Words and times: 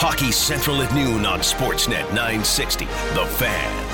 Hockey 0.00 0.30
Central 0.30 0.80
at 0.80 0.94
noon 0.94 1.26
on 1.26 1.40
Sportsnet 1.40 2.08
960. 2.14 2.84
The 2.84 3.26
Fan. 3.26 3.87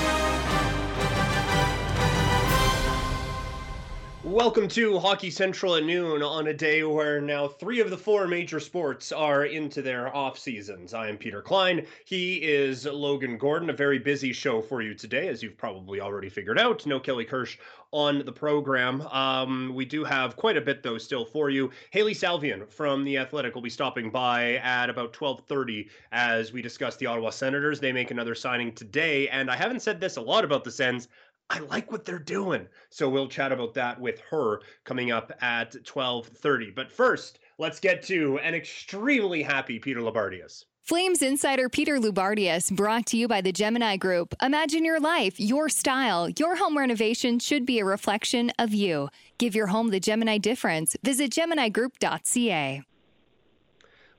Welcome 4.35 4.67
to 4.67 4.99
Hockey 4.99 5.31
Central 5.31 5.75
at 5.75 5.85
noon 5.85 6.21
on 6.21 6.47
a 6.47 6.53
day 6.53 6.83
where 6.83 7.21
now 7.21 7.47
three 7.47 7.79
of 7.79 7.89
the 7.89 7.97
four 7.97 8.27
major 8.27 8.59
sports 8.59 9.13
are 9.13 9.45
into 9.45 9.81
their 9.81 10.13
off 10.13 10.37
seasons. 10.37 10.93
I 10.93 11.07
am 11.07 11.15
Peter 11.15 11.41
Klein. 11.41 11.87
He 12.03 12.43
is 12.43 12.85
Logan 12.85 13.37
Gordon. 13.37 13.69
A 13.69 13.73
very 13.73 13.97
busy 13.97 14.33
show 14.33 14.61
for 14.61 14.81
you 14.81 14.93
today, 14.93 15.29
as 15.29 15.41
you've 15.41 15.57
probably 15.57 16.01
already 16.01 16.27
figured 16.27 16.59
out. 16.59 16.85
No 16.85 16.99
Kelly 16.99 17.23
Kirsch 17.23 17.57
on 17.93 18.25
the 18.25 18.31
program. 18.33 19.03
Um, 19.03 19.71
we 19.73 19.85
do 19.85 20.03
have 20.03 20.35
quite 20.35 20.57
a 20.57 20.61
bit 20.61 20.83
though 20.83 20.97
still 20.97 21.23
for 21.23 21.49
you. 21.49 21.71
Hailey 21.91 22.13
Salvian 22.13 22.69
from 22.69 23.05
the 23.05 23.17
Athletic 23.17 23.55
will 23.55 23.61
be 23.61 23.69
stopping 23.69 24.09
by 24.09 24.55
at 24.55 24.89
about 24.89 25.13
12:30 25.13 25.87
as 26.11 26.51
we 26.51 26.61
discuss 26.61 26.97
the 26.97 27.05
Ottawa 27.05 27.29
Senators. 27.29 27.79
They 27.79 27.93
make 27.93 28.11
another 28.11 28.35
signing 28.35 28.73
today, 28.73 29.29
and 29.29 29.49
I 29.49 29.55
haven't 29.55 29.81
said 29.81 30.01
this 30.01 30.17
a 30.17 30.21
lot 30.21 30.43
about 30.43 30.65
the 30.65 30.71
Sens. 30.71 31.07
I 31.49 31.59
like 31.59 31.91
what 31.91 32.05
they're 32.05 32.19
doing. 32.19 32.67
So 32.89 33.09
we'll 33.09 33.27
chat 33.27 33.51
about 33.51 33.73
that 33.75 33.99
with 33.99 34.19
her 34.31 34.61
coming 34.83 35.11
up 35.11 35.31
at 35.41 35.73
12:30. 35.83 36.71
But 36.75 36.91
first, 36.91 37.39
let's 37.57 37.79
get 37.79 38.03
to 38.03 38.39
an 38.39 38.55
extremely 38.55 39.43
happy 39.43 39.79
Peter 39.79 40.01
Loubardias. 40.01 40.65
Flames 40.81 41.23
insider 41.23 41.67
Peter 41.67 41.99
Loubardias 41.99 42.69
brought 42.69 43.07
to 43.07 43.17
you 43.17 43.27
by 43.27 43.41
the 43.41 43.51
Gemini 43.51 43.97
Group. 43.97 44.35
Imagine 44.39 44.85
your 44.85 44.99
life, 44.99 45.39
your 45.39 45.67
style. 45.67 46.29
Your 46.29 46.57
home 46.57 46.77
renovation 46.77 47.39
should 47.39 47.65
be 47.65 47.79
a 47.79 47.85
reflection 47.85 48.51
of 48.59 48.71
you. 48.71 49.09
Give 49.39 49.55
your 49.55 49.67
home 49.67 49.89
the 49.89 49.99
Gemini 49.99 50.37
difference. 50.37 50.95
Visit 51.03 51.31
GeminiGroup.ca. 51.31 52.83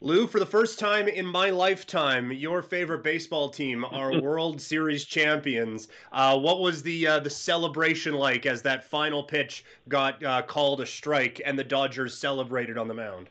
Lou, 0.03 0.27
for 0.27 0.39
the 0.39 0.47
first 0.47 0.79
time 0.79 1.09
in 1.09 1.25
my 1.25 1.49
lifetime, 1.49 2.31
your 2.31 2.61
favorite 2.61 3.03
baseball 3.03 3.49
team 3.49 3.83
are 3.85 4.21
World 4.21 4.61
Series 4.61 5.07
champions. 5.07 5.89
Uh, 6.13 6.39
what 6.39 6.61
was 6.61 6.83
the 6.83 7.07
uh, 7.07 7.21
the 7.21 7.31
celebration 7.31 8.15
like 8.15 8.45
as 8.45 8.61
that 8.63 8.85
final 8.85 9.23
pitch 9.23 9.65
got 9.89 10.23
uh, 10.23 10.43
called 10.43 10.83
a 10.83 10.87
strike 10.87 11.41
and 11.45 11.59
the 11.59 11.65
Dodgers 11.65 12.17
celebrated 12.19 12.77
on 12.77 12.89
the 12.89 12.95
mound? 12.95 13.29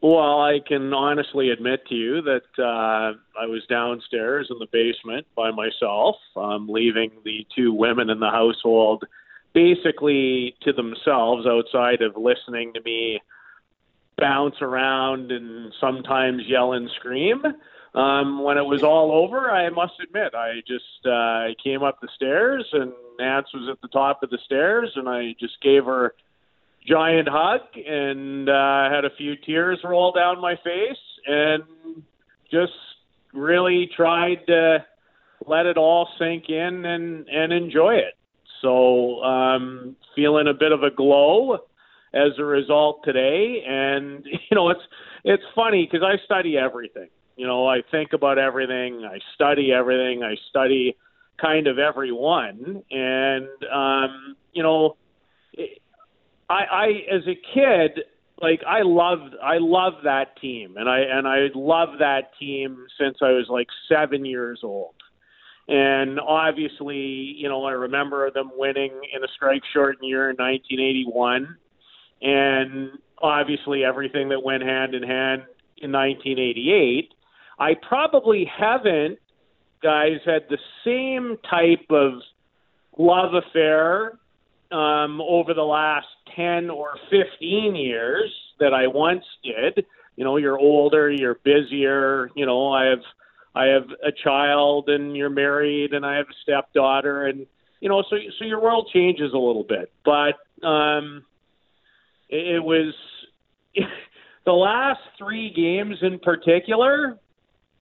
Well, 0.00 0.40
I 0.40 0.58
can 0.66 0.92
honestly 0.92 1.50
admit 1.50 1.86
to 1.86 1.94
you 1.94 2.20
that 2.22 2.42
uh, 2.58 3.14
I 3.40 3.46
was 3.46 3.64
downstairs 3.68 4.48
in 4.50 4.58
the 4.58 4.66
basement 4.72 5.24
by 5.36 5.52
myself, 5.52 6.16
um, 6.36 6.68
leaving 6.68 7.12
the 7.24 7.46
two 7.54 7.72
women 7.72 8.10
in 8.10 8.18
the 8.18 8.30
household 8.30 9.04
basically 9.54 10.56
to 10.62 10.72
themselves 10.72 11.46
outside 11.46 12.02
of 12.02 12.16
listening 12.16 12.72
to 12.74 12.80
me 12.82 13.20
bounce 14.18 14.56
around 14.60 15.32
and 15.32 15.72
sometimes 15.80 16.42
yell 16.46 16.72
and 16.72 16.90
scream. 16.96 17.42
Um, 17.94 18.42
when 18.42 18.58
it 18.58 18.66
was 18.66 18.82
all 18.82 19.12
over, 19.12 19.50
I 19.50 19.70
must 19.70 19.94
admit, 20.02 20.34
I 20.34 20.60
just 20.66 21.06
uh, 21.06 21.54
came 21.62 21.82
up 21.82 22.00
the 22.00 22.08
stairs 22.14 22.66
and 22.72 22.92
Nance 23.18 23.48
was 23.52 23.68
at 23.70 23.80
the 23.80 23.88
top 23.88 24.22
of 24.22 24.30
the 24.30 24.38
stairs, 24.44 24.92
and 24.94 25.08
I 25.08 25.34
just 25.40 25.60
gave 25.62 25.84
her 25.84 26.14
giant 26.86 27.28
hug 27.28 27.60
and 27.74 28.48
uh, 28.48 28.90
had 28.90 29.04
a 29.04 29.10
few 29.16 29.36
tears 29.36 29.80
roll 29.84 30.12
down 30.12 30.40
my 30.40 30.54
face 30.56 30.96
and 31.26 31.62
just 32.50 32.72
really 33.34 33.90
tried 33.94 34.46
to 34.46 34.84
let 35.46 35.66
it 35.66 35.76
all 35.76 36.08
sink 36.18 36.48
in 36.48 36.84
and 36.84 37.28
and 37.28 37.52
enjoy 37.52 37.94
it. 37.94 38.14
So 38.62 39.22
um, 39.22 39.96
feeling 40.16 40.48
a 40.48 40.54
bit 40.54 40.72
of 40.72 40.82
a 40.82 40.90
glow 40.90 41.58
as 42.14 42.32
a 42.38 42.44
result 42.44 43.02
today. 43.04 43.64
And 43.66 44.24
you 44.50 44.54
know, 44.54 44.70
it's 44.70 44.82
it's 45.24 45.42
funny 45.54 45.88
because 45.90 46.06
I 46.06 46.22
study 46.24 46.56
everything. 46.56 47.08
You 47.36 47.46
know, 47.46 47.68
I 47.68 47.82
think 47.90 48.12
about 48.12 48.38
everything. 48.38 49.04
I 49.04 49.18
study 49.34 49.72
everything. 49.72 50.22
I 50.24 50.34
study 50.50 50.96
kind 51.40 51.68
of 51.68 51.78
everyone. 51.78 52.82
And 52.90 53.48
um, 53.72 54.36
you 54.52 54.62
know, 54.62 54.96
I, 56.50 56.64
I 56.72 56.86
as 57.12 57.22
a 57.26 57.38
kid, 57.54 58.04
like 58.40 58.60
I 58.66 58.82
loved 58.82 59.34
I 59.42 59.58
loved 59.58 60.04
that 60.04 60.40
team, 60.40 60.76
and 60.76 60.88
I 60.88 61.00
and 61.00 61.26
I 61.26 61.48
loved 61.54 62.00
that 62.00 62.30
team 62.38 62.86
since 62.98 63.18
I 63.22 63.30
was 63.30 63.46
like 63.48 63.68
seven 63.88 64.24
years 64.24 64.60
old. 64.62 64.94
And 65.68 66.18
obviously, 66.18 66.96
you 66.96 67.46
know, 67.48 67.64
I 67.66 67.72
remember 67.72 68.30
them 68.30 68.50
winning 68.56 68.92
in 69.14 69.22
a 69.22 69.28
strike 69.36 69.62
shortened 69.72 70.08
year 70.08 70.30
in 70.30 70.36
1981 70.36 71.58
and 72.22 72.90
obviously 73.20 73.84
everything 73.84 74.28
that 74.30 74.42
went 74.42 74.62
hand 74.62 74.94
in 74.94 75.02
hand 75.02 75.42
in 75.78 75.92
1988. 75.92 77.12
I 77.58 77.74
probably 77.88 78.44
haven't, 78.44 79.18
guys, 79.82 80.18
had 80.24 80.42
the 80.48 80.58
same 80.84 81.36
type 81.48 81.86
of 81.90 82.20
love 82.96 83.34
affair 83.34 84.18
um, 84.70 85.20
over 85.20 85.54
the 85.54 85.62
last 85.62 86.06
10 86.36 86.70
or 86.70 86.94
15 87.10 87.74
years 87.74 88.30
that 88.60 88.74
I 88.74 88.86
once 88.86 89.24
did. 89.42 89.84
You 90.16 90.24
know, 90.24 90.36
you're 90.36 90.58
older, 90.58 91.10
you're 91.10 91.38
busier. 91.44 92.30
You 92.34 92.46
know, 92.46 92.72
I 92.72 92.86
have 92.86 93.02
I 93.54 93.66
have 93.66 93.88
a 94.04 94.12
child, 94.12 94.88
and 94.88 95.16
you're 95.16 95.30
married, 95.30 95.92
and 95.92 96.04
I 96.04 96.16
have 96.16 96.26
a 96.26 96.34
stepdaughter, 96.42 97.26
and 97.26 97.46
you 97.80 97.88
know, 97.88 98.02
so 98.08 98.16
so 98.38 98.44
your 98.44 98.60
world 98.60 98.90
changes 98.92 99.32
a 99.32 99.38
little 99.38 99.64
bit. 99.64 99.92
But 100.04 100.66
um, 100.66 101.24
it 102.28 102.62
was 102.62 102.94
the 104.44 104.52
last 104.52 105.00
three 105.18 105.52
games 105.54 105.96
in 106.02 106.18
particular. 106.18 107.18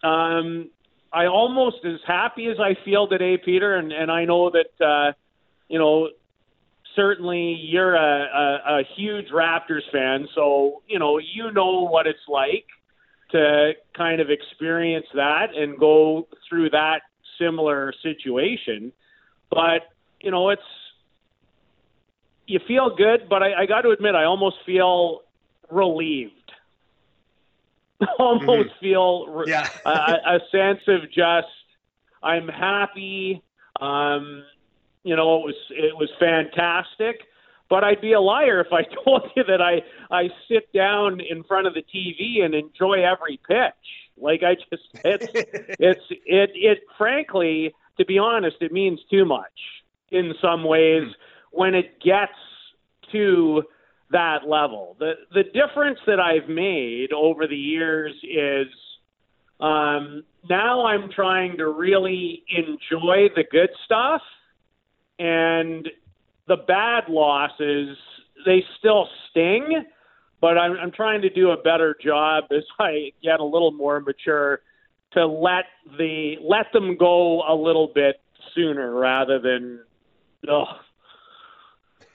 Um, 0.03 0.69
I 1.13 1.27
almost 1.27 1.77
as 1.85 1.99
happy 2.05 2.47
as 2.47 2.57
I 2.59 2.75
feel 2.83 3.07
today, 3.07 3.37
Peter, 3.43 3.75
and, 3.75 3.91
and 3.91 4.11
I 4.11 4.25
know 4.25 4.51
that 4.51 4.85
uh, 4.85 5.13
you 5.67 5.79
know 5.79 6.09
certainly 6.95 7.57
you're 7.61 7.95
a, 7.95 7.99
a, 7.99 8.79
a 8.79 8.83
huge 8.95 9.27
Raptors 9.33 9.89
fan, 9.91 10.27
so 10.35 10.81
you 10.87 10.99
know 10.99 11.17
you 11.19 11.51
know 11.51 11.87
what 11.87 12.07
it's 12.07 12.19
like 12.27 12.65
to 13.31 13.71
kind 13.95 14.21
of 14.21 14.29
experience 14.29 15.05
that 15.13 15.47
and 15.55 15.77
go 15.77 16.27
through 16.49 16.69
that 16.71 17.01
similar 17.39 17.93
situation. 18.03 18.91
But 19.49 19.89
you 20.19 20.31
know 20.31 20.49
it's 20.49 20.61
you 22.47 22.59
feel 22.67 22.95
good, 22.95 23.27
but 23.29 23.43
I, 23.43 23.61
I 23.61 23.65
got 23.65 23.81
to 23.81 23.89
admit, 23.89 24.15
I 24.15 24.23
almost 24.23 24.57
feel 24.65 25.21
relieved. 25.69 26.33
almost 28.19 28.69
mm-hmm. 28.69 28.79
feel 28.79 29.27
re- 29.27 29.45
yeah. 29.47 29.67
a, 29.85 29.89
a 29.89 30.39
sense 30.51 30.81
of 30.87 31.11
just 31.11 31.47
I'm 32.23 32.47
happy. 32.47 33.41
Um, 33.79 34.43
you 35.03 35.15
know, 35.15 35.37
it 35.37 35.45
was 35.45 35.55
it 35.71 35.95
was 35.95 36.09
fantastic. 36.19 37.21
But 37.69 37.83
I'd 37.83 37.99
be 37.99 38.13
a 38.13 38.21
liar 38.21 38.61
if 38.61 38.71
I 38.71 38.83
told 39.03 39.29
you 39.35 39.43
that 39.45 39.61
I 39.61 39.81
I 40.11 40.29
sit 40.47 40.71
down 40.73 41.19
in 41.19 41.43
front 41.43 41.67
of 41.67 41.73
the 41.73 41.83
TV 41.83 42.43
and 42.43 42.53
enjoy 42.53 43.03
every 43.03 43.39
pitch. 43.47 43.73
Like 44.17 44.43
I 44.43 44.55
just 44.55 44.83
it's 45.03 45.27
it's 45.79 46.05
it 46.25 46.51
it 46.53 46.79
frankly, 46.97 47.73
to 47.97 48.05
be 48.05 48.19
honest, 48.19 48.57
it 48.61 48.71
means 48.71 48.99
too 49.09 49.25
much 49.25 49.45
in 50.11 50.33
some 50.41 50.63
ways. 50.63 51.07
When 51.57 51.73
it 51.73 51.99
gets 52.03 52.31
to 53.11 53.63
that 54.11 54.47
level. 54.47 54.95
The 54.99 55.13
the 55.33 55.43
difference 55.43 55.99
that 56.07 56.19
I've 56.19 56.49
made 56.49 57.11
over 57.13 57.47
the 57.47 57.57
years 57.57 58.13
is 58.23 58.67
um, 59.59 60.23
now 60.49 60.85
I'm 60.85 61.09
trying 61.13 61.57
to 61.57 61.67
really 61.69 62.43
enjoy 62.49 63.27
the 63.35 63.43
good 63.51 63.69
stuff, 63.85 64.21
and 65.19 65.87
the 66.47 66.57
bad 66.67 67.05
losses 67.09 67.97
they 68.45 68.63
still 68.79 69.07
sting, 69.29 69.83
but 70.39 70.57
I'm, 70.57 70.77
I'm 70.77 70.91
trying 70.91 71.21
to 71.23 71.29
do 71.29 71.49
a 71.49 71.57
better 71.57 71.95
job 72.01 72.45
as 72.51 72.63
I 72.79 73.11
get 73.23 73.39
a 73.39 73.45
little 73.45 73.71
more 73.71 73.99
mature 73.99 74.61
to 75.13 75.25
let 75.25 75.65
the 75.97 76.35
let 76.41 76.71
them 76.71 76.97
go 76.97 77.41
a 77.41 77.55
little 77.55 77.91
bit 77.93 78.21
sooner 78.53 78.93
rather 78.93 79.39
than 79.39 79.81
oh, 80.49 80.65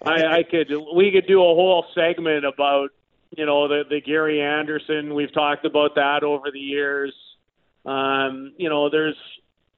I, 0.04 0.38
I 0.38 0.43
could 0.43 0.72
we 0.94 1.10
could 1.12 1.26
do 1.26 1.40
a 1.40 1.54
whole 1.54 1.87
segment 1.94 2.44
about 2.44 2.90
you 3.37 3.46
know 3.46 3.69
the 3.69 3.84
the 3.88 4.00
Gary 4.00 4.40
Anderson. 4.40 5.14
We've 5.14 5.32
talked 5.32 5.64
about 5.64 5.94
that 5.94 6.22
over 6.22 6.50
the 6.50 6.60
years. 6.60 7.14
Um, 7.84 8.52
you 8.56 8.69
know, 8.69 8.90
there's 8.90 9.16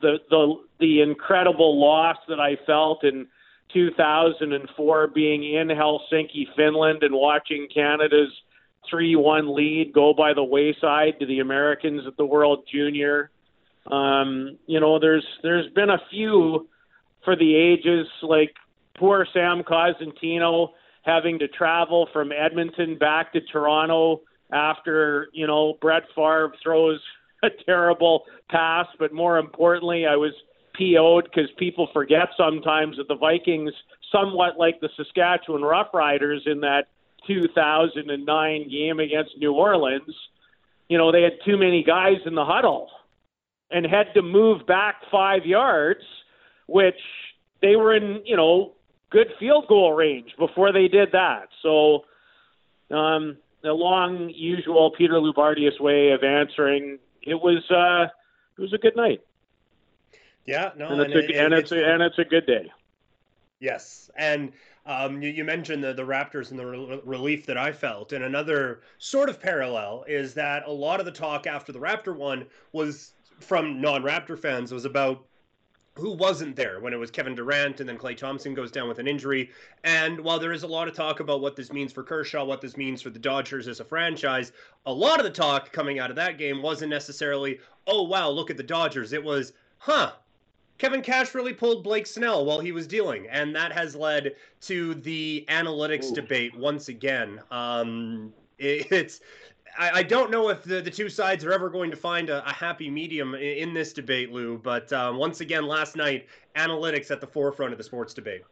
the 0.01 0.19
the 0.31 0.55
the 0.81 1.01
incredible 1.03 1.81
loss 1.81 2.17
that 2.29 2.41
I 2.41 2.57
felt 2.67 3.05
in 3.05 3.27
2004 3.73 5.09
being 5.09 5.55
in 5.55 5.69
Helsinki, 5.69 6.47
Finland, 6.57 7.03
and 7.03 7.15
watching 7.15 7.69
Canada's 7.75 8.31
3-1 8.93 9.55
lead 9.55 9.93
go 9.93 10.13
by 10.13 10.35
the 10.35 10.45
wayside 10.45 11.19
to 11.21 11.27
the 11.27 11.41
Americans 11.41 12.03
at 12.07 12.17
the 12.17 12.27
World 12.27 12.69
Junior. 12.71 13.31
Um, 13.91 14.59
you 14.67 14.81
know, 14.81 14.99
there's 14.99 15.27
there's 15.43 15.71
been 15.73 15.91
a 15.91 16.01
few 16.11 16.69
for 17.25 17.37
the 17.37 17.55
ages 17.55 18.07
like 18.23 18.55
poor 18.99 19.27
Sam 19.33 19.63
Cosentino 19.63 20.69
having 21.03 21.39
to 21.39 21.49
travel 21.49 22.09
from 22.13 22.33
Edmonton 22.33 22.97
back 22.99 23.33
to 23.33 23.41
Toronto 23.41 24.23
after 24.53 25.29
you 25.33 25.47
know 25.47 25.75
Brett 25.81 26.05
Favre 26.15 26.53
throws 26.63 27.01
a 27.43 27.49
terrible 27.67 28.25
pass, 28.51 28.87
but 28.99 29.13
more 29.13 29.39
importantly, 29.39 30.07
I 30.07 30.17
was 30.17 30.33
PO'd 30.75 31.25
because 31.25 31.51
people 31.59 31.89
forget 31.93 32.29
sometimes 32.37 32.97
that 32.97 33.09
the 33.09 33.17
Vikings, 33.17 33.73
somewhat 34.11 34.59
like 34.59 34.81
the 34.81 34.89
Saskatchewan 34.97 35.63
Roughriders 35.63 36.47
in 36.47 36.61
that 36.61 36.87
2009 37.27 38.69
game 38.71 38.99
against 38.99 39.33
New 39.39 39.53
Orleans, 39.53 40.15
you 40.89 40.99
know, 40.99 41.13
they 41.13 41.23
had 41.23 41.35
too 41.45 41.57
many 41.57 41.83
guys 41.83 42.19
in 42.27 42.35
the 42.35 42.45
huddle 42.45 42.89
and 43.71 43.87
had 43.87 44.13
to 44.15 44.23
move 44.23 44.67
back 44.67 44.97
five 45.11 45.47
yards, 45.47 46.03
which 46.67 47.01
they 47.63 47.77
were 47.77 47.95
in, 47.95 48.23
you 48.25 48.37
know, 48.37 48.73
good 49.15 49.33
field 49.39 49.67
goal 49.69 49.93
range 49.93 50.35
before 50.37 50.73
they 50.73 50.89
did 50.89 51.13
that. 51.13 51.49
So, 51.63 52.05
um, 52.91 53.39
the 53.63 53.73
long, 53.73 54.29
usual 54.35 54.91
Peter 54.91 55.15
Loubardias 55.15 55.81
way 55.81 56.11
of 56.11 56.23
answering. 56.23 56.99
It 57.23 57.35
was 57.35 57.63
uh, 57.71 58.13
it 58.59 58.61
was 58.61 58.75
a 58.75 58.79
good 58.79 58.97
night. 58.97 59.23
Yeah, 60.45 60.73
no, 60.77 60.89
and 60.89 61.01
it's, 61.01 61.15
and 61.15 61.15
a, 61.15 61.19
it, 61.19 61.45
and, 61.45 61.55
it's, 61.55 61.73
it's 61.73 61.81
a, 61.81 61.93
and 61.93 62.03
it's 62.03 62.19
a 62.19 62.25
good 62.25 62.47
day. 62.47 62.71
Yes, 63.61 64.11
and 64.17 64.53
um, 64.85 65.23
you, 65.23 65.31
you, 65.31 65.45
mentioned 65.45 65.83
the, 65.83 65.95
the 65.95 66.03
Raptors 66.03 66.51
and 66.51 66.59
the 66.59 66.67
re- 66.67 67.01
relief 67.05 67.47
that 67.47 67.57
I 67.57 67.73
felt, 67.73 68.13
and 68.13 68.23
another 68.23 68.83
sort 68.99 69.31
of 69.31 69.41
parallel 69.41 70.05
is 70.07 70.35
that 70.35 70.65
a 70.67 70.71
lot 70.71 71.01
of 71.01 71.07
the 71.07 71.13
talk 71.13 71.47
after 71.47 71.73
the 71.73 71.79
Raptor 71.79 72.15
one 72.15 72.45
was 72.73 73.13
from 73.41 73.81
non-Raptor 73.81 74.39
fans 74.39 74.73
was 74.73 74.85
about 74.85 75.25
who 75.97 76.13
wasn't 76.13 76.57
there 76.57 76.81
when 76.81 76.93
it 76.93 76.99
was 76.99 77.11
Kevin 77.11 77.35
Durant 77.35 77.81
and 77.81 77.89
then 77.89 77.99
Klay 77.99 78.17
Thompson 78.17 78.53
goes 78.53 78.73
down 78.73 78.89
with 78.89 78.99
an 78.99 79.07
injury. 79.07 79.51
And 79.85 80.19
while 80.21 80.41
there 80.41 80.53
is 80.53 80.65
a 80.65 80.69
lot 80.69 80.89
of 80.89 80.95
talk 80.95 81.21
about 81.21 81.41
what 81.41 81.55
this 81.55 81.73
means 81.73 81.93
for 81.93 82.03
Kershaw, 82.03 82.45
what 82.45 82.61
this 82.61 82.77
means 82.77 83.01
for 83.01 83.11
the 83.11 83.19
Dodgers 83.19 83.69
as 83.69 83.79
a 83.79 83.85
franchise, 83.85 84.53
a 84.87 84.93
lot 84.93 85.21
of 85.21 85.25
the 85.25 85.31
talk 85.31 85.73
coming 85.73 86.01
out 86.01 86.11
of 86.11 86.17
that 86.17 86.37
game 86.37 86.63
wasn't 86.63 86.91
necessarily, 86.91 87.61
oh, 87.87 88.03
wow, 88.03 88.29
look 88.29 88.51
at 88.51 88.57
the 88.57 88.63
Dodgers. 88.63 89.13
It 89.13 89.23
was, 89.23 89.53
huh, 89.79 90.13
Kevin 90.79 91.01
Cash 91.01 91.33
really 91.33 91.53
pulled 91.53 91.85
Blake 91.85 92.09
Snell 92.09 92.45
while 92.45 92.59
he 92.59 92.73
was 92.73 92.89
dealing. 92.89 93.29
And 93.29 93.55
that 93.55 93.71
has 93.71 93.95
led 93.95 94.35
to 94.63 94.95
the 94.95 95.45
analytics 95.49 96.11
Ooh. 96.11 96.15
debate 96.17 96.59
once 96.59 96.89
again. 96.89 97.41
Um, 97.53 98.33
it, 98.59 98.89
it's 98.91 99.21
I, 99.79 99.91
I, 99.91 100.03
don't 100.03 100.31
know 100.31 100.49
if 100.49 100.63
the, 100.63 100.81
the 100.81 100.91
two 100.91 101.09
sides 101.09 101.45
are 101.45 101.53
ever 101.53 101.69
going 101.69 101.91
to 101.91 101.97
find 101.97 102.31
a, 102.31 102.47
a 102.49 102.53
happy 102.53 102.91
medium 102.91 103.35
in, 103.35 103.41
in, 103.43 103.75
this 103.75 103.93
debate, 103.93 104.33
Lou. 104.33 104.59
But 104.59 104.93
um, 104.93 105.17
once 105.17 105.41
again, 105.41 105.67
last 105.67 105.97
night, 105.97 106.27
analytics 106.57 107.11
at 107.11 107.21
the 107.21 107.27
forefront 107.27 107.73
of 107.73 107.79
the 107.79 107.85
sports 107.85 108.15
debate. 108.15 108.43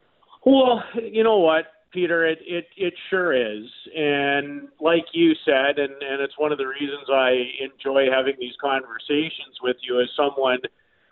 Well, 0.45 0.83
you 0.95 1.23
know 1.23 1.39
what, 1.39 1.67
Peter, 1.93 2.27
it 2.27 2.39
it, 2.43 2.67
it 2.77 2.95
sure 3.11 3.33
is, 3.33 3.67
and 3.95 4.69
like 4.81 5.05
you 5.13 5.35
said, 5.45 5.79
and 5.79 5.93
and 6.03 6.21
it's 6.21 6.39
one 6.39 6.51
of 6.51 6.59
the 6.59 6.67
reasons 6.67 7.09
I 7.09 7.45
enjoy 7.61 8.11
having 8.11 8.35
these 8.41 8.55
conversations 8.61 9.59
with 9.63 9.77
you 9.83 10.01
as 10.01 10.09
someone 10.17 10.59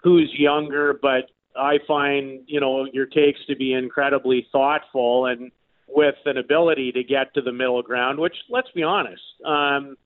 who's 0.03 0.33
younger, 0.37 0.99
but 1.01 1.31
I 1.57 1.79
find 1.87 2.41
you 2.47 2.61
know 2.61 2.87
your 2.93 3.07
takes 3.07 3.39
to 3.47 3.57
be 3.57 3.73
incredibly 3.75 4.49
thoughtful 4.51 5.27
and 5.27 5.53
with 5.93 6.15
an 6.25 6.39
ability 6.39 6.93
to 6.93 7.03
get 7.03 7.35
to 7.35 7.43
the 7.43 7.53
middle 7.53 7.83
ground, 7.83 8.19
which, 8.19 8.37
let's 8.49 8.71
be 8.73 8.83
honest, 8.83 9.23
um, 9.45 9.97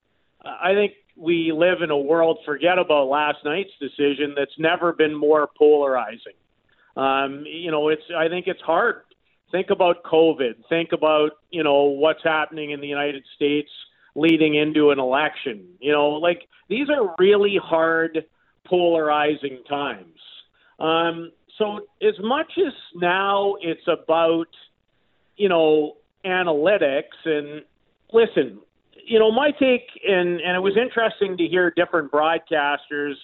I 0.44 0.72
think 0.74 0.94
we 1.16 1.52
live 1.52 1.82
in 1.82 1.90
a 1.90 1.98
world, 1.98 2.38
forget 2.44 2.78
about 2.78 3.08
last 3.08 3.38
night's 3.44 3.70
decision, 3.80 4.34
that's 4.36 4.58
never 4.58 4.92
been 4.92 5.14
more 5.14 5.48
polarizing. 5.56 6.32
Um, 6.96 7.44
you 7.46 7.70
know, 7.70 7.88
it's, 7.88 8.02
I 8.16 8.28
think 8.28 8.46
it's 8.46 8.60
hard. 8.60 9.02
Think 9.52 9.70
about 9.70 10.02
COVID. 10.04 10.66
Think 10.68 10.92
about, 10.92 11.32
you 11.50 11.62
know, 11.62 11.84
what's 11.84 12.22
happening 12.24 12.70
in 12.70 12.80
the 12.80 12.88
United 12.88 13.24
States 13.36 13.70
leading 14.14 14.54
into 14.54 14.90
an 14.90 14.98
election. 14.98 15.66
You 15.80 15.92
know, 15.92 16.10
like 16.10 16.48
these 16.68 16.88
are 16.90 17.14
really 17.18 17.58
hard, 17.62 18.24
polarizing 18.66 19.62
times. 19.68 20.18
Um, 20.78 21.30
so 21.58 21.80
as 22.02 22.14
much 22.20 22.52
as 22.58 22.72
now 22.94 23.56
it's 23.60 23.86
about– 23.86 24.48
you 25.36 25.48
know, 25.48 25.96
analytics 26.24 27.24
and 27.24 27.62
listen, 28.12 28.60
you 29.06 29.18
know, 29.18 29.30
my 29.30 29.50
take 29.50 29.88
and 30.06 30.40
and 30.40 30.56
it 30.56 30.60
was 30.60 30.76
interesting 30.76 31.36
to 31.36 31.46
hear 31.46 31.72
different 31.76 32.10
broadcasters 32.10 33.14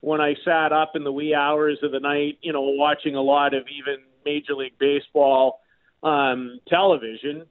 when 0.00 0.20
I 0.20 0.34
sat 0.44 0.72
up 0.72 0.92
in 0.94 1.04
the 1.04 1.12
wee 1.12 1.34
hours 1.34 1.78
of 1.82 1.92
the 1.92 2.00
night, 2.00 2.38
you 2.42 2.52
know, 2.52 2.62
watching 2.62 3.14
a 3.14 3.22
lot 3.22 3.54
of 3.54 3.64
even 3.68 3.96
Major 4.24 4.54
League 4.54 4.78
Baseball 4.78 5.60
um, 6.02 6.60
television. 6.68 7.46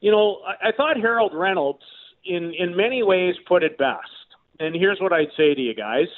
You 0.00 0.12
know, 0.12 0.40
I, 0.46 0.68
I 0.68 0.72
thought 0.76 0.96
Harold 0.96 1.32
Reynolds 1.34 1.82
in 2.24 2.52
in 2.58 2.76
many 2.76 3.02
ways 3.02 3.34
put 3.46 3.62
it 3.62 3.78
best. 3.78 4.06
And 4.58 4.74
here's 4.74 5.00
what 5.00 5.12
I'd 5.12 5.32
say 5.36 5.54
to 5.54 5.60
you 5.60 5.74
guys. 5.74 6.08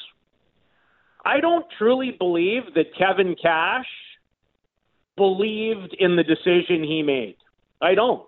I 1.24 1.40
don't 1.40 1.64
truly 1.78 2.10
believe 2.10 2.74
that 2.74 2.86
Kevin 2.98 3.36
Cash 3.40 3.86
believed 5.16 5.94
in 5.98 6.16
the 6.16 6.24
decision 6.24 6.82
he 6.82 7.02
made. 7.02 7.36
I 7.80 7.94
don't. 7.94 8.26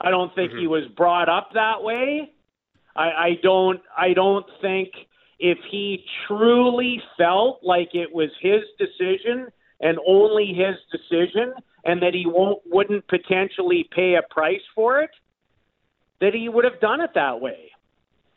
I 0.00 0.10
don't 0.10 0.34
think 0.34 0.50
mm-hmm. 0.50 0.60
he 0.60 0.66
was 0.66 0.84
brought 0.96 1.28
up 1.28 1.50
that 1.54 1.82
way. 1.82 2.32
I, 2.94 3.02
I 3.02 3.30
don't. 3.42 3.80
I 3.96 4.12
don't 4.12 4.46
think 4.60 4.90
if 5.38 5.58
he 5.70 6.04
truly 6.26 7.02
felt 7.18 7.60
like 7.62 7.90
it 7.94 8.12
was 8.12 8.30
his 8.40 8.62
decision 8.78 9.48
and 9.80 9.98
only 10.06 10.54
his 10.54 10.76
decision, 10.90 11.52
and 11.84 12.02
that 12.02 12.14
he 12.14 12.24
won't 12.26 12.62
wouldn't 12.66 13.06
potentially 13.08 13.88
pay 13.94 14.14
a 14.14 14.22
price 14.32 14.62
for 14.74 15.00
it, 15.00 15.10
that 16.20 16.34
he 16.34 16.48
would 16.48 16.64
have 16.64 16.80
done 16.80 17.00
it 17.00 17.10
that 17.14 17.40
way. 17.40 17.70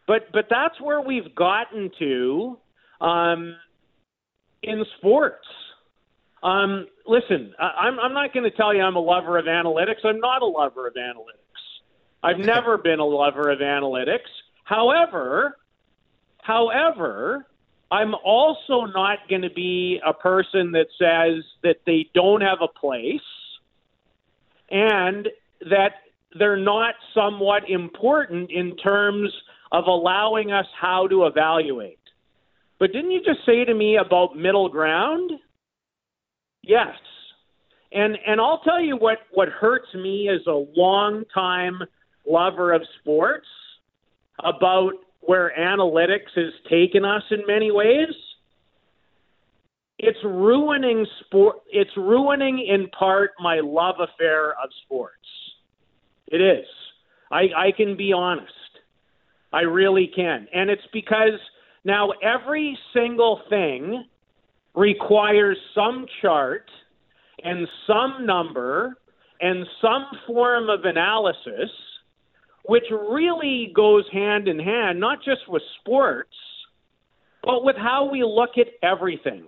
But 0.08 0.32
but 0.34 0.48
that's 0.50 0.80
where 0.82 1.02
we've 1.02 1.34
gotten 1.36 1.92
to 2.00 2.58
um, 3.00 3.56
in 4.64 4.84
sports. 4.98 5.46
Um, 6.42 6.88
listen, 7.10 7.54
I, 7.60 7.88
I'm, 7.88 8.00
I'm 8.00 8.14
not 8.14 8.34
going 8.34 8.50
to 8.50 8.56
tell 8.56 8.74
you 8.74 8.82
I'm 8.82 8.96
a 8.96 9.02
lover 9.02 9.38
of 9.38 9.46
analytics. 9.46 10.06
I'm 10.06 10.20
not 10.20 10.42
a 10.42 10.46
lover 10.46 10.88
of 10.88 10.94
analytics. 10.94 11.60
I've 12.24 12.38
never 12.46 12.78
been 12.78 13.00
a 13.00 13.06
lover 13.06 13.50
of 13.50 13.60
analytics. 13.60 14.30
However, 14.64 15.58
however, 16.42 17.48
I'm 17.92 18.14
also 18.14 18.86
not 18.86 19.18
going 19.28 19.42
to 19.42 19.50
be 19.50 20.00
a 20.06 20.14
person 20.14 20.72
that 20.74 20.88
says 21.00 21.44
that 21.64 21.78
they 21.86 22.08
don't 22.14 22.42
have 22.42 22.60
a 22.62 22.68
place 22.68 23.20
and 24.70 25.28
that 25.62 25.94
they're 26.38 26.58
not 26.58 26.94
somewhat 27.16 27.68
important 27.68 28.52
in 28.52 28.78
terms 28.78 29.34
of 29.72 29.86
allowing 29.88 30.52
us 30.52 30.68
how 30.80 31.08
to 31.08 31.26
evaluate. 31.26 31.98
But 32.80 32.94
didn't 32.94 33.12
you 33.12 33.22
just 33.24 33.46
say 33.46 33.66
to 33.66 33.74
me 33.74 33.98
about 33.98 34.38
middle 34.38 34.70
ground? 34.70 35.32
Yes. 36.64 36.94
And 37.92 38.18
and 38.26 38.40
I'll 38.40 38.60
tell 38.60 38.82
you 38.82 38.96
what 38.98 39.20
what 39.32 39.50
hurts 39.50 39.94
me 39.96 40.30
as 40.30 40.46
a 40.48 40.66
long 40.76 41.24
time 41.34 41.80
lover 42.28 42.74
of 42.74 42.82
sports 43.00 43.48
about 44.44 44.92
where 45.22 45.52
analytics 45.60 46.32
has 46.36 46.54
taken 46.70 47.04
us 47.04 47.24
in 47.32 47.40
many 47.48 47.72
ways. 47.72 48.14
It's 49.98 50.20
ruining 50.24 51.06
sport 51.26 51.58
it's 51.72 51.96
ruining 51.98 52.60
in 52.60 52.90
part 52.90 53.32
my 53.40 53.60
love 53.64 53.96
affair 54.00 54.52
of 54.52 54.70
sports. 54.86 55.16
It 56.28 56.42
is. 56.42 56.66
I 57.32 57.48
I 57.58 57.72
can 57.76 57.98
be 57.98 58.14
honest. 58.14 58.54
I 59.52 59.62
really 59.62 60.12
can. 60.16 60.48
And 60.54 60.70
it's 60.70 60.88
because 60.94 61.40
now 61.84 62.12
every 62.22 62.78
single 62.94 63.42
thing 63.50 64.06
requires 64.76 65.58
some 65.76 66.06
chart 66.22 66.70
and 67.44 67.68
some 67.88 68.26
number 68.26 68.96
and 69.42 69.66
some 69.82 70.06
form 70.28 70.70
of 70.70 70.84
analysis, 70.84 71.70
which 72.66 72.84
really 72.92 73.72
goes 73.76 74.06
hand 74.12 74.48
in 74.48 74.60
hand, 74.60 75.00
not 75.00 75.20
just 75.24 75.48
with 75.48 75.64
sports, 75.80 76.36
but 77.44 77.64
with 77.64 77.78
how 77.78 78.10
we 78.12 78.24
look 78.24 78.52
at 78.58 78.68
everything. 78.84 79.46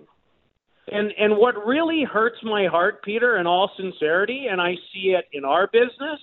And 0.90 1.12
and 1.16 1.36
what 1.36 1.64
really 1.64 2.04
hurts 2.04 2.38
my 2.42 2.66
heart, 2.66 3.04
Peter, 3.04 3.36
in 3.36 3.46
all 3.46 3.70
sincerity, 3.76 4.46
and 4.50 4.60
I 4.60 4.74
see 4.92 5.14
it 5.16 5.26
in 5.32 5.44
our 5.44 5.68
business, 5.68 6.20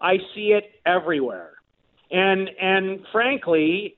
I 0.00 0.18
see 0.34 0.52
it 0.52 0.72
everywhere. 0.84 1.52
And 2.10 2.50
and 2.60 3.00
frankly, 3.10 3.96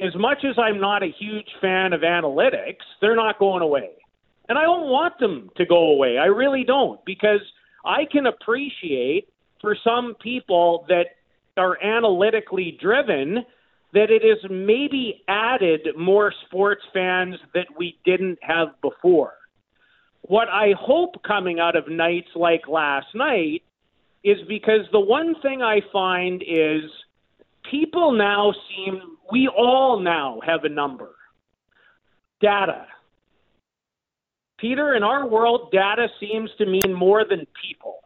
as 0.00 0.14
much 0.16 0.44
as 0.44 0.56
I'm 0.58 0.80
not 0.80 1.02
a 1.02 1.08
huge 1.18 1.48
fan 1.60 1.92
of 1.92 2.00
analytics, 2.00 2.82
they're 3.00 3.16
not 3.16 3.38
going 3.38 3.62
away. 3.62 3.90
And 4.48 4.58
I 4.58 4.62
don't 4.62 4.88
want 4.88 5.18
them 5.18 5.50
to 5.56 5.64
go 5.64 5.92
away. 5.92 6.18
I 6.18 6.26
really 6.26 6.64
don't 6.64 7.02
because 7.04 7.40
I 7.84 8.04
can 8.10 8.26
appreciate 8.26 9.28
for 9.60 9.76
some 9.82 10.14
people 10.20 10.84
that 10.88 11.06
are 11.56 11.82
analytically 11.82 12.76
driven 12.80 13.44
that 13.92 14.10
it 14.10 14.22
has 14.22 14.50
maybe 14.50 15.22
added 15.28 15.88
more 15.96 16.32
sports 16.46 16.82
fans 16.92 17.36
that 17.54 17.68
we 17.78 17.98
didn't 18.04 18.38
have 18.42 18.68
before. 18.82 19.34
What 20.22 20.48
I 20.48 20.72
hope 20.78 21.22
coming 21.22 21.60
out 21.60 21.76
of 21.76 21.86
nights 21.88 22.30
like 22.34 22.66
last 22.66 23.06
night 23.14 23.62
is 24.24 24.38
because 24.48 24.80
the 24.90 25.00
one 25.00 25.40
thing 25.42 25.62
I 25.62 25.80
find 25.92 26.42
is 26.42 26.90
people 27.70 28.12
now 28.12 28.52
seem 28.68 29.00
we 29.30 29.48
all 29.48 29.98
now 30.00 30.40
have 30.46 30.64
a 30.64 30.68
number. 30.68 31.14
data. 32.40 32.86
Peter, 34.58 34.94
in 34.94 35.02
our 35.02 35.26
world, 35.26 35.70
data 35.72 36.08
seems 36.20 36.50
to 36.58 36.66
mean 36.66 36.92
more 36.92 37.24
than 37.28 37.46
people. 37.60 37.96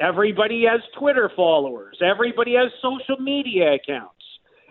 Everybody 0.00 0.64
has 0.70 0.80
Twitter 0.98 1.30
followers. 1.34 1.98
Everybody 2.00 2.54
has 2.54 2.70
social 2.80 3.20
media 3.20 3.74
accounts. 3.74 4.14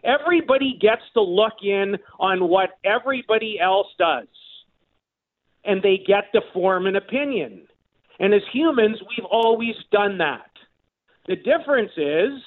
Everybody 0.03 0.77
gets 0.79 1.01
to 1.13 1.21
look 1.21 1.63
in 1.63 1.97
on 2.19 2.47
what 2.47 2.71
everybody 2.85 3.59
else 3.59 3.87
does. 3.99 4.27
And 5.65 5.83
they 5.83 5.97
get 6.07 6.31
to 6.33 6.41
form 6.53 6.87
an 6.87 6.95
opinion. 6.95 7.67
And 8.19 8.33
as 8.33 8.41
humans, 8.53 8.97
we've 9.09 9.25
always 9.29 9.75
done 9.91 10.17
that. 10.19 10.49
The 11.27 11.35
difference 11.35 11.91
is 11.97 12.41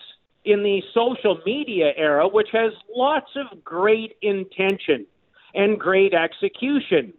in 0.45 0.63
the 0.63 0.83
social 0.95 1.39
media 1.45 1.93
era, 1.97 2.27
which 2.27 2.49
has 2.53 2.73
lots 2.95 3.31
of 3.37 3.63
great 3.63 4.17
intention 4.23 5.07
and 5.55 5.79
great 5.79 6.15
execution. 6.15 7.13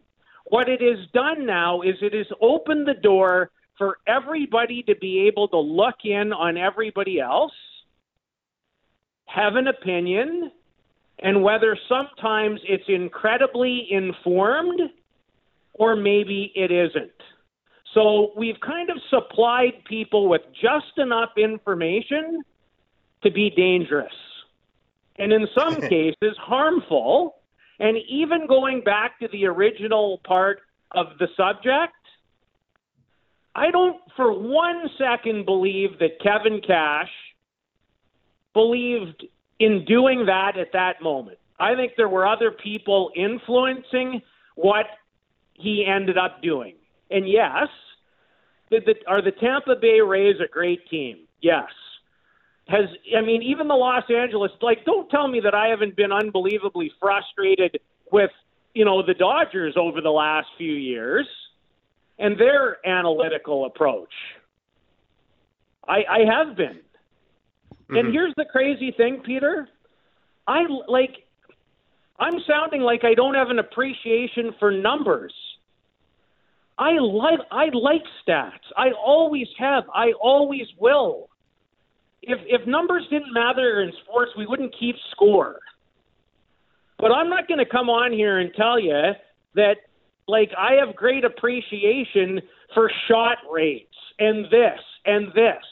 What 0.46 0.68
it 0.68 0.82
has 0.82 1.08
done 1.14 1.46
now 1.46 1.82
is 1.82 1.96
it 2.02 2.14
has 2.14 2.28
opened 2.42 2.88
the 2.88 2.94
door 2.94 3.52
for 3.78 3.98
everybody 4.08 4.84
to 4.84 4.96
be 4.96 5.28
able 5.28 5.48
to 5.50 5.58
look 5.58 5.96
in 6.04 6.34
on 6.34 6.58
everybody 6.58 7.20
else, 7.20 7.54
have 9.26 9.56
an 9.56 9.68
opinion, 9.68 10.52
and 11.20 11.44
whether 11.44 11.78
sometimes 11.88 12.60
it's 12.68 12.84
incredibly 12.88 13.88
informed 13.92 14.82
or 15.74 15.96
maybe 15.96 16.52
it 16.56 16.72
isn't. 16.72 17.12
So 17.94 18.32
we've 18.36 18.60
kind 18.60 18.90
of 18.90 18.98
supplied 19.10 19.84
people 19.86 20.28
with 20.30 20.42
just 20.62 20.98
enough 20.98 21.32
information 21.38 22.44
to 23.24 23.32
be 23.32 23.50
dangerous. 23.50 24.14
And 25.18 25.32
in 25.32 25.48
some 25.58 25.82
cases, 25.90 26.38
harmful. 26.40 27.36
And 27.80 27.98
even 28.10 28.48
going 28.48 28.82
back 28.82 29.20
to 29.20 29.28
the 29.32 29.46
original 29.46 30.20
part 30.24 30.60
of 30.92 31.08
the 31.20 31.28
subject, 31.36 31.94
I 33.56 33.72
don't 33.72 33.98
for 34.16 34.32
one 34.32 34.90
second 34.98 35.46
believe 35.46 36.00
that 36.00 36.20
Kevin 36.22 36.62
Cash 36.66 37.10
believed 38.54 39.26
in 39.60 39.86
doing 39.86 40.26
that 40.26 40.58
at 40.58 40.72
that 40.74 41.02
moment. 41.02 41.38
I 41.60 41.76
think 41.76 41.94
there 41.96 42.10
were 42.10 42.26
other 42.26 42.52
people 42.52 43.12
influencing 43.16 44.22
what 44.56 44.86
he 45.54 45.86
ended 45.86 46.18
up 46.18 46.42
doing. 46.42 46.76
And 47.12 47.30
yes, 47.30 47.68
the, 48.70 48.80
the, 48.80 48.96
are 49.08 49.22
the 49.22 49.32
Tampa 49.32 49.76
Bay 49.80 50.00
Rays 50.02 50.38
a 50.44 50.48
great 50.48 50.88
team? 50.90 51.28
Yes. 51.42 51.70
Has 52.68 52.86
I 53.18 53.22
mean 53.22 53.42
even 53.42 53.68
the 53.68 53.76
Los 53.76 54.04
Angeles 54.10 54.52
like 54.62 54.86
don't 54.86 55.10
tell 55.10 55.28
me 55.28 55.42
that 55.42 55.54
I 55.54 55.68
haven't 55.68 55.96
been 55.96 56.12
unbelievably 56.12 56.94
frustrated 57.00 57.80
with 58.12 58.32
you 58.74 58.86
know 58.86 59.06
the 59.06 59.14
Dodgers 59.14 59.76
over 59.78 60.00
the 60.00 60.12
last 60.12 60.48
few 60.58 60.74
years 60.74 61.28
and 62.20 62.40
their 62.40 62.78
analytical 62.88 63.66
approach. 63.66 64.14
I, 65.88 66.04
I 66.10 66.20
have 66.30 66.56
been. 66.56 66.80
Mm-hmm. 67.84 67.96
And 67.96 68.14
here's 68.14 68.34
the 68.38 68.46
crazy 68.46 68.92
thing, 68.96 69.22
Peter. 69.26 69.68
I 70.48 70.64
like 70.88 71.26
I'm 72.20 72.40
sounding 72.48 72.82
like 72.82 73.04
I 73.04 73.16
don't 73.16 73.34
have 73.34 73.50
an 73.50 73.60
appreciation 73.60 74.54
for 74.60 74.72
numbers. 74.72 75.34
I 76.78 76.92
like 77.00 77.40
I 77.52 77.66
like 77.74 78.04
stats. 78.26 78.70
I 78.78 78.92
always 78.92 79.48
have. 79.58 79.86
I 79.94 80.14
always 80.22 80.68
will. 80.80 81.30
If 82.22 82.40
if 82.46 82.68
numbers 82.68 83.04
didn't 83.10 83.34
matter 83.34 83.82
in 83.82 83.92
sports, 84.04 84.32
we 84.38 84.46
wouldn't 84.46 84.76
keep 84.80 84.96
score. 85.12 85.60
But 87.00 87.12
I'm 87.12 87.30
not 87.30 87.48
going 87.48 87.58
to 87.58 87.66
come 87.66 87.90
on 87.90 88.12
here 88.12 88.40
and 88.40 88.52
tell 88.56 88.80
you 88.80 89.14
that 89.56 89.78
like 90.28 90.52
I 90.58 90.74
have 90.74 90.96
great 90.96 91.26
appreciation 91.26 92.42
for 92.74 92.92
shot 93.08 93.38
rates 93.52 93.96
and 94.20 94.46
this 94.46 94.80
and 95.06 95.28
this 95.34 95.64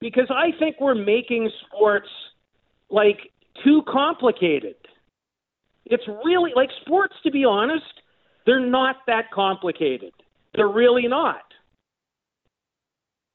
because 0.00 0.30
I 0.30 0.56
think 0.58 0.76
we're 0.80 0.94
making 0.94 1.50
sports 1.66 2.08
like 2.90 3.18
too 3.64 3.82
complicated. 3.88 4.76
It's 5.86 6.04
really 6.24 6.52
like 6.54 6.70
sports 6.82 7.14
to 7.24 7.30
be 7.30 7.44
honest, 7.44 7.84
they're 8.44 8.60
not 8.60 8.96
that 9.06 9.30
complicated. 9.32 10.12
They're 10.54 10.68
really 10.68 11.08
not. 11.08 11.42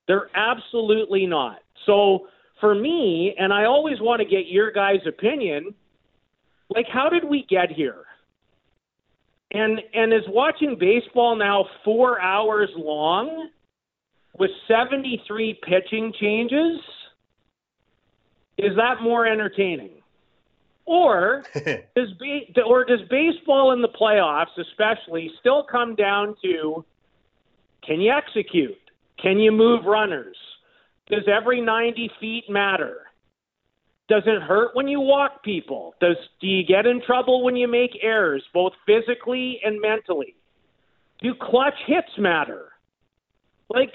They're 0.07 0.29
absolutely 0.36 1.25
not. 1.25 1.59
So 1.86 2.27
for 2.59 2.75
me, 2.75 3.36
and 3.38 3.53
I 3.53 3.65
always 3.65 4.00
want 4.00 4.21
to 4.21 4.25
get 4.25 4.48
your 4.48 4.71
guys' 4.71 5.05
opinion, 5.07 5.74
like 6.69 6.88
how 6.91 7.09
did 7.09 7.24
we 7.24 7.45
get 7.50 7.71
here? 7.71 8.05
And 9.51 9.81
and 9.93 10.13
is 10.13 10.27
watching 10.27 10.77
baseball 10.79 11.36
now 11.36 11.65
four 11.83 12.21
hours 12.21 12.69
long 12.75 13.50
with 14.38 14.51
73 14.67 15.59
pitching 15.63 16.13
changes? 16.19 16.79
Is 18.57 18.75
that 18.75 19.01
more 19.01 19.25
entertaining? 19.25 19.91
Or 20.86 21.43
does 21.53 22.13
be, 22.19 22.53
or 22.65 22.83
does 22.83 23.01
baseball 23.09 23.71
in 23.74 23.81
the 23.81 23.89
playoffs, 23.89 24.57
especially, 24.57 25.31
still 25.39 25.63
come 25.63 25.95
down 25.95 26.36
to 26.43 26.83
can 27.86 28.01
you 28.01 28.12
execute? 28.12 28.77
Can 29.21 29.39
you 29.39 29.51
move 29.51 29.86
runners? 29.86 30.38
Does 31.09 31.23
every 31.27 31.61
90 31.61 32.11
feet 32.19 32.43
matter? 32.49 32.97
Does 34.09 34.23
it 34.25 34.41
hurt 34.41 34.75
when 34.75 34.87
you 34.87 34.99
walk 34.99 35.43
people? 35.43 35.93
Does 36.01 36.15
do 36.41 36.47
you 36.47 36.65
get 36.65 36.85
in 36.85 37.01
trouble 37.05 37.43
when 37.43 37.55
you 37.55 37.67
make 37.67 37.91
errors, 38.01 38.43
both 38.53 38.73
physically 38.85 39.59
and 39.63 39.79
mentally? 39.79 40.35
Do 41.21 41.33
clutch 41.39 41.75
hits 41.85 42.17
matter? 42.17 42.69
Like 43.69 43.91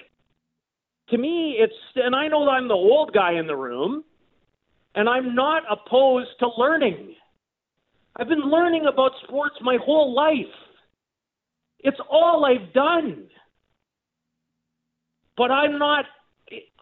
to 1.11 1.19
me, 1.19 1.57
it's 1.59 1.75
and 1.97 2.15
I 2.15 2.29
know 2.29 2.49
I'm 2.49 2.69
the 2.69 2.75
old 2.75 3.13
guy 3.13 3.33
in 3.33 3.49
the 3.49 3.57
room, 3.57 4.05
and 4.95 5.09
I'm 5.09 5.35
not 5.35 5.65
opposed 5.69 6.31
to 6.41 6.49
learning. 6.57 7.15
I've 8.17 8.29
been 8.29 8.51
learning 8.51 8.87
about 8.87 9.11
sports 9.25 9.57
my 9.61 9.79
whole 9.85 10.15
life. 10.15 10.55
It's 11.81 11.99
all 12.09 12.45
I've 12.45 12.73
done. 12.73 13.27
But 15.37 15.51
I'm 15.51 15.79
not 15.79 16.05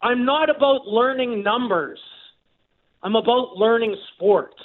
I'm 0.02 0.24
not 0.24 0.50
about 0.50 0.86
learning 0.86 1.44
numbers. 1.44 2.00
I'm 3.02 3.14
about 3.14 3.56
learning 3.56 3.96
sports. 4.14 4.56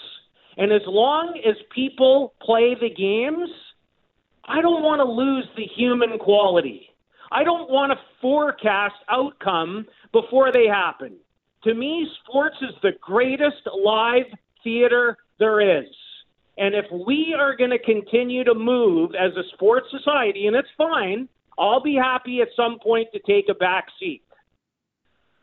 And 0.57 0.71
as 0.71 0.81
long 0.87 1.39
as 1.47 1.55
people 1.73 2.33
play 2.41 2.75
the 2.79 2.89
games, 2.89 3.49
I 4.45 4.61
don't 4.61 4.81
want 4.81 4.99
to 4.99 5.05
lose 5.05 5.45
the 5.55 5.65
human 5.75 6.17
quality. 6.17 6.89
I 7.31 7.43
don't 7.43 7.69
want 7.69 7.91
to 7.91 7.99
forecast 8.21 8.95
outcome 9.09 9.85
before 10.11 10.51
they 10.51 10.65
happen. 10.65 11.17
To 11.65 11.73
me, 11.75 12.07
sports 12.23 12.55
is 12.61 12.73
the 12.81 12.93
greatest 13.01 13.67
live 13.83 14.25
theater 14.63 15.17
there 15.37 15.79
is. 15.79 15.89
And 16.57 16.73
if 16.73 16.85
we 17.05 17.35
are 17.37 17.55
going 17.55 17.69
to 17.69 17.79
continue 17.79 18.43
to 18.43 18.55
move 18.55 19.11
as 19.13 19.33
a 19.37 19.43
sports 19.53 19.87
society, 19.91 20.47
and 20.47 20.55
it's 20.55 20.67
fine, 20.77 21.27
I'll 21.59 21.81
be 21.81 21.95
happy 21.95 22.41
at 22.41 22.47
some 22.55 22.79
point 22.79 23.09
to 23.13 23.19
take 23.19 23.49
a 23.49 23.53
back 23.53 23.85
seat. 23.99 24.23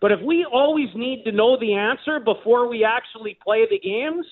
But 0.04 0.12
if 0.12 0.20
we 0.20 0.44
always 0.44 0.90
need 0.94 1.24
to 1.24 1.32
know 1.32 1.58
the 1.58 1.72
answer 1.72 2.20
before 2.20 2.68
we 2.68 2.84
actually 2.84 3.38
play 3.42 3.64
the 3.70 3.78
games, 3.78 4.26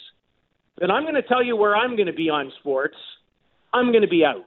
then 0.77 0.91
I'm 0.91 1.05
going 1.05 1.15
to 1.15 1.23
tell 1.23 1.43
you 1.43 1.57
where 1.57 1.75
I'm 1.75 1.97
going 1.97 2.09
to 2.09 2.13
be 2.13 2.29
on 2.29 2.53
sports. 2.61 2.97
I'm 3.73 3.91
going 3.91 4.03
to 4.03 4.07
be 4.07 4.23
out. 4.23 4.45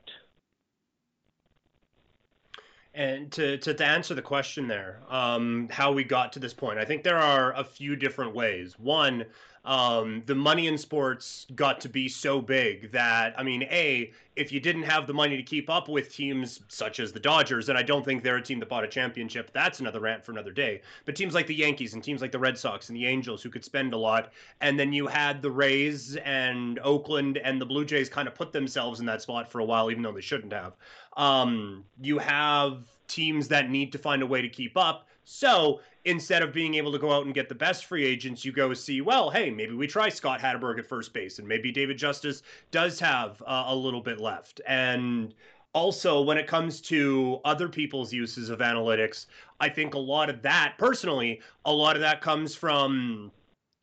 And 2.95 3.29
to, 3.33 3.57
to, 3.57 3.73
to 3.73 3.85
answer 3.85 4.13
the 4.13 4.21
question 4.21 4.69
there, 4.69 5.01
um, 5.09 5.67
how 5.69 5.91
we 5.91 6.05
got 6.05 6.31
to 6.33 6.39
this 6.39 6.53
point, 6.53 6.79
I 6.79 6.85
think 6.85 7.03
there 7.03 7.17
are 7.17 7.53
a 7.53 7.63
few 7.63 7.97
different 7.97 8.33
ways. 8.33 8.79
One, 8.79 9.25
um, 9.65 10.21
the 10.27 10.35
money 10.35 10.67
in 10.67 10.77
sports 10.77 11.47
got 11.55 11.81
to 11.81 11.89
be 11.89 12.07
so 12.07 12.39
big 12.39 12.91
that 12.91 13.33
I 13.37 13.43
mean, 13.43 13.63
a 13.63 14.11
if 14.35 14.51
you 14.51 14.59
didn't 14.59 14.83
have 14.83 15.07
the 15.07 15.13
money 15.13 15.37
to 15.37 15.43
keep 15.43 15.69
up 15.69 15.87
with 15.87 16.13
teams 16.13 16.59
such 16.67 16.99
as 16.99 17.11
the 17.11 17.19
Dodgers, 17.19 17.69
and 17.69 17.77
I 17.77 17.81
don't 17.81 18.03
think 18.03 18.21
they're 18.21 18.35
a 18.35 18.41
team 18.41 18.59
that 18.59 18.69
bought 18.69 18.83
a 18.83 18.87
championship. 18.87 19.51
That's 19.53 19.79
another 19.79 20.01
rant 20.01 20.25
for 20.25 20.33
another 20.33 20.51
day. 20.51 20.81
But 21.05 21.15
teams 21.15 21.33
like 21.33 21.47
the 21.47 21.55
Yankees 21.55 21.93
and 21.93 22.03
teams 22.03 22.21
like 22.21 22.31
the 22.31 22.39
Red 22.39 22.57
Sox 22.57 22.89
and 22.89 22.97
the 22.97 23.05
Angels 23.05 23.41
who 23.41 23.49
could 23.49 23.63
spend 23.63 23.93
a 23.93 23.97
lot, 23.97 24.33
and 24.61 24.79
then 24.79 24.93
you 24.93 25.07
had 25.07 25.41
the 25.41 25.51
Rays 25.51 26.17
and 26.17 26.79
Oakland 26.79 27.37
and 27.37 27.59
the 27.59 27.65
Blue 27.65 27.85
Jays 27.85 28.09
kind 28.09 28.27
of 28.27 28.35
put 28.35 28.51
themselves 28.51 28.99
in 28.99 29.05
that 29.07 29.21
spot 29.21 29.49
for 29.49 29.59
a 29.59 29.65
while, 29.65 29.89
even 29.89 30.03
though 30.03 30.11
they 30.11 30.21
shouldn't 30.21 30.53
have. 30.53 30.73
Um, 31.15 31.85
you 32.01 32.17
have 32.19 32.83
teams 33.07 33.47
that 33.49 33.69
need 33.69 33.91
to 33.91 33.97
find 33.97 34.21
a 34.21 34.25
way 34.25 34.41
to 34.41 34.49
keep 34.49 34.75
up. 34.77 35.07
So 35.23 35.79
instead 36.05 36.43
of 36.43 36.53
being 36.53 36.75
able 36.75 36.91
to 36.91 36.99
go 36.99 37.11
out 37.11 37.25
and 37.25 37.33
get 37.33 37.49
the 37.49 37.55
best 37.55 37.85
free 37.85 38.05
agents, 38.05 38.45
you 38.45 38.51
go 38.51 38.73
see, 38.73 39.01
well, 39.01 39.29
hey, 39.29 39.49
maybe 39.49 39.73
we 39.73 39.87
try 39.87 40.09
Scott 40.09 40.39
Hatteberg 40.39 40.77
at 40.77 40.85
first 40.85 41.13
base, 41.13 41.39
and 41.39 41.47
maybe 41.47 41.71
David 41.71 41.97
Justice 41.97 42.43
does 42.71 42.99
have 42.99 43.41
uh, 43.45 43.65
a 43.67 43.75
little 43.75 44.01
bit 44.01 44.19
left. 44.19 44.61
And 44.67 45.33
also, 45.73 46.21
when 46.21 46.37
it 46.37 46.47
comes 46.47 46.79
to 46.81 47.41
other 47.43 47.67
people's 47.67 48.13
uses 48.13 48.49
of 48.49 48.59
analytics, 48.59 49.25
I 49.59 49.67
think 49.67 49.93
a 49.93 49.99
lot 49.99 50.29
of 50.29 50.41
that, 50.43 50.75
personally, 50.77 51.41
a 51.65 51.73
lot 51.73 51.95
of 51.95 52.01
that 52.01 52.21
comes 52.21 52.55
from 52.55 53.31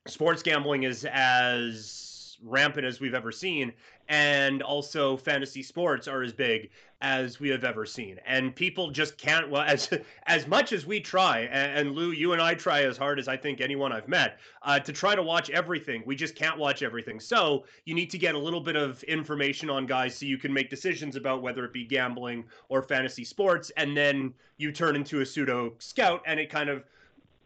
sports 0.07 0.43
gambling 0.43 0.85
is 0.85 1.05
as 1.05 2.39
rampant 2.45 2.87
as 2.87 3.01
we've 3.01 3.15
ever 3.15 3.33
seen, 3.33 3.73
and 4.12 4.61
also 4.62 5.16
fantasy 5.16 5.62
sports 5.62 6.07
are 6.07 6.23
as 6.23 6.35
big 6.35 6.69
as 7.00 7.40
we 7.40 7.49
have 7.49 7.64
ever 7.64 7.87
seen. 7.87 8.21
And 8.26 8.54
people 8.54 8.90
just 8.90 9.16
can't. 9.16 9.49
Well, 9.49 9.62
as 9.62 9.88
as 10.26 10.47
much 10.47 10.75
as 10.75 10.85
we 10.85 11.00
try, 11.00 11.49
and, 11.50 11.78
and 11.78 11.97
Lou, 11.97 12.11
you 12.11 12.35
and 12.35 12.42
I 12.42 12.54
try 12.54 12.83
as 12.83 12.99
hard 12.99 13.19
as 13.19 13.26
I 13.26 13.38
think 13.38 13.62
anyone 13.62 13.90
I've 13.90 14.09
met 14.09 14.38
uh, 14.64 14.78
to 14.81 14.92
try 14.92 15.14
to 15.14 15.23
watch 15.23 15.49
everything. 15.49 16.02
We 16.04 16.14
just 16.14 16.35
can't 16.35 16.59
watch 16.59 16.83
everything. 16.83 17.21
So 17.21 17.64
you 17.87 17.95
need 17.95 18.11
to 18.11 18.19
get 18.19 18.35
a 18.35 18.38
little 18.38 18.61
bit 18.61 18.76
of 18.76 19.02
information 19.04 19.71
on 19.71 19.87
guys 19.87 20.14
so 20.14 20.26
you 20.26 20.37
can 20.37 20.52
make 20.52 20.69
decisions 20.69 21.16
about 21.16 21.40
whether 21.40 21.64
it 21.64 21.73
be 21.73 21.87
gambling 21.87 22.45
or 22.69 22.83
fantasy 22.83 23.25
sports, 23.25 23.73
and 23.78 23.97
then 23.97 24.35
you 24.59 24.73
turn 24.73 24.95
into 24.95 25.23
a 25.23 25.26
pseudo 25.26 25.73
scout, 25.78 26.21
and 26.26 26.38
it 26.38 26.50
kind 26.50 26.69
of 26.69 26.85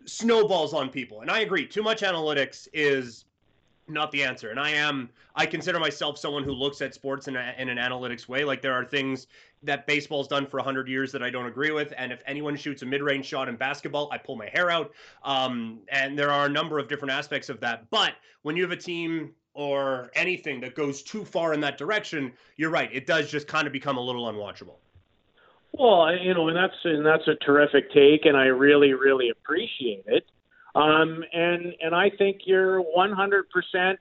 snowballs 0.05 0.75
on 0.75 0.89
people. 0.89 1.21
And 1.21 1.31
I 1.31 1.41
agree, 1.41 1.65
too 1.65 1.85
much 1.85 2.01
analytics 2.03 2.67
is 2.73 3.26
not 3.89 4.11
the 4.13 4.23
answer. 4.23 4.51
And 4.51 4.59
I 4.59 4.71
am, 4.71 5.11
I 5.35 5.47
consider 5.47 5.79
myself 5.79 6.19
someone 6.19 6.45
who 6.45 6.53
looks 6.53 6.81
at 6.81 6.95
sports 6.95 7.29
in, 7.29 7.37
a, 7.37 7.55
in 7.59 7.69
an 7.69 7.79
analytics 7.79 8.29
way. 8.29 8.45
Like 8.45 8.63
there 8.63 8.73
are 8.73 8.85
things 8.85 9.27
that 9.63 9.87
baseball's 9.87 10.29
done 10.29 10.47
for 10.47 10.59
100 10.59 10.89
years 10.89 11.13
that 11.13 11.23
I 11.23 11.31
don't 11.31 11.47
agree 11.47 11.71
with. 11.71 11.93
And 11.97 12.13
if 12.13 12.23
anyone 12.27 12.57
shoots 12.57 12.83
a 12.83 12.87
mid 12.87 13.03
range 13.03 13.27
shot 13.27 13.49
in 13.49 13.57
basketball, 13.57 14.09
I 14.13 14.19
pull 14.19 14.37
my 14.37 14.49
hair 14.49 14.71
out. 14.71 14.93
Um, 15.25 15.81
and 15.89 16.19
there 16.19 16.31
are 16.31 16.47
a 16.47 16.51
number 16.51 16.79
of 16.79 16.89
different 16.89 17.13
aspects 17.13 17.49
of 17.49 17.61
that. 17.61 17.89
But 17.91 18.15
when 18.43 18.57
you 18.57 18.63
have 18.63 18.73
a 18.73 18.77
team 18.77 19.33
or 19.55 20.11
anything 20.15 20.61
that 20.61 20.75
goes 20.75 21.03
too 21.03 21.25
far 21.25 21.55
in 21.55 21.61
that 21.61 21.79
direction, 21.79 22.33
you're 22.57 22.71
right. 22.71 22.91
It 22.93 23.07
does 23.07 23.31
just 23.31 23.49
kind 23.49 23.67
of 23.67 23.73
become 23.73 23.97
a 23.97 24.03
little 24.03 24.31
unwatchable. 24.31 24.77
Well, 25.73 26.15
you 26.17 26.33
know, 26.33 26.49
and 26.49 26.57
that's 26.57 26.75
and 26.85 27.05
that's 27.05 27.27
a 27.29 27.35
terrific 27.35 27.93
take, 27.93 28.25
and 28.25 28.37
I 28.37 28.47
really, 28.47 28.95
really 28.95 29.29
appreciate 29.29 30.05
it. 30.07 30.25
Um, 30.77 31.25
and 31.33 31.75
and 31.81 31.95
I 31.95 32.11
think 32.11 32.43
you're 32.45 32.83
100% 32.83 33.97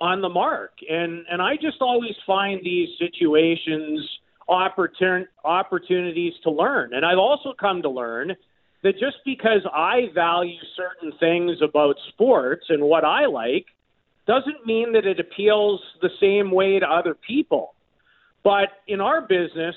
on 0.00 0.20
the 0.20 0.28
mark. 0.28 0.72
And 0.88 1.24
and 1.30 1.40
I 1.40 1.54
just 1.54 1.80
always 1.80 2.14
find 2.26 2.60
these 2.64 2.88
situations 2.98 4.00
opportun- 4.48 5.28
opportunities 5.44 6.34
to 6.42 6.50
learn. 6.50 6.94
And 6.94 7.04
I've 7.04 7.18
also 7.18 7.54
come 7.58 7.80
to 7.82 7.88
learn 7.88 8.34
that 8.82 8.98
just 8.98 9.18
because 9.24 9.62
I 9.72 10.08
value 10.14 10.58
certain 10.76 11.12
things 11.18 11.58
about 11.62 11.96
sports 12.08 12.66
and 12.68 12.82
what 12.82 13.04
I 13.04 13.26
like 13.26 13.66
doesn't 14.26 14.66
mean 14.66 14.92
that 14.92 15.06
it 15.06 15.20
appeals 15.20 15.80
the 16.02 16.10
same 16.20 16.50
way 16.50 16.80
to 16.80 16.86
other 16.86 17.14
people. 17.14 17.74
But 18.42 18.68
in 18.88 19.00
our 19.00 19.20
business, 19.20 19.76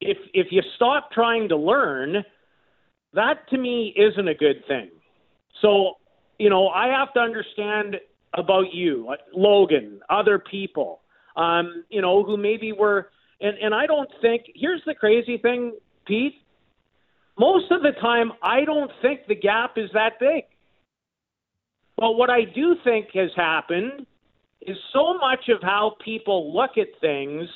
if 0.00 0.16
if 0.32 0.46
you 0.50 0.62
stop 0.76 1.12
trying 1.12 1.50
to 1.50 1.56
learn, 1.56 2.24
that 3.12 3.48
to 3.50 3.58
me 3.58 3.94
isn't 3.94 4.26
a 4.26 4.34
good 4.34 4.66
thing. 4.66 4.90
So, 5.62 5.94
you 6.38 6.50
know, 6.50 6.68
I 6.68 6.88
have 6.88 7.12
to 7.14 7.20
understand 7.20 7.96
about 8.34 8.72
you, 8.72 9.14
Logan, 9.34 10.00
other 10.10 10.38
people, 10.38 11.00
um, 11.36 11.84
you 11.88 12.02
know, 12.02 12.22
who 12.22 12.36
maybe 12.36 12.72
were, 12.72 13.10
and, 13.40 13.56
and 13.58 13.74
I 13.74 13.86
don't 13.86 14.10
think, 14.20 14.44
here's 14.54 14.82
the 14.86 14.94
crazy 14.94 15.38
thing, 15.38 15.74
Pete. 16.06 16.34
Most 17.38 17.70
of 17.70 17.82
the 17.82 17.92
time, 18.00 18.32
I 18.42 18.64
don't 18.64 18.90
think 19.02 19.20
the 19.28 19.34
gap 19.34 19.76
is 19.76 19.90
that 19.92 20.18
big. 20.18 20.44
But 21.96 22.12
what 22.12 22.30
I 22.30 22.44
do 22.44 22.76
think 22.84 23.08
has 23.14 23.30
happened 23.36 24.06
is 24.60 24.76
so 24.92 25.16
much 25.18 25.48
of 25.48 25.62
how 25.62 25.96
people 26.04 26.54
look 26.54 26.72
at 26.76 26.88
things 27.00 27.48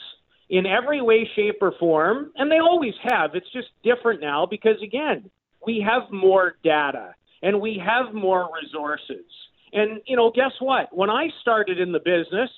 in 0.49 0.67
every 0.67 1.01
way, 1.01 1.29
shape, 1.37 1.59
or 1.61 1.73
form, 1.79 2.33
and 2.37 2.51
they 2.51 2.59
always 2.59 2.95
have. 3.03 3.35
It's 3.35 3.51
just 3.53 3.69
different 3.83 4.21
now 4.21 4.47
because, 4.47 4.77
again, 4.83 5.31
we 5.65 5.85
have 5.87 6.11
more 6.11 6.57
data 6.65 7.15
and 7.43 7.61
we 7.61 7.83
have 7.85 8.15
more 8.15 8.49
resources. 8.63 9.25
And, 9.73 10.01
you 10.07 10.17
know, 10.17 10.31
guess 10.31 10.53
what? 10.61 10.95
When 10.95 11.11
I 11.11 11.29
started 11.41 11.79
in 11.79 11.93
the 11.93 12.01
business, 12.01 12.51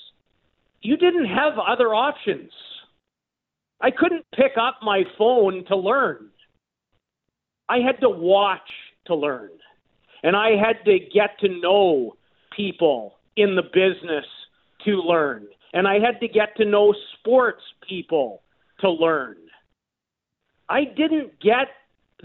you 0.81 0.97
didn't 0.97 1.27
have 1.27 1.59
other 1.59 1.95
options. 1.95 2.51
I 3.81 3.91
couldn't 3.91 4.25
pick 4.35 4.53
up 4.61 4.79
my 4.83 5.05
phone 5.19 5.65
to 5.67 5.77
learn. 5.77 6.31
I 7.69 7.79
had 7.79 8.01
to 8.01 8.09
watch 8.09 8.71
to 9.07 9.15
learn. 9.15 9.51
And 10.23 10.37
I 10.37 10.57
had 10.57 10.85
to 10.85 10.99
get 10.99 11.39
to 11.41 11.49
know 11.49 12.17
people 12.57 13.19
in 13.37 13.57
the 13.57 13.63
business 13.63 14.27
to 14.85 14.97
learn. 15.03 15.47
And 15.73 15.89
I 15.89 15.99
had 15.99 16.21
to 16.21 16.29
get 16.29 16.57
to 16.57 16.65
know 16.65 16.95
sports 17.19 17.63
people 17.89 18.43
to 18.81 18.91
learn. 18.91 19.37
I 20.69 20.85
didn't 20.85 21.41
get 21.41 21.69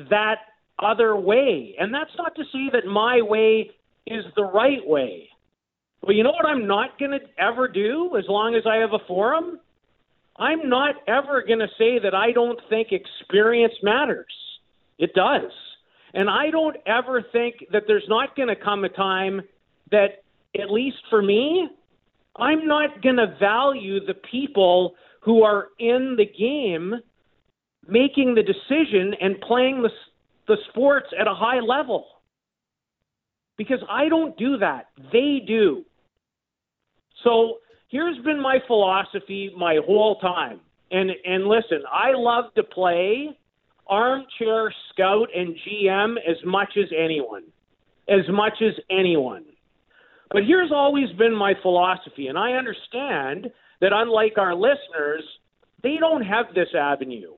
that 0.09 0.39
other 0.79 1.15
way. 1.15 1.75
And 1.79 1.93
that's 1.93 2.11
not 2.17 2.35
to 2.35 2.43
say 2.51 2.69
that 2.73 2.85
my 2.85 3.21
way 3.21 3.71
is 4.05 4.23
the 4.35 4.43
right 4.43 4.85
way. 4.85 5.29
But 6.01 6.15
you 6.15 6.23
know 6.23 6.31
what 6.31 6.45
I'm 6.45 6.67
not 6.67 6.99
going 6.99 7.11
to 7.11 7.19
ever 7.37 7.67
do 7.67 8.15
as 8.17 8.25
long 8.27 8.55
as 8.55 8.63
I 8.65 8.77
have 8.77 8.93
a 8.93 9.05
forum? 9.07 9.59
I'm 10.37 10.69
not 10.69 10.95
ever 11.07 11.43
going 11.45 11.59
to 11.59 11.67
say 11.77 11.99
that 11.99 12.13
I 12.13 12.31
don't 12.31 12.59
think 12.69 12.89
experience 12.91 13.73
matters. 13.81 14.31
It 14.99 15.13
does. 15.13 15.51
And 16.13 16.29
I 16.29 16.49
don't 16.51 16.77
ever 16.85 17.23
think 17.31 17.65
that 17.71 17.83
there's 17.87 18.07
not 18.07 18.35
going 18.35 18.47
to 18.47 18.55
come 18.55 18.83
a 18.83 18.89
time 18.89 19.41
that, 19.91 20.23
at 20.59 20.71
least 20.71 20.97
for 21.09 21.21
me, 21.21 21.67
I'm 22.35 22.67
not 22.67 23.01
going 23.01 23.17
to 23.17 23.35
value 23.39 24.05
the 24.05 24.13
people 24.13 24.95
who 25.21 25.43
are 25.43 25.69
in 25.79 26.15
the 26.17 26.25
game 26.25 26.93
making 27.87 28.35
the 28.35 28.43
decision 28.43 29.13
and 29.19 29.39
playing 29.41 29.81
the, 29.81 29.89
the 30.47 30.57
sports 30.69 31.07
at 31.19 31.27
a 31.27 31.33
high 31.33 31.59
level. 31.59 32.05
Because 33.57 33.79
I 33.89 34.07
don't 34.07 34.37
do 34.37 34.57
that. 34.57 34.87
They 35.11 35.41
do. 35.45 35.83
So 37.23 37.57
here's 37.89 38.17
been 38.23 38.41
my 38.41 38.59
philosophy 38.67 39.51
my 39.57 39.79
whole 39.85 40.19
time. 40.19 40.59
And 40.91 41.11
and 41.25 41.47
listen, 41.47 41.83
I 41.91 42.11
love 42.13 42.53
to 42.55 42.63
play 42.63 43.37
armchair 43.87 44.73
scout 44.91 45.29
and 45.35 45.55
GM 45.55 46.15
as 46.17 46.37
much 46.45 46.69
as 46.77 46.89
anyone. 46.97 47.43
As 48.07 48.27
much 48.29 48.61
as 48.61 48.73
anyone. 48.89 49.45
But 50.31 50.43
here's 50.45 50.71
always 50.71 51.09
been 51.17 51.33
my 51.35 51.53
philosophy, 51.61 52.27
and 52.27 52.37
I 52.37 52.51
understand 52.53 53.49
that 53.79 53.91
unlike 53.93 54.37
our 54.37 54.53
listeners, 54.53 55.23
they 55.83 55.95
don't 55.99 56.21
have 56.21 56.47
this 56.53 56.69
avenue. 56.77 57.33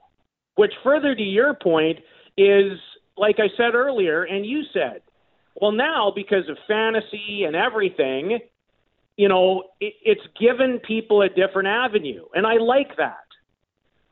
Which, 0.56 0.74
further 0.84 1.16
to 1.16 1.22
your 1.22 1.54
point, 1.54 2.00
is 2.38 2.80
like 3.20 3.36
I 3.40 3.50
said 3.58 3.76
earlier, 3.76 4.24
and 4.24 4.46
you 4.46 4.64
said, 4.74 5.02
well, 5.56 5.72
now 5.72 6.12
because 6.16 6.48
of 6.50 6.58
fantasy 6.68 7.44
and 7.46 7.56
everything, 7.56 8.40
you 9.18 9.28
know, 9.28 9.64
it, 9.82 9.94
it's 10.04 10.22
given 10.40 10.80
people 10.80 11.22
a 11.22 11.30
different 11.30 11.68
avenue. 11.68 12.24
And 12.34 12.48
I 12.48 12.56
like 12.56 12.96
that. 12.98 13.26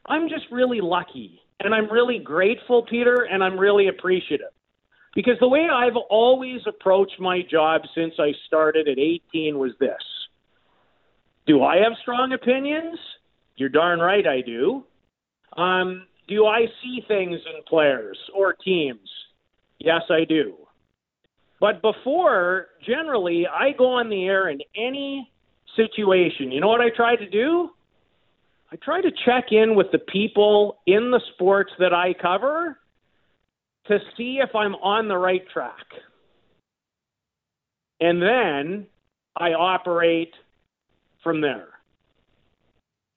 I'm 0.05 0.29
just 0.29 0.45
really 0.51 0.81
lucky. 0.81 1.39
And 1.59 1.73
I'm 1.73 1.91
really 1.91 2.19
grateful, 2.19 2.83
Peter, 2.83 3.23
and 3.23 3.43
I'm 3.43 3.57
really 3.57 3.87
appreciative. 3.87 4.51
Because 5.15 5.35
the 5.39 5.47
way 5.47 5.67
I've 5.71 5.95
always 6.09 6.61
approached 6.67 7.19
my 7.19 7.41
job 7.49 7.81
since 7.95 8.13
I 8.19 8.33
started 8.45 8.87
at 8.87 8.99
18 8.99 9.57
was 9.57 9.71
this 9.79 10.03
Do 11.47 11.63
I 11.63 11.77
have 11.77 11.93
strong 12.01 12.33
opinions? 12.33 12.99
You're 13.55 13.69
darn 13.69 13.99
right 13.99 14.27
I 14.27 14.41
do. 14.41 14.83
Um, 15.55 16.05
do 16.27 16.45
I 16.45 16.65
see 16.81 17.01
things 17.07 17.39
in 17.45 17.63
players 17.67 18.17
or 18.35 18.53
teams? 18.53 19.09
Yes, 19.79 20.01
I 20.09 20.25
do. 20.25 20.55
But 21.59 21.81
before, 21.81 22.67
generally, 22.85 23.47
I 23.47 23.71
go 23.77 23.85
on 23.85 24.09
the 24.09 24.25
air 24.25 24.49
in 24.49 24.59
any 24.75 25.31
situation. 25.75 26.51
You 26.51 26.61
know 26.61 26.67
what 26.67 26.81
I 26.81 26.89
try 26.89 27.15
to 27.15 27.29
do? 27.29 27.69
I 28.71 28.75
try 28.75 29.01
to 29.01 29.11
check 29.25 29.51
in 29.51 29.75
with 29.75 29.87
the 29.91 29.99
people 29.99 30.79
in 30.85 31.09
the 31.11 31.21
sports 31.33 31.71
that 31.79 31.93
I 31.93 32.13
cover 32.13 32.77
to 33.87 33.99
see 34.17 34.39
if 34.43 34.53
I'm 34.53 34.75
on 34.75 35.07
the 35.07 35.17
right 35.17 35.43
track. 35.53 35.85
And 37.99 38.21
then 38.21 38.87
I 39.35 39.53
operate 39.53 40.33
from 41.23 41.41
there. 41.41 41.69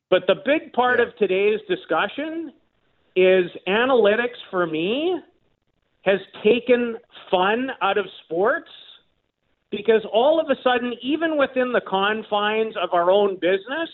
But 0.09 0.23
the 0.27 0.37
big 0.44 0.73
part 0.73 0.99
yeah. 0.99 1.07
of 1.07 1.16
today's 1.16 1.61
discussion 1.68 2.53
is 3.20 3.50
analytics 3.68 4.38
for 4.50 4.66
me 4.66 5.16
has 6.02 6.20
taken 6.42 6.96
fun 7.30 7.68
out 7.83 7.98
of 7.98 8.06
sports 8.24 8.70
because 9.70 10.02
all 10.12 10.40
of 10.40 10.48
a 10.50 10.61
sudden, 10.62 10.94
even 11.02 11.37
within 11.37 11.72
the 11.72 11.83
confines 11.87 12.74
of 12.83 12.90
our 12.92 13.11
own 13.11 13.35
business, 13.35 13.88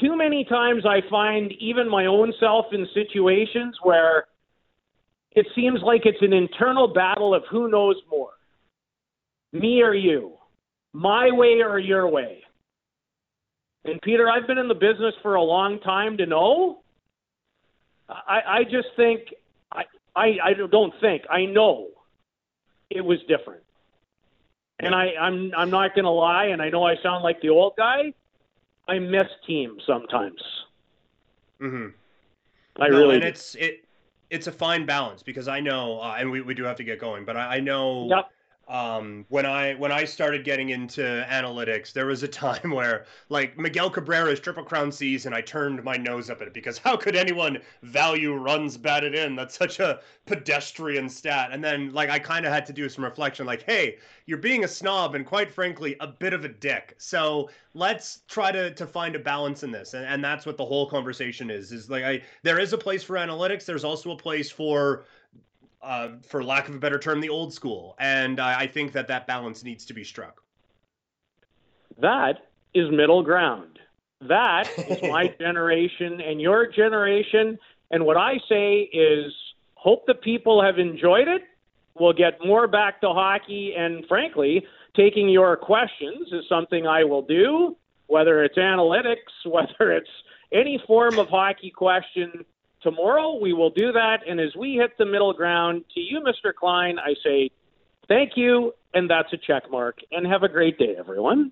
too 0.00 0.16
many 0.16 0.44
times 0.44 0.84
I 0.84 1.00
find 1.08 1.52
even 1.58 1.88
my 1.88 2.06
own 2.06 2.32
self 2.38 2.66
in 2.72 2.86
situations 2.92 3.76
where 3.82 4.24
it 5.32 5.46
seems 5.54 5.80
like 5.82 6.02
it's 6.04 6.22
an 6.22 6.32
internal 6.32 6.88
battle 6.88 7.34
of 7.34 7.42
who 7.50 7.70
knows 7.70 7.96
more 8.10 8.30
me 9.52 9.80
or 9.80 9.94
you, 9.94 10.34
my 10.92 11.30
way 11.30 11.62
or 11.62 11.78
your 11.78 12.08
way. 12.08 12.42
And 13.84 14.00
Peter, 14.02 14.28
I've 14.28 14.46
been 14.46 14.58
in 14.58 14.68
the 14.68 14.74
business 14.74 15.14
for 15.22 15.36
a 15.36 15.42
long 15.42 15.78
time 15.80 16.16
to 16.18 16.26
know. 16.26 16.80
I, 18.08 18.40
I 18.46 18.64
just 18.64 18.88
think 18.96 19.34
I, 19.72 19.84
I 20.14 20.38
I 20.44 20.52
don't 20.70 20.94
think 21.00 21.24
I 21.30 21.44
know 21.44 21.88
it 22.90 23.04
was 23.04 23.18
different. 23.28 23.62
And 24.78 24.94
I, 24.94 25.14
I'm 25.18 25.52
I'm 25.56 25.70
not 25.70 25.94
going 25.94 26.04
to 26.04 26.10
lie, 26.10 26.46
and 26.46 26.60
I 26.60 26.68
know 26.68 26.84
I 26.84 26.96
sound 27.02 27.24
like 27.24 27.40
the 27.40 27.48
old 27.48 27.74
guy. 27.76 28.12
I 28.88 28.98
miss 28.98 29.26
teams 29.46 29.82
sometimes. 29.86 30.40
Mm-hmm. 31.60 31.86
I 32.80 32.88
no, 32.88 32.96
really. 32.98 33.14
and 33.14 33.22
do. 33.22 33.28
it's 33.28 33.54
it 33.54 33.84
it's 34.30 34.46
a 34.46 34.52
fine 34.52 34.84
balance 34.84 35.22
because 35.22 35.48
I 35.48 35.60
know, 35.60 36.00
uh, 36.00 36.16
and 36.18 36.30
we, 36.30 36.40
we 36.42 36.54
do 36.54 36.64
have 36.64 36.76
to 36.76 36.84
get 36.84 37.00
going, 37.00 37.24
but 37.24 37.36
I, 37.36 37.56
I 37.56 37.60
know 37.60 38.08
Yep. 38.08 38.30
Um, 38.68 39.24
when 39.28 39.46
I 39.46 39.74
when 39.74 39.92
I 39.92 40.04
started 40.04 40.44
getting 40.44 40.70
into 40.70 41.02
analytics, 41.30 41.92
there 41.92 42.06
was 42.06 42.22
a 42.22 42.28
time 42.28 42.70
where 42.72 43.06
like 43.28 43.56
Miguel 43.56 43.90
Cabrera's 43.90 44.40
triple 44.40 44.64
crown 44.64 44.90
season, 44.90 45.32
I 45.32 45.40
turned 45.40 45.84
my 45.84 45.96
nose 45.96 46.30
up 46.30 46.40
at 46.40 46.48
it 46.48 46.54
because 46.54 46.78
how 46.78 46.96
could 46.96 47.14
anyone 47.14 47.58
value 47.82 48.34
runs 48.34 48.76
batted 48.76 49.14
in? 49.14 49.36
That's 49.36 49.56
such 49.56 49.78
a 49.78 50.00
pedestrian 50.26 51.08
stat. 51.08 51.50
And 51.52 51.62
then 51.62 51.92
like 51.92 52.10
I 52.10 52.18
kind 52.18 52.44
of 52.44 52.52
had 52.52 52.66
to 52.66 52.72
do 52.72 52.88
some 52.88 53.04
reflection, 53.04 53.46
like, 53.46 53.62
hey, 53.62 53.98
you're 54.26 54.38
being 54.38 54.64
a 54.64 54.68
snob 54.68 55.14
and 55.14 55.24
quite 55.24 55.52
frankly 55.52 55.96
a 56.00 56.08
bit 56.08 56.32
of 56.32 56.44
a 56.44 56.48
dick. 56.48 56.96
So 56.98 57.48
let's 57.74 58.22
try 58.26 58.50
to 58.50 58.72
to 58.72 58.86
find 58.86 59.14
a 59.14 59.20
balance 59.20 59.62
in 59.62 59.70
this, 59.70 59.94
and, 59.94 60.04
and 60.04 60.24
that's 60.24 60.44
what 60.44 60.56
the 60.56 60.64
whole 60.64 60.88
conversation 60.88 61.50
is. 61.50 61.70
Is 61.70 61.88
like 61.88 62.02
I 62.04 62.22
there 62.42 62.58
is 62.58 62.72
a 62.72 62.78
place 62.78 63.04
for 63.04 63.14
analytics. 63.14 63.64
There's 63.64 63.84
also 63.84 64.10
a 64.10 64.16
place 64.16 64.50
for 64.50 65.04
uh, 65.82 66.08
for 66.26 66.42
lack 66.42 66.68
of 66.68 66.74
a 66.74 66.78
better 66.78 66.98
term, 66.98 67.20
the 67.20 67.28
old 67.28 67.52
school. 67.52 67.94
And 67.98 68.40
I 68.40 68.60
I 68.60 68.66
think 68.66 68.92
that 68.92 69.08
that 69.08 69.26
balance 69.26 69.62
needs 69.62 69.84
to 69.86 69.94
be 69.94 70.04
struck. 70.04 70.42
That 71.98 72.48
is 72.74 72.90
middle 72.90 73.22
ground. 73.22 73.78
That 74.20 74.68
is 74.78 75.02
my 75.02 75.28
generation 75.40 76.20
and 76.20 76.40
your 76.40 76.66
generation. 76.66 77.58
And 77.90 78.04
what 78.04 78.16
I 78.16 78.38
say 78.48 78.80
is 78.92 79.32
hope 79.74 80.06
the 80.06 80.14
people 80.14 80.62
have 80.62 80.78
enjoyed 80.78 81.28
it. 81.28 81.42
We'll 81.98 82.12
get 82.12 82.38
more 82.44 82.66
back 82.66 83.00
to 83.00 83.08
hockey. 83.08 83.74
And 83.76 84.04
frankly, 84.06 84.64
taking 84.94 85.28
your 85.28 85.56
questions 85.56 86.28
is 86.32 86.44
something 86.48 86.86
I 86.86 87.04
will 87.04 87.22
do, 87.22 87.76
whether 88.06 88.42
it's 88.44 88.58
analytics, 88.58 89.32
whether 89.46 89.92
it's 89.92 90.10
any 90.52 90.82
form 90.86 91.18
of 91.18 91.28
hockey 91.28 91.70
question. 91.70 92.44
Tomorrow 92.86 93.38
we 93.40 93.52
will 93.52 93.70
do 93.70 93.90
that. 93.90 94.18
And 94.28 94.38
as 94.38 94.54
we 94.54 94.74
hit 94.74 94.96
the 94.96 95.04
middle 95.04 95.32
ground, 95.32 95.84
to 95.94 96.00
you, 96.00 96.20
Mr. 96.20 96.54
Klein, 96.54 97.00
I 97.00 97.14
say 97.24 97.50
thank 98.06 98.36
you. 98.36 98.74
And 98.94 99.10
that's 99.10 99.32
a 99.32 99.36
check 99.36 99.68
mark. 99.68 99.98
And 100.12 100.24
have 100.24 100.44
a 100.44 100.48
great 100.48 100.78
day, 100.78 100.94
everyone. 100.96 101.50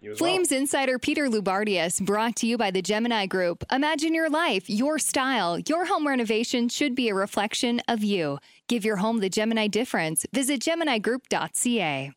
You 0.00 0.10
as 0.10 0.20
well. 0.20 0.28
Flames 0.30 0.50
insider 0.50 0.98
Peter 0.98 1.28
Loubardias 1.28 2.04
brought 2.04 2.34
to 2.36 2.48
you 2.48 2.58
by 2.58 2.72
the 2.72 2.82
Gemini 2.82 3.26
Group. 3.26 3.64
Imagine 3.70 4.12
your 4.12 4.28
life, 4.28 4.68
your 4.68 4.98
style. 4.98 5.60
Your 5.60 5.84
home 5.84 6.04
renovation 6.04 6.68
should 6.68 6.96
be 6.96 7.08
a 7.08 7.14
reflection 7.14 7.80
of 7.86 8.02
you. 8.02 8.40
Give 8.66 8.84
your 8.84 8.96
home 8.96 9.20
the 9.20 9.30
Gemini 9.30 9.68
difference. 9.68 10.26
Visit 10.32 10.60
GeminiGroup.ca. 10.60 12.12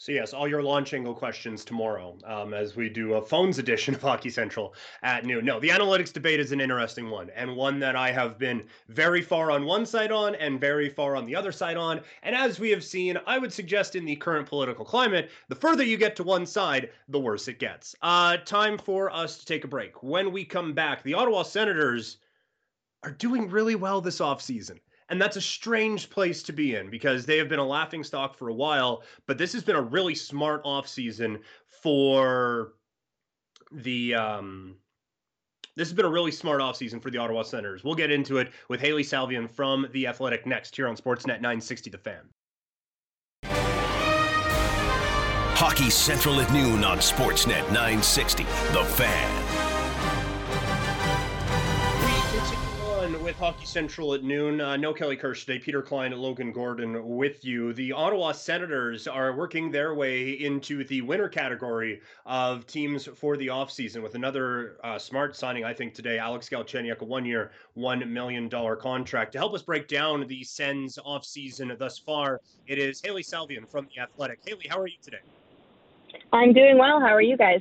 So 0.00 0.12
yes, 0.12 0.32
all 0.32 0.46
your 0.46 0.62
launch 0.62 0.94
angle 0.94 1.12
questions 1.12 1.64
tomorrow, 1.64 2.16
um, 2.24 2.54
as 2.54 2.76
we 2.76 2.88
do 2.88 3.14
a 3.14 3.20
phones 3.20 3.58
edition 3.58 3.94
of 3.96 4.00
Hockey 4.00 4.30
Central 4.30 4.74
at 5.02 5.24
noon. 5.24 5.44
No, 5.44 5.58
the 5.58 5.70
analytics 5.70 6.12
debate 6.12 6.38
is 6.38 6.52
an 6.52 6.60
interesting 6.60 7.10
one, 7.10 7.30
and 7.30 7.56
one 7.56 7.80
that 7.80 7.96
I 7.96 8.12
have 8.12 8.38
been 8.38 8.62
very 8.86 9.20
far 9.20 9.50
on 9.50 9.64
one 9.64 9.84
side 9.84 10.12
on 10.12 10.36
and 10.36 10.60
very 10.60 10.88
far 10.88 11.16
on 11.16 11.26
the 11.26 11.34
other 11.34 11.50
side 11.50 11.76
on. 11.76 12.00
And 12.22 12.36
as 12.36 12.60
we 12.60 12.70
have 12.70 12.84
seen, 12.84 13.18
I 13.26 13.38
would 13.38 13.52
suggest 13.52 13.96
in 13.96 14.04
the 14.04 14.14
current 14.14 14.46
political 14.46 14.84
climate, 14.84 15.32
the 15.48 15.56
further 15.56 15.82
you 15.82 15.96
get 15.96 16.14
to 16.16 16.22
one 16.22 16.46
side, 16.46 16.90
the 17.08 17.18
worse 17.18 17.48
it 17.48 17.58
gets. 17.58 17.96
Uh, 18.00 18.36
time 18.36 18.78
for 18.78 19.12
us 19.12 19.38
to 19.38 19.46
take 19.46 19.64
a 19.64 19.68
break. 19.68 20.00
When 20.04 20.30
we 20.30 20.44
come 20.44 20.74
back, 20.74 21.02
the 21.02 21.14
Ottawa 21.14 21.42
Senators 21.42 22.18
are 23.02 23.10
doing 23.10 23.50
really 23.50 23.74
well 23.74 24.00
this 24.00 24.20
offseason. 24.20 24.78
And 25.10 25.20
that's 25.20 25.36
a 25.36 25.40
strange 25.40 26.10
place 26.10 26.42
to 26.44 26.52
be 26.52 26.74
in 26.74 26.90
because 26.90 27.24
they 27.24 27.38
have 27.38 27.48
been 27.48 27.58
a 27.58 27.66
laughing 27.66 28.04
stock 28.04 28.36
for 28.36 28.48
a 28.48 28.54
while, 28.54 29.02
but 29.26 29.38
this 29.38 29.52
has 29.54 29.64
been 29.64 29.76
a 29.76 29.80
really 29.80 30.14
smart 30.14 30.62
offseason 30.64 31.40
for 31.82 32.74
the 33.72 34.14
um 34.14 34.76
this 35.76 35.86
has 35.86 35.94
been 35.94 36.06
a 36.06 36.10
really 36.10 36.32
smart 36.32 36.60
offseason 36.60 37.00
for 37.00 37.08
the 37.08 37.18
Ottawa 37.18 37.42
Senators. 37.42 37.84
We'll 37.84 37.94
get 37.94 38.10
into 38.10 38.38
it 38.38 38.50
with 38.68 38.80
Hailey 38.80 39.04
Salvian 39.04 39.48
from 39.48 39.86
The 39.92 40.08
Athletic 40.08 40.44
next 40.44 40.74
here 40.74 40.88
on 40.88 40.96
Sportsnet 40.96 41.40
960 41.40 41.90
The 41.90 41.98
Fan. 41.98 42.22
Hockey 45.54 45.90
Central 45.90 46.40
at 46.40 46.52
noon 46.52 46.82
on 46.82 46.98
Sportsnet 46.98 47.62
960. 47.72 48.42
The 48.42 48.84
Fan. 48.96 49.37
Hockey 53.38 53.66
Central 53.66 54.14
at 54.14 54.24
noon. 54.24 54.60
Uh, 54.60 54.76
no 54.76 54.92
Kelly 54.92 55.16
Kirsch 55.16 55.44
today. 55.44 55.60
Peter 55.60 55.80
Klein, 55.80 56.10
Logan 56.10 56.50
Gordon 56.50 57.06
with 57.06 57.44
you. 57.44 57.72
The 57.72 57.92
Ottawa 57.92 58.32
Senators 58.32 59.06
are 59.06 59.32
working 59.32 59.70
their 59.70 59.94
way 59.94 60.32
into 60.32 60.82
the 60.82 61.02
winner 61.02 61.28
category 61.28 62.00
of 62.26 62.66
teams 62.66 63.06
for 63.06 63.36
the 63.36 63.46
offseason 63.46 64.02
with 64.02 64.16
another 64.16 64.78
uh, 64.82 64.98
smart 64.98 65.36
signing, 65.36 65.64
I 65.64 65.72
think, 65.72 65.94
today. 65.94 66.18
Alex 66.18 66.48
Galchenyuk, 66.48 66.98
a 66.98 67.04
one 67.04 67.24
year, 67.24 67.52
$1 67.76 68.08
million 68.08 68.50
contract. 68.50 69.30
To 69.32 69.38
help 69.38 69.54
us 69.54 69.62
break 69.62 69.86
down 69.86 70.26
the 70.26 70.42
Sens 70.42 70.98
offseason 71.06 71.78
thus 71.78 71.96
far, 71.96 72.40
it 72.66 72.78
is 72.78 73.00
Hailey 73.00 73.22
Salvian 73.22 73.70
from 73.70 73.86
The 73.94 74.02
Athletic. 74.02 74.40
Hailey, 74.44 74.66
how 74.68 74.80
are 74.80 74.88
you 74.88 74.98
today? 75.00 75.22
I'm 76.32 76.52
doing 76.52 76.76
well. 76.76 76.98
How 76.98 77.14
are 77.14 77.22
you 77.22 77.36
guys? 77.36 77.60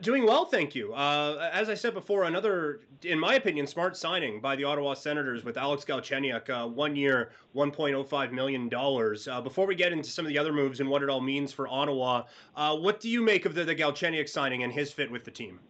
Doing 0.00 0.24
well, 0.26 0.46
thank 0.46 0.74
you. 0.74 0.94
Uh, 0.94 1.50
as 1.52 1.68
I 1.68 1.74
said 1.74 1.94
before, 1.94 2.24
another, 2.24 2.80
in 3.02 3.18
my 3.18 3.34
opinion, 3.34 3.66
smart 3.66 3.96
signing 3.96 4.40
by 4.40 4.56
the 4.56 4.64
Ottawa 4.64 4.94
Senators 4.94 5.44
with 5.44 5.56
Alex 5.56 5.84
Galchenyuk, 5.84 6.48
uh, 6.48 6.66
one 6.66 6.96
year, 6.96 7.30
$1.05 7.54 8.32
million. 8.32 8.70
Uh, 8.72 9.40
before 9.40 9.66
we 9.66 9.74
get 9.74 9.92
into 9.92 10.08
some 10.08 10.24
of 10.24 10.30
the 10.30 10.38
other 10.38 10.52
moves 10.52 10.80
and 10.80 10.88
what 10.88 11.02
it 11.02 11.10
all 11.10 11.20
means 11.20 11.52
for 11.52 11.68
Ottawa, 11.68 12.22
uh, 12.56 12.76
what 12.76 13.00
do 13.00 13.10
you 13.10 13.22
make 13.22 13.44
of 13.44 13.54
the, 13.54 13.64
the 13.64 13.74
Galchenyuk 13.74 14.28
signing 14.28 14.62
and 14.62 14.72
his 14.72 14.90
fit 14.90 15.10
with 15.10 15.24
the 15.24 15.30
team? 15.30 15.60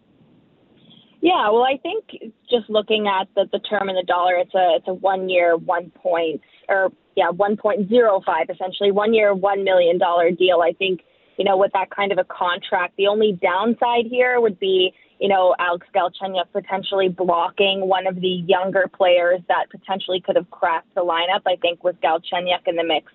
Yeah, 1.21 1.49
well, 1.51 1.65
I 1.65 1.79
think 1.79 2.05
just 2.51 2.69
looking 2.69 3.09
at 3.09 3.29
the, 3.35 3.49
the 3.51 3.59
term 3.59 3.89
and 3.89 3.97
the 3.97 4.05
dollar, 4.07 4.37
it's 4.37 4.55
a 4.55 4.77
it's 4.77 4.89
a 4.89 4.93
one 4.93 5.31
year 5.31 5.57
one 5.57 5.91
point 5.91 6.43
or 6.69 6.93
yeah 7.17 7.31
one 7.31 7.57
point 7.57 7.89
zero 7.89 8.21
five 8.27 8.51
essentially 8.51 8.91
one 8.91 9.15
year 9.15 9.35
one 9.35 9.65
million 9.65 9.97
dollar 9.97 10.31
deal. 10.31 10.61
I 10.61 10.75
think 10.75 11.01
you 11.37 11.45
know 11.45 11.57
with 11.57 11.73
that 11.73 11.91
kind 11.91 12.13
of 12.13 12.19
a 12.19 12.25
contract, 12.25 12.97
the 12.97 13.07
only 13.07 13.33
downside 13.33 14.07
here 14.11 14.41
would 14.41 14.59
be 14.59 14.93
you 15.21 15.29
know 15.29 15.55
Alex 15.59 15.87
Galchenyuk 15.95 16.53
potentially 16.53 17.09
blocking 17.09 17.89
one 17.89 18.07
of 18.07 18.17
the 18.17 18.43
younger 18.47 18.87
players 18.93 19.41
that 19.49 19.71
potentially 19.71 20.21
could 20.21 20.37
have 20.37 20.51
cracked 20.51 20.95
the 20.95 21.03
lineup. 21.03 21.43
I 21.47 21.57
think 21.57 21.83
with 21.85 21.97
Galchenyuk 22.01 22.67
in 22.67 22.77
the 22.77 22.85
mix, 22.85 23.13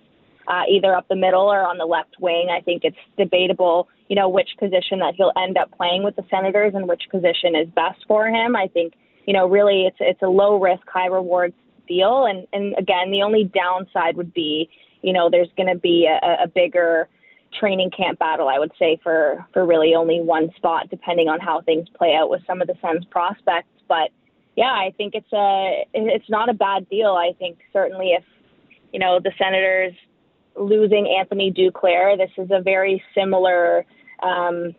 uh, 0.48 0.62
either 0.70 0.94
up 0.94 1.08
the 1.08 1.16
middle 1.16 1.52
or 1.52 1.64
on 1.66 1.78
the 1.78 1.86
left 1.86 2.16
wing, 2.20 2.48
I 2.50 2.60
think 2.60 2.84
it's 2.84 2.96
debatable 3.16 3.88
you 4.10 4.16
know, 4.16 4.28
which 4.28 4.50
position 4.58 4.98
that 4.98 5.14
he'll 5.16 5.32
end 5.40 5.56
up 5.56 5.70
playing 5.76 6.02
with 6.02 6.16
the 6.16 6.24
Senators 6.28 6.72
and 6.74 6.88
which 6.88 7.04
position 7.12 7.54
is 7.54 7.68
best 7.76 8.04
for 8.08 8.26
him. 8.26 8.56
I 8.56 8.66
think, 8.66 8.94
you 9.24 9.32
know, 9.32 9.48
really 9.48 9.82
it's 9.86 9.96
it's 10.00 10.20
a 10.20 10.26
low 10.26 10.58
risk, 10.60 10.82
high 10.92 11.06
reward 11.06 11.54
deal. 11.86 12.26
And 12.26 12.44
and 12.52 12.74
again, 12.76 13.12
the 13.12 13.22
only 13.22 13.44
downside 13.44 14.16
would 14.16 14.34
be, 14.34 14.68
you 15.02 15.12
know, 15.12 15.30
there's 15.30 15.48
going 15.56 15.72
to 15.72 15.78
be 15.78 16.08
a, 16.10 16.42
a 16.42 16.48
bigger 16.48 17.08
training 17.58 17.90
camp 17.90 18.18
battle, 18.18 18.48
I 18.48 18.58
would 18.58 18.72
say, 18.78 18.98
for 19.02 19.44
for 19.52 19.66
really 19.66 19.94
only 19.94 20.20
one 20.20 20.50
spot, 20.56 20.88
depending 20.90 21.28
on 21.28 21.40
how 21.40 21.60
things 21.62 21.88
play 21.96 22.14
out 22.14 22.30
with 22.30 22.42
some 22.46 22.60
of 22.60 22.68
the 22.68 22.74
Sens 22.80 23.04
prospects. 23.10 23.68
But 23.88 24.10
yeah, 24.56 24.72
I 24.72 24.92
think 24.96 25.14
it's 25.14 25.32
a 25.32 25.84
it's 25.94 26.28
not 26.30 26.48
a 26.48 26.54
bad 26.54 26.88
deal. 26.88 27.12
I 27.12 27.32
think 27.38 27.58
certainly 27.72 28.08
if 28.08 28.24
you 28.92 28.98
know 28.98 29.20
the 29.22 29.32
Senators 29.38 29.94
losing 30.56 31.08
Anthony 31.18 31.52
Duclair, 31.52 32.16
this 32.16 32.30
is 32.36 32.50
a 32.50 32.60
very 32.60 33.02
similar 33.14 33.84
um, 34.22 34.74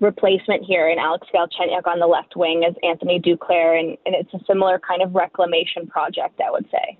replacement 0.00 0.64
here 0.64 0.88
in 0.88 0.98
Alex 0.98 1.26
Galchenyuk 1.34 1.86
on 1.86 1.98
the 1.98 2.06
left 2.06 2.36
wing 2.36 2.64
as 2.68 2.74
Anthony 2.82 3.20
Duclair, 3.20 3.78
and, 3.78 3.96
and 4.04 4.14
it's 4.14 4.32
a 4.34 4.44
similar 4.46 4.78
kind 4.78 5.02
of 5.02 5.14
reclamation 5.14 5.86
project, 5.86 6.40
I 6.46 6.50
would 6.50 6.68
say. 6.70 6.98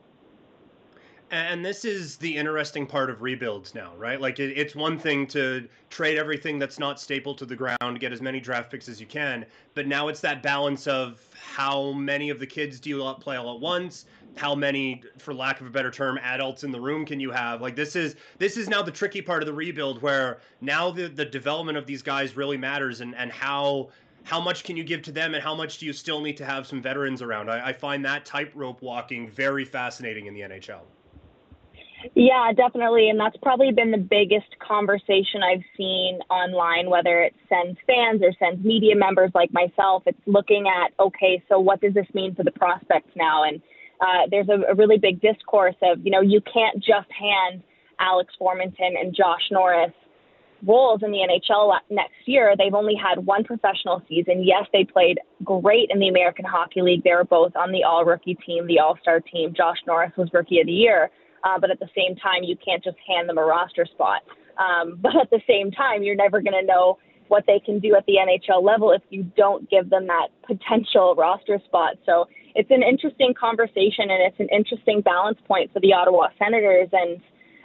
And 1.31 1.65
this 1.65 1.85
is 1.85 2.17
the 2.17 2.37
interesting 2.37 2.87
part 2.87 3.11
of 3.11 3.23
rebuilds 3.23 3.75
now, 3.75 3.93
right? 3.97 4.21
Like 4.21 4.39
it, 4.39 4.57
it's 4.57 4.77
one 4.77 4.99
thing 4.99 5.27
to 5.29 5.67
trade 5.91 6.17
everything 6.17 6.59
that's 6.59 6.79
not 6.79 7.01
staple 7.01 7.35
to 7.35 7.47
the 7.47 7.57
ground, 7.57 7.99
get 7.99 8.13
as 8.13 8.21
many 8.21 8.41
draft 8.41 8.71
picks 8.71 8.89
as 8.89 9.01
you 9.01 9.07
can, 9.07 9.45
but 9.75 9.87
now 9.87 10.09
it's 10.09 10.21
that 10.21 10.43
balance 10.43 10.87
of 10.87 11.21
how 11.35 11.93
many 11.93 12.31
of 12.31 12.39
the 12.39 12.47
kids 12.47 12.79
do 12.79 12.91
you 12.91 13.15
play 13.21 13.37
all 13.37 13.55
at 13.55 13.61
once? 13.61 14.05
How 14.37 14.55
many, 14.55 15.03
for 15.19 15.33
lack 15.33 15.61
of 15.61 15.67
a 15.67 15.71
better 15.71 15.91
term, 15.91 16.19
adults 16.23 16.63
in 16.63 16.71
the 16.71 16.81
room 16.81 17.07
can 17.07 17.21
you 17.21 17.31
have? 17.31 17.61
Like 17.61 17.75
this 17.75 17.97
is 17.97 18.17
this 18.39 18.57
is 18.57 18.69
now 18.69 18.83
the 18.83 18.91
tricky 18.91 19.23
part 19.23 19.43
of 19.43 19.47
the 19.47 19.53
rebuild, 19.53 20.03
where 20.03 20.41
now 20.61 20.91
the 20.91 21.09
the 21.09 21.25
development 21.25 21.79
of 21.79 21.87
these 21.87 22.03
guys 22.03 22.37
really 22.37 22.57
matters, 22.57 23.01
and 23.01 23.15
and 23.15 23.31
how 23.33 23.91
how 24.25 24.41
much 24.41 24.65
can 24.65 24.77
you 24.77 24.85
give 24.85 25.03
to 25.03 25.13
them 25.13 25.35
and 25.35 25.43
how 25.43 25.55
much 25.55 25.79
do 25.79 25.87
you 25.87 25.93
still 25.93 26.21
need 26.21 26.37
to 26.39 26.45
have 26.45 26.67
some 26.67 26.83
veterans 26.83 27.23
around? 27.23 27.51
I, 27.51 27.69
I 27.69 27.73
find 27.73 28.05
that 28.05 28.25
tightrope 28.25 28.83
walking 28.83 29.29
very 29.29 29.65
fascinating 29.65 30.27
in 30.27 30.35
the 30.35 30.41
NHL. 30.41 30.81
Yeah, 32.15 32.53
definitely. 32.55 33.09
And 33.09 33.19
that's 33.19 33.37
probably 33.43 33.73
been 33.73 33.91
the 33.91 33.99
biggest 33.99 34.59
conversation 34.59 35.43
I've 35.43 35.65
seen 35.77 36.19
online, 36.31 36.91
whether 36.91 37.23
it 37.23 37.35
Sens 37.49 37.77
fans 37.87 38.23
or 38.23 38.33
Sens 38.39 38.65
media 38.65 38.95
members 38.95 39.31
like 39.35 39.53
myself. 39.53 40.03
It's 40.07 40.19
looking 40.27 40.67
at, 40.69 40.93
okay, 41.03 41.43
so 41.49 41.59
what 41.59 41.81
does 41.81 41.95
this 41.95 42.07
mean 42.15 42.35
for 42.35 42.45
the 42.45 42.53
prospects 42.53 43.11
now? 43.17 43.45
And 43.45 43.61
uh, 44.01 44.29
there's 44.31 44.49
a, 44.49 44.73
a 44.73 44.75
really 44.75 44.99
big 44.99 45.21
discourse 45.21 45.77
of, 45.83 46.05
you 46.05 46.11
know, 46.11 46.21
you 46.21 46.41
can't 46.43 46.77
just 46.77 47.11
hand 47.11 47.63
Alex 47.99 48.35
Formenton 48.41 49.01
and 49.01 49.15
Josh 49.15 49.49
Norris 49.51 49.93
roles 50.67 51.03
in 51.03 51.11
the 51.11 51.19
NHL 51.19 51.75
next 51.91 52.15
year. 52.27 52.55
They've 52.57 52.75
only 52.75 52.95
had 52.95 53.25
one 53.25 53.45
professional 53.45 54.03
season. 54.09 54.43
Yes, 54.45 54.65
they 54.73 54.85
played 54.85 55.19
great 55.43 55.91
in 55.91 56.01
the 56.01 56.09
American 56.09 56.45
Hockey 56.45 56.83
League. 56.83 57.05
They 57.05 57.13
were 57.13 57.25
both 57.25 57.55
on 57.57 57.73
the 57.73 57.85
all 57.85 58.05
rookie 58.05 58.37
team, 58.47 58.67
the 58.67 58.79
all 58.79 58.97
star 59.01 59.21
team. 59.21 59.53
Josh 59.57 59.79
Norris 59.87 60.13
was 60.17 60.29
rookie 60.33 60.61
of 60.61 60.67
the 60.67 60.73
year. 60.73 61.11
Uh, 61.45 61.59
but 61.61 61.71
at 61.71 61.79
the 61.79 61.89
same 61.95 62.17
time, 62.17 62.43
you 62.43 62.57
can't 62.57 62.83
just 62.83 62.97
hand 63.07 63.29
them 63.29 63.39
a 63.39 63.45
roster 63.45 63.87
spot. 63.87 64.23
Um, 64.59 64.99
but 65.03 65.15
at 65.17 65.31
the 65.31 65.41
same 65.47 65.71
time, 65.71 66.03
you're 66.03 66.17
never 66.17 66.41
going 66.41 66.59
to 66.59 66.67
know 66.67 66.99
what 67.29 67.45
they 67.47 67.59
can 67.59 67.79
do 67.79 67.95
at 67.97 68.05
the 68.07 68.15
NHL 68.15 68.63
level 68.63 68.93
if 68.93 69.03
you 69.11 69.23
don't 69.37 69.69
give 69.71 69.89
them 69.91 70.07
that 70.07 70.29
potential 70.47 71.15
roster 71.17 71.59
spot. 71.65 71.97
So 72.05 72.27
it's 72.55 72.71
an 72.71 72.83
interesting 72.83 73.35
conversation 73.39 74.11
and 74.11 74.23
it's 74.23 74.39
an 74.39 74.49
interesting 74.53 75.01
balance 75.01 75.39
point 75.47 75.73
for 75.73 75.81
the 75.81 75.93
Ottawa 75.93 76.29
Senators. 76.39 76.89
And 76.93 77.21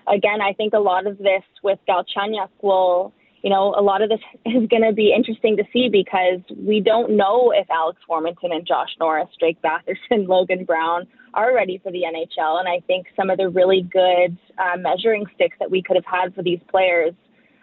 again, 0.08 0.42
I 0.42 0.54
think 0.54 0.74
a 0.74 0.80
lot 0.80 1.06
of 1.08 1.18
this 1.18 1.44
with 1.62 1.78
Galchenyuk 1.88 2.50
will, 2.62 3.14
you 3.42 3.50
know, 3.50 3.74
a 3.78 3.82
lot 3.82 4.02
of 4.02 4.10
this 4.10 4.20
is 4.46 4.68
going 4.68 4.84
to 4.84 4.94
be 4.94 5.14
interesting 5.16 5.58
to 5.58 5.64
see 5.72 5.90
because 5.90 6.40
we 6.58 6.80
don't 6.80 7.16
know 7.16 7.52
if 7.56 7.70
Alex 7.70 8.00
Formenton 8.10 8.52
and 8.52 8.68
Josh 8.68 8.90
Norris, 9.00 9.30
Drake 9.40 9.58
Batherson, 9.62 10.28
Logan 10.28 10.66
Brown 10.66 11.08
are 11.34 11.54
ready 11.54 11.80
for 11.84 11.92
the 11.92 12.04
NHL. 12.04 12.60
And 12.60 12.68
I 12.68 12.80
think 12.88 13.08
some 13.16 13.30
of 13.30 13.38
the 13.38 13.50
really 13.50 13.82
good 13.82 14.38
uh, 14.58 14.78
measuring 14.78 15.26
sticks 15.36 15.56
that 15.60 15.70
we 15.70 15.82
could 15.82 15.96
have 15.96 16.06
had 16.06 16.34
for 16.34 16.44
these 16.44 16.60
players 16.70 17.14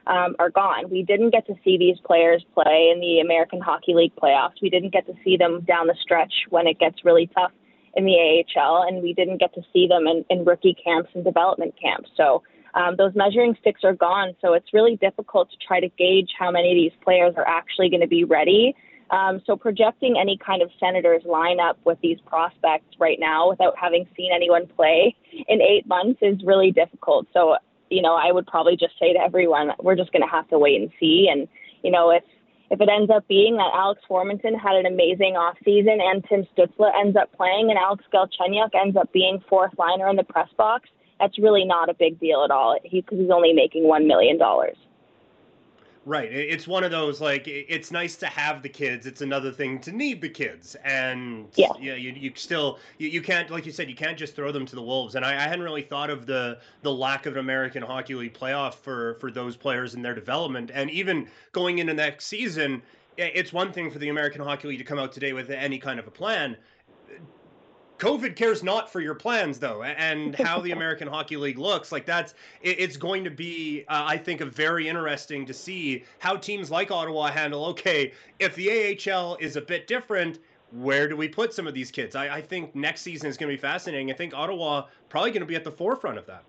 um, 0.06 0.36
are 0.38 0.50
gone. 0.50 0.88
We 0.88 1.02
didn't 1.02 1.30
get 1.30 1.46
to 1.46 1.54
see 1.64 1.76
these 1.76 1.96
players 2.04 2.44
play 2.54 2.90
in 2.94 3.00
the 3.00 3.20
American 3.20 3.60
Hockey 3.60 3.92
League 3.94 4.14
playoffs. 4.14 4.62
We 4.62 4.70
didn't 4.70 4.92
get 4.92 5.06
to 5.06 5.14
see 5.24 5.36
them 5.36 5.62
down 5.62 5.88
the 5.88 5.96
stretch 6.00 6.32
when 6.50 6.66
it 6.66 6.78
gets 6.78 7.04
really 7.04 7.28
tough 7.34 7.50
in 7.94 8.04
the 8.04 8.44
AHL, 8.56 8.86
and 8.86 9.02
we 9.02 9.14
didn't 9.14 9.38
get 9.38 9.52
to 9.54 9.62
see 9.72 9.88
them 9.88 10.06
in, 10.06 10.24
in 10.30 10.44
rookie 10.44 10.76
camps 10.82 11.10
and 11.14 11.24
development 11.24 11.74
camps. 11.80 12.10
So 12.16 12.42
um, 12.76 12.94
those 12.96 13.12
measuring 13.14 13.56
sticks 13.60 13.80
are 13.82 13.94
gone. 13.94 14.36
So 14.40 14.52
it's 14.52 14.72
really 14.72 14.96
difficult 14.96 15.50
to 15.50 15.56
try 15.66 15.80
to 15.80 15.88
gauge 15.88 16.30
how 16.38 16.50
many 16.52 16.70
of 16.70 16.76
these 16.76 16.98
players 17.02 17.34
are 17.36 17.46
actually 17.48 17.90
going 17.90 18.02
to 18.02 18.06
be 18.06 18.22
ready. 18.22 18.76
Um, 19.10 19.40
so 19.46 19.56
projecting 19.56 20.16
any 20.20 20.38
kind 20.38 20.62
of 20.62 20.70
Senators 20.78 21.22
lineup 21.24 21.74
with 21.84 21.98
these 22.02 22.18
prospects 22.26 22.94
right 23.00 23.18
now 23.18 23.48
without 23.48 23.74
having 23.76 24.06
seen 24.16 24.30
anyone 24.34 24.66
play 24.66 25.16
in 25.48 25.60
eight 25.60 25.86
months 25.86 26.18
is 26.22 26.42
really 26.44 26.70
difficult. 26.70 27.26
So 27.32 27.56
you 27.90 28.02
know, 28.02 28.14
I 28.14 28.32
would 28.32 28.46
probably 28.46 28.76
just 28.76 28.98
say 28.98 29.12
to 29.12 29.18
everyone, 29.18 29.70
we're 29.80 29.96
just 29.96 30.12
going 30.12 30.22
to 30.22 30.28
have 30.28 30.48
to 30.48 30.58
wait 30.58 30.80
and 30.80 30.90
see. 30.98 31.28
And, 31.30 31.48
you 31.82 31.90
know, 31.90 32.10
if, 32.10 32.24
if 32.70 32.80
it 32.80 32.88
ends 32.88 33.10
up 33.14 33.26
being 33.28 33.56
that 33.56 33.70
Alex 33.74 34.02
Formenton 34.10 34.58
had 34.58 34.74
an 34.74 34.86
amazing 34.86 35.36
off 35.36 35.56
season 35.64 35.98
and 36.00 36.24
Tim 36.28 36.46
Stützle 36.56 36.90
ends 36.98 37.16
up 37.16 37.32
playing 37.32 37.70
and 37.70 37.78
Alex 37.78 38.04
Galchenyuk 38.12 38.70
ends 38.74 38.96
up 38.96 39.12
being 39.12 39.42
fourth 39.48 39.72
liner 39.78 40.08
in 40.08 40.16
the 40.16 40.24
press 40.24 40.48
box, 40.56 40.88
that's 41.20 41.38
really 41.38 41.64
not 41.64 41.88
a 41.88 41.94
big 41.94 42.20
deal 42.20 42.44
at 42.44 42.50
all. 42.50 42.78
He, 42.84 43.02
cause 43.02 43.18
he's 43.18 43.30
only 43.30 43.52
making 43.52 43.84
$1 43.84 44.06
million. 44.06 44.38
Right. 46.06 46.30
It's 46.30 46.68
one 46.68 46.84
of 46.84 46.92
those 46.92 47.20
like 47.20 47.48
it's 47.48 47.90
nice 47.90 48.14
to 48.18 48.26
have 48.26 48.62
the 48.62 48.68
kids. 48.68 49.06
It's 49.06 49.22
another 49.22 49.50
thing 49.50 49.80
to 49.80 49.90
need 49.90 50.20
the 50.20 50.28
kids, 50.28 50.76
and 50.84 51.48
yeah, 51.56 51.66
yeah 51.80 51.96
you, 51.96 52.12
you 52.12 52.30
still 52.36 52.78
you, 52.98 53.08
you 53.08 53.20
can't 53.20 53.50
like 53.50 53.66
you 53.66 53.72
said 53.72 53.88
you 53.88 53.96
can't 53.96 54.16
just 54.16 54.36
throw 54.36 54.52
them 54.52 54.66
to 54.66 54.76
the 54.76 54.82
wolves. 54.82 55.16
And 55.16 55.24
I, 55.24 55.30
I 55.30 55.48
hadn't 55.48 55.64
really 55.64 55.82
thought 55.82 56.08
of 56.08 56.24
the 56.24 56.60
the 56.82 56.92
lack 56.92 57.26
of 57.26 57.32
an 57.32 57.40
American 57.40 57.82
Hockey 57.82 58.14
League 58.14 58.34
playoff 58.34 58.74
for 58.74 59.14
for 59.14 59.32
those 59.32 59.56
players 59.56 59.96
in 59.96 60.02
their 60.02 60.14
development, 60.14 60.70
and 60.72 60.88
even 60.92 61.26
going 61.50 61.78
into 61.78 61.92
next 61.92 62.26
season. 62.26 62.82
It's 63.18 63.50
one 63.50 63.72
thing 63.72 63.90
for 63.90 63.98
the 63.98 64.10
American 64.10 64.42
Hockey 64.42 64.68
League 64.68 64.78
to 64.78 64.84
come 64.84 64.98
out 64.98 65.10
today 65.10 65.32
with 65.32 65.48
any 65.48 65.78
kind 65.78 65.98
of 65.98 66.06
a 66.06 66.10
plan 66.10 66.54
COVID 67.98 68.36
cares 68.36 68.62
not 68.62 68.92
for 68.92 69.00
your 69.00 69.14
plans, 69.14 69.58
though, 69.58 69.82
and 69.82 70.34
how 70.38 70.60
the 70.60 70.72
American 70.72 71.08
Hockey 71.08 71.36
League 71.36 71.58
looks. 71.58 71.92
Like 71.92 72.06
that's 72.06 72.34
it's 72.62 72.96
going 72.96 73.24
to 73.24 73.30
be, 73.30 73.84
uh, 73.88 74.04
I 74.06 74.16
think, 74.16 74.40
a 74.40 74.46
very 74.46 74.88
interesting 74.88 75.46
to 75.46 75.54
see 75.54 76.04
how 76.18 76.36
teams 76.36 76.70
like 76.70 76.90
Ottawa 76.90 77.30
handle. 77.30 77.64
Okay, 77.66 78.12
if 78.38 78.54
the 78.54 78.98
AHL 79.10 79.36
is 79.40 79.56
a 79.56 79.60
bit 79.60 79.86
different, 79.86 80.38
where 80.72 81.08
do 81.08 81.16
we 81.16 81.28
put 81.28 81.54
some 81.54 81.66
of 81.66 81.74
these 81.74 81.90
kids? 81.90 82.16
I, 82.16 82.36
I 82.36 82.42
think 82.42 82.74
next 82.74 83.02
season 83.02 83.28
is 83.28 83.36
going 83.36 83.50
to 83.50 83.56
be 83.56 83.60
fascinating. 83.60 84.10
I 84.10 84.14
think 84.14 84.34
Ottawa 84.34 84.86
probably 85.08 85.30
going 85.30 85.40
to 85.40 85.46
be 85.46 85.56
at 85.56 85.64
the 85.64 85.72
forefront 85.72 86.18
of 86.18 86.26
that. 86.26 86.42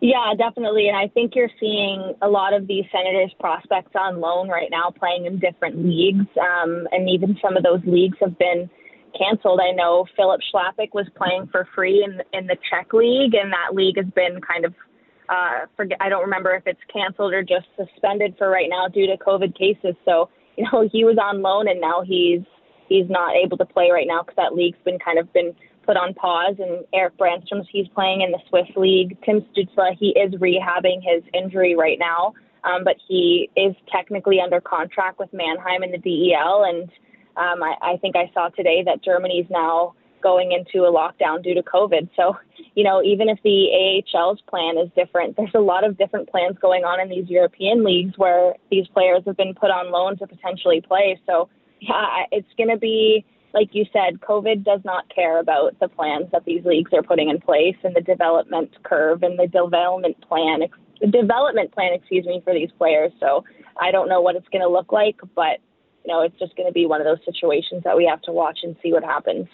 Yeah, 0.00 0.34
definitely. 0.36 0.88
And 0.88 0.96
I 0.96 1.06
think 1.06 1.36
you're 1.36 1.48
seeing 1.60 2.14
a 2.22 2.28
lot 2.28 2.54
of 2.54 2.66
these 2.66 2.84
Senators 2.90 3.32
prospects 3.38 3.92
on 3.94 4.18
loan 4.20 4.48
right 4.48 4.68
now 4.68 4.90
playing 4.90 5.26
in 5.26 5.38
different 5.38 5.78
leagues. 5.78 6.26
Um, 6.40 6.88
and 6.90 7.08
even 7.08 7.38
some 7.40 7.56
of 7.56 7.62
those 7.62 7.80
leagues 7.86 8.18
have 8.20 8.36
been 8.36 8.68
canceled. 9.16 9.60
I 9.62 9.72
know 9.72 10.06
Filip 10.16 10.40
Chlapik 10.52 10.94
was 10.94 11.06
playing 11.16 11.48
for 11.50 11.68
free 11.74 12.04
in 12.04 12.20
in 12.32 12.46
the 12.46 12.56
Czech 12.68 12.92
league, 12.92 13.34
and 13.34 13.52
that 13.52 13.74
league 13.74 13.96
has 13.96 14.06
been 14.14 14.40
kind 14.40 14.64
of 14.64 14.74
uh, 15.28 15.66
forget. 15.76 15.98
I 16.00 16.08
don't 16.08 16.22
remember 16.22 16.54
if 16.54 16.66
it's 16.66 16.80
canceled 16.92 17.32
or 17.32 17.42
just 17.42 17.66
suspended 17.76 18.34
for 18.38 18.50
right 18.50 18.68
now 18.68 18.88
due 18.88 19.06
to 19.06 19.16
COVID 19.16 19.56
cases. 19.56 19.94
So 20.04 20.28
you 20.56 20.66
know 20.70 20.88
he 20.92 21.04
was 21.04 21.16
on 21.22 21.42
loan, 21.42 21.68
and 21.68 21.80
now 21.80 22.02
he's 22.02 22.42
he's 22.88 23.08
not 23.08 23.34
able 23.36 23.56
to 23.58 23.64
play 23.64 23.90
right 23.90 24.06
now 24.06 24.22
because 24.22 24.36
that 24.36 24.54
league's 24.54 24.78
been 24.84 24.98
kind 24.98 25.18
of 25.18 25.32
been 25.32 25.54
put 25.84 25.96
on 25.96 26.14
pause. 26.14 26.56
And 26.58 26.84
Erik 26.92 27.16
Brännström's 27.16 27.66
he's 27.70 27.88
playing 27.88 28.22
in 28.22 28.30
the 28.30 28.38
Swiss 28.48 28.68
league. 28.76 29.16
Tim 29.24 29.44
Stützle 29.52 29.96
he 29.98 30.08
is 30.10 30.32
rehabbing 30.34 31.00
his 31.02 31.22
injury 31.34 31.76
right 31.76 31.98
now, 31.98 32.34
um, 32.64 32.84
but 32.84 32.96
he 33.08 33.50
is 33.56 33.74
technically 33.90 34.40
under 34.40 34.60
contract 34.60 35.18
with 35.18 35.32
Mannheim 35.32 35.82
in 35.82 35.92
the 35.92 35.98
DEL 35.98 36.64
and 36.64 36.90
um, 37.36 37.62
I, 37.62 37.74
I 37.80 37.96
think 37.98 38.16
I 38.16 38.30
saw 38.34 38.48
today 38.50 38.82
that 38.84 39.02
Germany's 39.02 39.46
now 39.50 39.94
going 40.22 40.52
into 40.52 40.86
a 40.86 40.92
lockdown 40.92 41.42
due 41.42 41.54
to 41.54 41.62
COVID. 41.62 42.08
So, 42.16 42.36
you 42.74 42.84
know, 42.84 43.02
even 43.02 43.28
if 43.28 43.38
the 43.42 44.02
AHL's 44.14 44.40
plan 44.48 44.78
is 44.78 44.88
different, 44.96 45.36
there's 45.36 45.54
a 45.54 45.60
lot 45.60 45.84
of 45.84 45.98
different 45.98 46.30
plans 46.30 46.56
going 46.62 46.84
on 46.84 47.00
in 47.00 47.08
these 47.08 47.28
European 47.28 47.84
leagues 47.84 48.16
where 48.16 48.54
these 48.70 48.86
players 48.88 49.22
have 49.26 49.36
been 49.36 49.54
put 49.54 49.70
on 49.70 49.90
loan 49.90 50.16
to 50.18 50.26
potentially 50.26 50.80
play. 50.80 51.20
So, 51.26 51.48
yeah, 51.80 52.24
it's 52.30 52.48
going 52.56 52.70
to 52.70 52.78
be, 52.78 53.24
like 53.52 53.70
you 53.72 53.84
said, 53.92 54.20
COVID 54.20 54.64
does 54.64 54.80
not 54.84 55.12
care 55.14 55.40
about 55.40 55.78
the 55.80 55.88
plans 55.88 56.26
that 56.32 56.44
these 56.44 56.64
leagues 56.64 56.92
are 56.94 57.02
putting 57.02 57.28
in 57.28 57.40
place 57.40 57.76
and 57.82 57.94
the 57.94 58.00
development 58.00 58.70
curve 58.84 59.22
and 59.22 59.38
the 59.38 59.48
development 59.48 60.16
plan, 60.26 60.60
development 61.10 61.72
plan, 61.72 61.92
excuse 61.92 62.24
me, 62.24 62.40
for 62.44 62.54
these 62.54 62.70
players. 62.78 63.12
So, 63.18 63.44
I 63.80 63.90
don't 63.90 64.08
know 64.08 64.20
what 64.20 64.36
it's 64.36 64.48
going 64.48 64.62
to 64.62 64.68
look 64.68 64.92
like, 64.92 65.16
but 65.34 65.58
you 66.04 66.12
know, 66.12 66.22
it's 66.22 66.38
just 66.38 66.56
going 66.56 66.68
to 66.68 66.72
be 66.72 66.86
one 66.86 67.00
of 67.00 67.06
those 67.06 67.24
situations 67.24 67.82
that 67.84 67.96
we 67.96 68.06
have 68.06 68.22
to 68.22 68.32
watch 68.32 68.60
and 68.62 68.76
see 68.82 68.92
what 68.92 69.04
happens. 69.04 69.46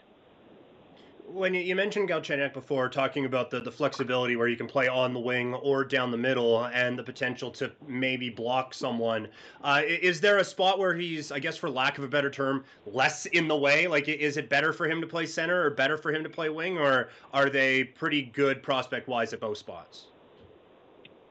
When 1.27 1.53
you 1.53 1.77
mentioned 1.77 2.09
Galchenyuk 2.09 2.55
before, 2.55 2.89
talking 2.89 3.27
about 3.27 3.51
the, 3.51 3.61
the 3.61 3.71
flexibility 3.71 4.35
where 4.35 4.49
you 4.49 4.57
can 4.57 4.67
play 4.67 4.89
on 4.89 5.13
the 5.13 5.21
wing 5.21 5.53
or 5.53 5.85
down 5.85 6.11
the 6.11 6.17
middle 6.17 6.65
and 6.65 6.99
the 6.99 7.03
potential 7.03 7.51
to 7.51 7.71
maybe 7.87 8.31
block 8.31 8.73
someone, 8.73 9.29
uh, 9.63 9.83
is 9.85 10.23
there 10.23 10.39
a 10.39 10.45
spot 10.45 10.79
where 10.79 10.95
he's, 10.95 11.31
I 11.31 11.39
guess, 11.39 11.59
for 11.59 11.69
lack 11.69 11.99
of 11.99 12.05
a 12.05 12.09
better 12.09 12.31
term, 12.31 12.65
less 12.87 13.27
in 13.27 13.47
the 13.47 13.57
way? 13.57 13.87
Like, 13.87 14.09
is 14.09 14.39
it 14.39 14.49
better 14.49 14.73
for 14.73 14.89
him 14.89 15.03
to 15.03 15.07
play 15.07 15.27
center 15.27 15.67
or 15.67 15.69
better 15.69 15.99
for 15.99 16.11
him 16.11 16.23
to 16.23 16.31
play 16.31 16.49
wing, 16.49 16.79
or 16.79 17.11
are 17.35 17.51
they 17.51 17.85
pretty 17.85 18.23
good 18.23 18.63
prospect 18.63 19.07
wise 19.07 19.35
at 19.35 19.41
both 19.41 19.59
spots? 19.59 20.07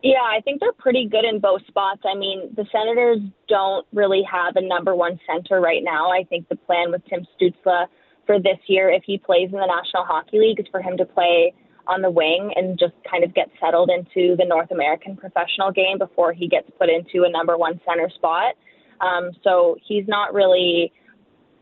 Yeah, 0.03 0.21
I 0.21 0.41
think 0.41 0.59
they're 0.59 0.73
pretty 0.73 1.07
good 1.07 1.25
in 1.25 1.39
both 1.39 1.65
spots. 1.67 2.01
I 2.05 2.15
mean, 2.15 2.53
the 2.55 2.65
Senators 2.71 3.19
don't 3.47 3.85
really 3.93 4.21
have 4.31 4.55
a 4.55 4.61
number 4.61 4.95
one 4.95 5.19
center 5.25 5.59
right 5.59 5.83
now. 5.83 6.11
I 6.11 6.23
think 6.23 6.47
the 6.49 6.55
plan 6.55 6.91
with 6.91 7.01
Tim 7.09 7.25
Stützle 7.35 7.87
for 8.25 8.39
this 8.39 8.59
year, 8.67 8.89
if 8.91 9.03
he 9.05 9.17
plays 9.17 9.49
in 9.51 9.59
the 9.59 9.65
National 9.65 10.05
Hockey 10.05 10.39
League, 10.39 10.59
is 10.59 10.67
for 10.71 10.81
him 10.81 10.97
to 10.97 11.05
play 11.05 11.53
on 11.87 12.01
the 12.01 12.11
wing 12.11 12.51
and 12.55 12.77
just 12.77 12.93
kind 13.09 13.23
of 13.23 13.33
get 13.33 13.49
settled 13.59 13.89
into 13.89 14.35
the 14.35 14.45
North 14.45 14.71
American 14.71 15.15
professional 15.15 15.71
game 15.71 15.97
before 15.97 16.33
he 16.33 16.47
gets 16.47 16.69
put 16.77 16.89
into 16.89 17.25
a 17.25 17.29
number 17.29 17.57
one 17.57 17.79
center 17.87 18.09
spot. 18.13 18.53
Um, 19.01 19.31
so 19.43 19.77
he's 19.87 20.07
not 20.07 20.33
really 20.33 20.91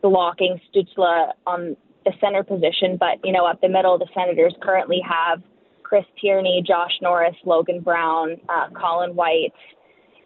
blocking 0.02 0.60
Stützle 0.68 1.32
on 1.46 1.76
the 2.04 2.12
center 2.20 2.42
position, 2.42 2.96
but 2.98 3.18
you 3.24 3.32
know, 3.32 3.46
up 3.46 3.60
the 3.60 3.68
middle, 3.68 3.98
the 3.98 4.08
Senators 4.14 4.54
currently 4.60 5.00
have 5.08 5.42
Chris 5.86 6.04
Tierney, 6.20 6.64
Josh 6.66 6.90
Norris, 7.00 7.36
Logan 7.44 7.80
Brown, 7.80 8.36
uh, 8.48 8.66
Colin 8.74 9.14
White, 9.14 9.54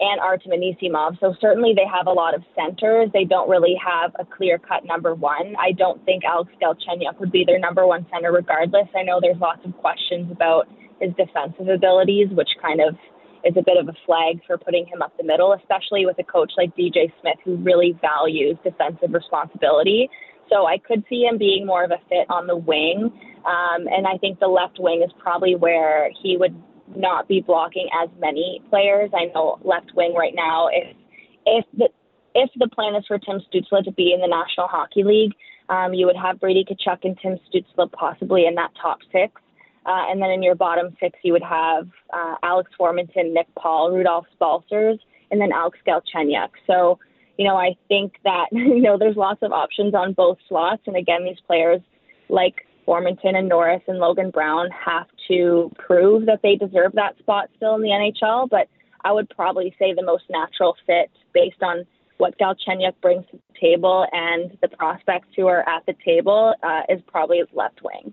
and 0.01 0.19
Artem 0.19 0.53
Anisimov. 0.53 1.21
So 1.21 1.35
certainly 1.39 1.75
they 1.77 1.85
have 1.85 2.07
a 2.07 2.11
lot 2.13 2.35
of 2.35 2.43
centers. 2.57 3.11
They 3.13 3.25
don't 3.25 3.49
really 3.51 3.77
have 3.77 4.13
a 4.19 4.25
clear 4.25 4.59
cut 4.59 4.87
number 4.87 5.15
one. 5.15 5.55
I 5.61 5.73
don't 5.73 6.03
think 6.07 6.25
Alex 6.25 6.51
Galchenyuk 6.63 7.21
would 7.21 7.31
be 7.31 7.45
their 7.45 7.59
number 7.59 7.87
one 7.87 8.07
center 8.11 8.33
regardless. 8.33 8.89
I 8.97 9.03
know 9.03 9.21
there's 9.21 9.39
lots 9.39 9.61
of 9.67 9.77
questions 9.77 10.33
about 10.33 10.67
his 10.99 11.13
defensive 11.21 11.69
abilities, 11.69 12.29
which 12.33 12.49
kind 12.63 12.81
of 12.81 12.97
is 13.45 13.53
a 13.59 13.63
bit 13.63 13.77
of 13.77 13.89
a 13.89 13.97
flag 14.07 14.41
for 14.47 14.57
putting 14.57 14.87
him 14.87 15.03
up 15.03 15.13
the 15.19 15.25
middle, 15.25 15.53
especially 15.53 16.07
with 16.07 16.19
a 16.19 16.25
coach 16.25 16.53
like 16.57 16.75
DJ 16.75 17.13
Smith 17.21 17.37
who 17.45 17.57
really 17.57 17.99
values 18.01 18.57
defensive 18.65 19.13
responsibility. 19.13 20.09
So 20.51 20.67
I 20.67 20.79
could 20.79 21.05
see 21.09 21.23
him 21.23 21.39
being 21.39 21.67
more 21.67 21.85
of 21.85 21.91
a 21.91 21.99
fit 22.09 22.27
on 22.29 22.47
the 22.47 22.57
wing. 22.57 23.13
Um, 23.47 23.87
and 23.87 24.07
I 24.07 24.19
think 24.19 24.39
the 24.39 24.49
left 24.49 24.79
wing 24.79 25.03
is 25.03 25.11
probably 25.19 25.55
where 25.55 26.11
he 26.23 26.37
would 26.37 26.55
not 26.97 27.29
be 27.29 27.41
blocking 27.41 27.89
as 28.03 28.09
many 28.19 28.63
players. 28.69 29.11
I 29.15 29.27
know 29.27 29.59
left 29.63 29.93
wing 29.95 30.15
right 30.15 30.35
now, 30.35 30.69
if 30.73 30.97
if 31.47 31.65
the 31.77 31.89
if 32.35 32.51
the 32.57 32.69
plan 32.69 32.95
is 32.95 33.05
for 33.07 33.19
Tim 33.19 33.41
Stützle 33.53 33.85
to 33.85 33.93
be 33.93 34.13
in 34.13 34.21
the 34.21 34.27
National 34.27 34.69
Hockey 34.69 35.03
League, 35.05 35.33
um, 35.69 35.95
you 35.95 36.07
would 36.07 36.17
have 36.17 36.41
Brady 36.41 36.65
Tkachuk 36.65 36.99
and 37.05 37.19
Tim 37.21 37.39
Stützle 37.49 37.91
possibly 37.93 38.47
in 38.47 38.55
that 38.57 38.71
top 38.81 38.99
six. 39.13 39.41
Uh, 39.87 40.05
and 40.11 40.21
then 40.21 40.31
in 40.31 40.43
your 40.43 40.55
bottom 40.55 40.95
six, 41.01 41.19
you 41.23 41.33
would 41.33 41.43
have 41.43 41.89
uh, 42.13 42.35
Alex 42.43 42.71
Formenton, 42.79 43.33
Nick 43.33 43.47
Paul, 43.59 43.91
Rudolph 43.91 44.27
Balcers, 44.39 44.99
and 45.31 45.41
then 45.41 45.53
Alex 45.53 45.79
Galchenyuk. 45.87 46.51
So, 46.67 46.99
you 47.41 47.47
know, 47.47 47.57
I 47.57 47.75
think 47.89 48.17
that, 48.25 48.49
you 48.53 48.83
know, 48.83 48.99
there's 48.99 49.17
lots 49.17 49.43
of 49.43 49.51
options 49.51 49.95
on 49.95 50.13
both 50.13 50.37
slots. 50.47 50.83
And 50.87 50.95
again, 50.95 51.25
these 51.25 51.41
players 51.47 51.81
like 52.29 52.67
Formenton 52.87 53.35
and 53.35 53.49
Norris 53.49 53.81
and 53.89 53.99
Logan 53.99 54.31
Brown 54.31 54.69
have 54.73 55.07
to 55.29 55.73
prove 55.79 56.27
that 56.27 56.41
they 56.43 56.57
deserve 56.57 56.93
that 56.93 57.19
spot 57.19 57.49
still 57.57 57.77
in 57.77 57.81
the 57.81 57.89
NHL. 57.89 58.51
But 58.51 58.69
I 59.05 59.13
would 59.13 59.31
probably 59.31 59.75
say 59.79 59.95
the 59.95 60.05
most 60.05 60.25
natural 60.29 60.77
fit 60.87 61.11
based 61.33 61.63
on 61.63 61.87
what 62.19 62.39
Galchenyuk 62.39 63.01
brings 63.01 63.25
to 63.31 63.39
the 63.39 63.59
table 63.59 64.07
and 64.13 64.59
the 64.61 64.69
prospects 64.69 65.29
who 65.35 65.47
are 65.47 65.67
at 65.67 65.87
the 65.87 65.95
table 66.05 66.53
uh, 66.63 66.83
is 66.91 67.01
probably 67.07 67.39
his 67.39 67.49
left 67.55 67.81
wing 67.83 68.13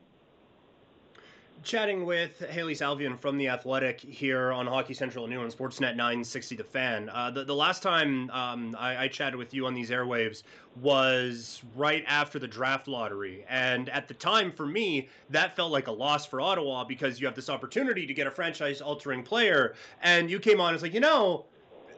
chatting 1.67 2.05
with 2.05 2.39
Hailey 2.49 2.73
Salvian 2.73 3.19
from 3.19 3.37
The 3.37 3.49
Athletic 3.49 3.99
here 3.99 4.53
on 4.53 4.65
Hockey 4.65 4.93
Central 4.93 5.25
at 5.25 5.29
noon 5.29 5.43
on 5.43 5.51
Sportsnet 5.51 5.97
960 5.97 6.55
The 6.55 6.63
Fan. 6.63 7.09
Uh, 7.09 7.29
the, 7.29 7.43
the 7.43 7.53
last 7.53 7.83
time 7.83 8.29
um, 8.29 8.73
I, 8.79 9.03
I, 9.03 9.07
chatted 9.09 9.35
with 9.35 9.53
you 9.53 9.65
on 9.65 9.73
these 9.73 9.89
airwaves 9.89 10.43
was 10.81 11.61
right 11.75 12.05
after 12.07 12.39
the 12.39 12.47
draft 12.47 12.87
lottery. 12.87 13.43
And 13.49 13.89
at 13.89 14.07
the 14.07 14.13
time, 14.13 14.49
for 14.49 14.65
me, 14.65 15.09
that 15.29 15.57
felt 15.57 15.73
like 15.73 15.87
a 15.87 15.91
loss 15.91 16.25
for 16.25 16.39
Ottawa 16.39 16.85
because 16.85 17.19
you 17.19 17.27
have 17.27 17.35
this 17.35 17.49
opportunity 17.49 18.07
to 18.07 18.13
get 18.13 18.27
a 18.27 18.31
franchise 18.31 18.79
altering 18.79 19.21
player. 19.21 19.75
And 20.01 20.31
you 20.31 20.39
came 20.39 20.61
on 20.61 20.69
and 20.69 20.75
was 20.75 20.83
like, 20.83 20.93
you 20.93 21.01
know, 21.01 21.47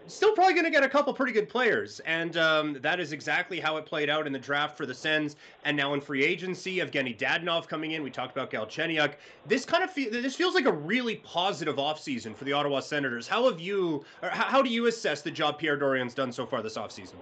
still 0.10 0.34
probably 0.34 0.54
going 0.54 0.66
to 0.66 0.72
get 0.72 0.84
a 0.84 0.90
couple 0.90 1.14
pretty 1.14 1.32
good 1.32 1.50
players, 1.50 2.00
and 2.02 2.36
um, 2.38 2.78
that 2.82 3.00
is 3.00 3.12
exactly 3.12 3.60
how 3.60 3.78
it 3.78 3.86
played 3.86 4.10
out 4.10 4.28
in 4.28 4.34
the 4.34 4.40
draft 4.40 4.78
for 4.78 4.86
the 4.86 4.94
Sens, 4.94 5.36
and 5.64 5.76
now 5.76 5.94
in 5.94 6.02
free 6.02 6.24
agency, 6.24 6.78
Evgeny 6.78 7.18
Dadonov 7.18 7.68
coming 7.68 7.92
in. 7.92 8.04
We 8.04 8.12
talked 8.12 8.32
about 8.36 8.52
Galchenyuk. 8.52 9.16
This 9.46 9.66
kind 9.66 9.84
of 9.84 9.92
fe- 9.92 10.10
this 10.10 10.36
feels 10.36 10.56
like 10.56 10.66
a 10.66 10.72
really 10.72 11.18
positive 11.18 11.78
offseason 11.78 12.36
for 12.36 12.46
the 12.46 12.54
Ottawa 12.54 12.80
Senators. 12.80 13.28
How 13.28 13.50
have 13.50 13.60
you, 13.60 14.04
or 14.22 14.30
how, 14.30 14.62
do 14.62 14.70
you 14.70 14.88
assess 14.88 15.22
the 15.22 15.32
job 15.32 15.58
Pierre 15.60 15.78
Dorion's 15.78 16.14
done 16.14 16.32
so 16.32 16.46
far 16.46 16.62
this 16.62 16.78
offseason? 16.78 17.16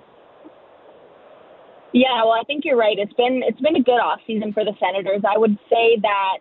Yeah, 1.94 2.24
well, 2.24 2.34
I 2.34 2.44
think 2.46 2.66
you're 2.66 2.78
right. 2.78 2.98
It's 3.00 3.14
been 3.14 3.42
it's 3.46 3.62
been 3.62 3.76
a 3.76 3.84
good 3.84 4.00
offseason 4.00 4.54
for 4.54 4.64
the 4.64 4.74
Senators. 4.80 5.22
I 5.28 5.38
would 5.38 5.58
say 5.70 5.98
that, 6.02 6.38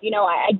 you 0.00 0.10
know, 0.10 0.24
I 0.24 0.50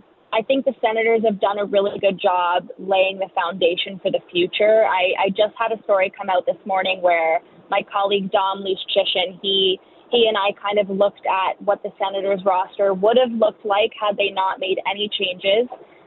think 0.43 0.65
the 0.65 0.75
Senators 0.81 1.23
have 1.25 1.41
done 1.41 1.59
a 1.59 1.65
really 1.65 1.99
good 1.99 2.21
job 2.21 2.69
laying 2.79 3.19
the 3.19 3.29
foundation 3.35 4.01
for 4.03 4.11
the 4.11 4.21
future. 4.33 4.85
I, 4.85 5.27
I 5.27 5.29
just 5.31 5.55
had 5.59 5.71
a 5.71 5.83
story 5.85 6.13
come 6.17 6.31
out 6.31 6.47
this 6.47 6.59
morning 6.67 7.03
where 7.03 7.41
my 7.71 7.83
colleague 7.91 8.31
Dom 8.33 8.65
Luszczyszyn, 8.65 9.39
he 9.43 9.79
he 10.11 10.27
and 10.29 10.37
I 10.37 10.53
kind 10.61 10.79
of 10.79 10.95
looked 10.95 11.27
at 11.27 11.61
what 11.63 11.83
the 11.83 11.91
Senators 11.99 12.41
roster 12.45 12.95
would 12.95 13.17
have 13.19 13.33
looked 13.33 13.65
like 13.65 13.91
had 13.99 14.17
they 14.17 14.31
not 14.31 14.61
made 14.61 14.79
any 14.89 15.11
changes 15.11 15.67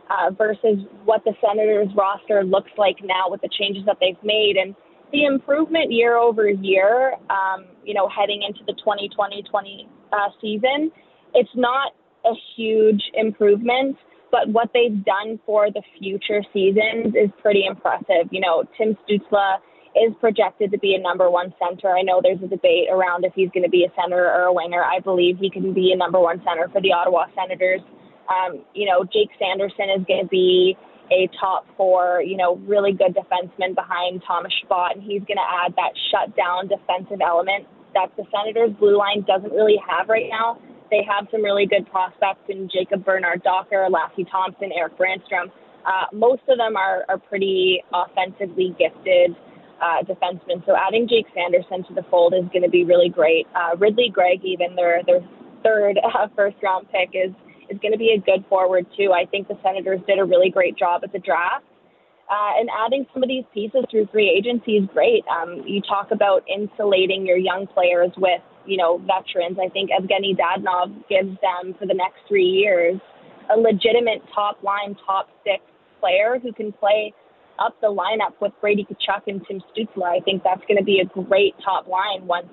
uh, 0.09 0.31
versus 0.31 0.79
what 1.03 1.23
the 1.25 1.33
Senators 1.41 1.89
roster 1.95 2.43
looks 2.43 2.71
like 2.77 2.97
now 3.03 3.29
with 3.29 3.41
the 3.41 3.49
changes 3.49 3.83
that 3.85 3.97
they've 3.99 4.21
made. 4.23 4.55
And 4.55 4.75
the 5.11 5.25
improvement 5.25 5.91
year 5.91 6.15
over 6.17 6.49
year, 6.49 7.13
um, 7.29 7.65
you 7.83 7.93
know, 7.93 8.07
heading 8.07 8.43
into 8.47 8.61
the 8.65 8.73
2020-20 8.79 9.87
uh, 10.13 10.29
season, 10.41 10.91
it's 11.33 11.49
not 11.55 11.91
a 12.25 12.33
huge 12.55 13.01
improvement 13.13 13.97
but 14.31 14.49
what 14.49 14.69
they've 14.73 15.03
done 15.05 15.39
for 15.45 15.71
the 15.71 15.81
future 15.99 16.41
seasons 16.53 17.15
is 17.15 17.29
pretty 17.41 17.65
impressive. 17.65 18.27
You 18.31 18.41
know, 18.41 18.63
Tim 18.77 18.97
Stützle 19.03 19.57
is 19.95 20.13
projected 20.19 20.71
to 20.71 20.77
be 20.77 20.95
a 20.95 21.01
number 21.01 21.29
one 21.29 21.53
center. 21.57 21.89
I 21.95 22.01
know 22.01 22.21
there's 22.21 22.41
a 22.43 22.47
debate 22.47 22.87
around 22.91 23.25
if 23.25 23.33
he's 23.33 23.49
going 23.49 23.63
to 23.63 23.69
be 23.69 23.85
a 23.85 23.91
center 23.99 24.23
or 24.25 24.43
a 24.43 24.53
winger. 24.53 24.83
I 24.83 24.99
believe 24.99 25.37
he 25.39 25.49
can 25.49 25.73
be 25.73 25.91
a 25.91 25.97
number 25.97 26.19
one 26.19 26.41
center 26.45 26.69
for 26.69 26.81
the 26.81 26.93
Ottawa 26.93 27.25
Senators. 27.35 27.81
Um, 28.29 28.63
you 28.75 28.85
know, 28.85 29.03
Jake 29.05 29.31
Sanderson 29.39 29.89
is 29.97 30.05
going 30.05 30.21
to 30.21 30.29
be 30.29 30.77
a 31.11 31.29
top 31.39 31.65
four, 31.77 32.21
you 32.21 32.35
know, 32.35 32.57
really 32.67 32.91
good 32.91 33.15
defenseman 33.15 33.73
behind 33.73 34.21
Thomas 34.27 34.51
Chabot, 34.61 34.95
and 34.95 35.01
he's 35.01 35.23
going 35.23 35.39
to 35.39 35.47
add 35.47 35.73
that 35.77 35.95
shutdown 36.11 36.67
defensive 36.67 37.21
element 37.23 37.65
that 37.93 38.11
the 38.17 38.23
Senators' 38.29 38.75
blue 38.77 38.97
line 38.97 39.23
doesn't 39.25 39.51
really 39.51 39.79
have 39.87 40.09
right 40.09 40.27
now. 40.29 40.59
They 40.89 41.04
have 41.04 41.28
some 41.32 41.43
really 41.43 41.65
good 41.65 41.89
prospects 41.91 42.47
in 42.50 42.69
Jacob 42.71 43.04
Bernard 43.04 43.43
Docker, 43.43 43.88
Lassi 43.89 44.30
Thomson, 44.30 44.71
Erik 44.71 44.97
Brännström. 44.97 45.52
Uh, 45.86 46.06
most 46.13 46.41
of 46.47 46.58
them 46.58 46.76
are, 46.76 47.06
are 47.10 47.17
pretty 47.17 47.84
offensively 47.93 48.76
gifted 48.78 49.36
uh, 49.82 50.04
defensemen. 50.04 50.65
So 50.65 50.76
adding 50.76 51.08
Jake 51.08 51.28
Sanderson 51.34 51.84
to 51.88 51.93
the 51.93 52.04
fold 52.10 52.34
is 52.34 52.47
going 52.52 52.63
to 52.63 52.69
be 52.69 52.84
really 52.84 53.10
great. 53.10 53.47
Uh, 53.56 53.76
Ridly 53.78 54.10
Greig, 54.12 54.43
even 54.43 54.76
their 54.76 55.02
their 55.06 55.21
third 55.63 56.00
uh, 56.04 56.28
first 56.36 56.58
round 56.63 56.88
pick, 56.91 57.12
is 57.13 57.32
is 57.69 57.78
going 57.80 57.91
to 57.91 57.97
be 57.97 58.15
a 58.15 58.19
good 58.19 58.45
forward 58.50 58.86
too. 58.97 59.12
I 59.13 59.26
think 59.26 59.47
the 59.47 59.58
Senators 59.63 60.00
did 60.08 60.19
a 60.19 60.26
really 60.26 60.50
great 60.50 60.78
job 60.78 61.02
at 61.04 61.12
the 61.12 61.19
draft. 61.19 61.65
Uh, 62.30 62.60
and 62.60 62.69
adding 62.86 63.06
some 63.13 63.23
of 63.23 63.30
these 63.30 63.45
pieces 63.54 63.86
through 63.89 64.06
free 64.12 64.30
agency 64.30 64.73
is 64.73 64.89
great. 64.93 65.23
Um, 65.32 65.63
you 65.65 65.82
talk 65.82 66.12
about 66.12 66.43
insulating 66.54 67.26
your 67.26 67.38
young 67.38 67.67
players 67.67 68.12
with 68.17 68.41
you 68.67 68.77
know, 68.77 68.99
veterans. 68.99 69.58
I 69.58 69.69
think 69.69 69.89
Evgeny 69.89 70.36
Dadonov 70.36 70.93
gives 71.10 71.36
them 71.41 71.73
for 71.80 71.88
the 71.88 71.95
next 71.95 72.19
three 72.27 72.45
years 72.45 72.99
a 73.49 73.58
legitimate 73.58 74.21
top 74.36 74.62
line, 74.62 74.95
top 75.06 75.30
six 75.43 75.63
player 75.99 76.38
who 76.41 76.51
can 76.51 76.71
play 76.73 77.13
up 77.60 77.80
the 77.82 77.88
lineup 77.88 78.36
with 78.41 78.51
Brady 78.62 78.86
Tkachuk 78.86 79.23
and 79.27 79.41
Tim 79.47 79.62
Stützle. 79.71 80.03
I 80.03 80.19
think 80.19 80.43
that's 80.43 80.62
going 80.67 80.77
to 80.77 80.84
be 80.84 80.99
a 80.99 81.06
great 81.06 81.56
top 81.63 81.88
line 81.88 82.27
once, 82.27 82.47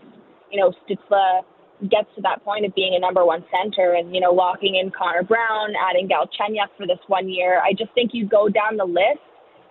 you 0.51 0.59
know, 0.59 0.73
Stützle 0.87 1.43
gets 1.91 2.09
to 2.15 2.23
that 2.23 2.43
point 2.45 2.65
of 2.65 2.75
being 2.75 2.95
a 2.97 3.01
number 3.01 3.27
one 3.27 3.45
center 3.51 3.95
and, 3.95 4.15
you 4.15 4.21
know, 4.21 4.33
locking 4.33 4.77
in 4.77 4.91
Connor 4.91 5.25
Brown, 5.25 5.75
adding 5.77 6.09
Galchenyuk 6.09 6.71
for 6.79 6.87
this 6.87 7.03
one 7.09 7.29
year. 7.29 7.61
I 7.61 7.73
just 7.73 7.93
think 7.95 8.13
you 8.15 8.27
go 8.27 8.49
down 8.49 8.77
the 8.77 8.87
list 8.87 9.21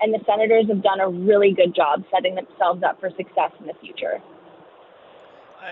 and 0.02 0.14
the 0.14 0.20
Senators 0.28 0.68
have 0.68 0.84
done 0.84 1.00
a 1.00 1.10
really 1.10 1.54
good 1.56 1.74
job 1.74 2.04
setting 2.14 2.36
themselves 2.36 2.84
up 2.84 3.00
for 3.00 3.10
success 3.18 3.52
in 3.60 3.66
the 3.66 3.74
future 3.82 4.22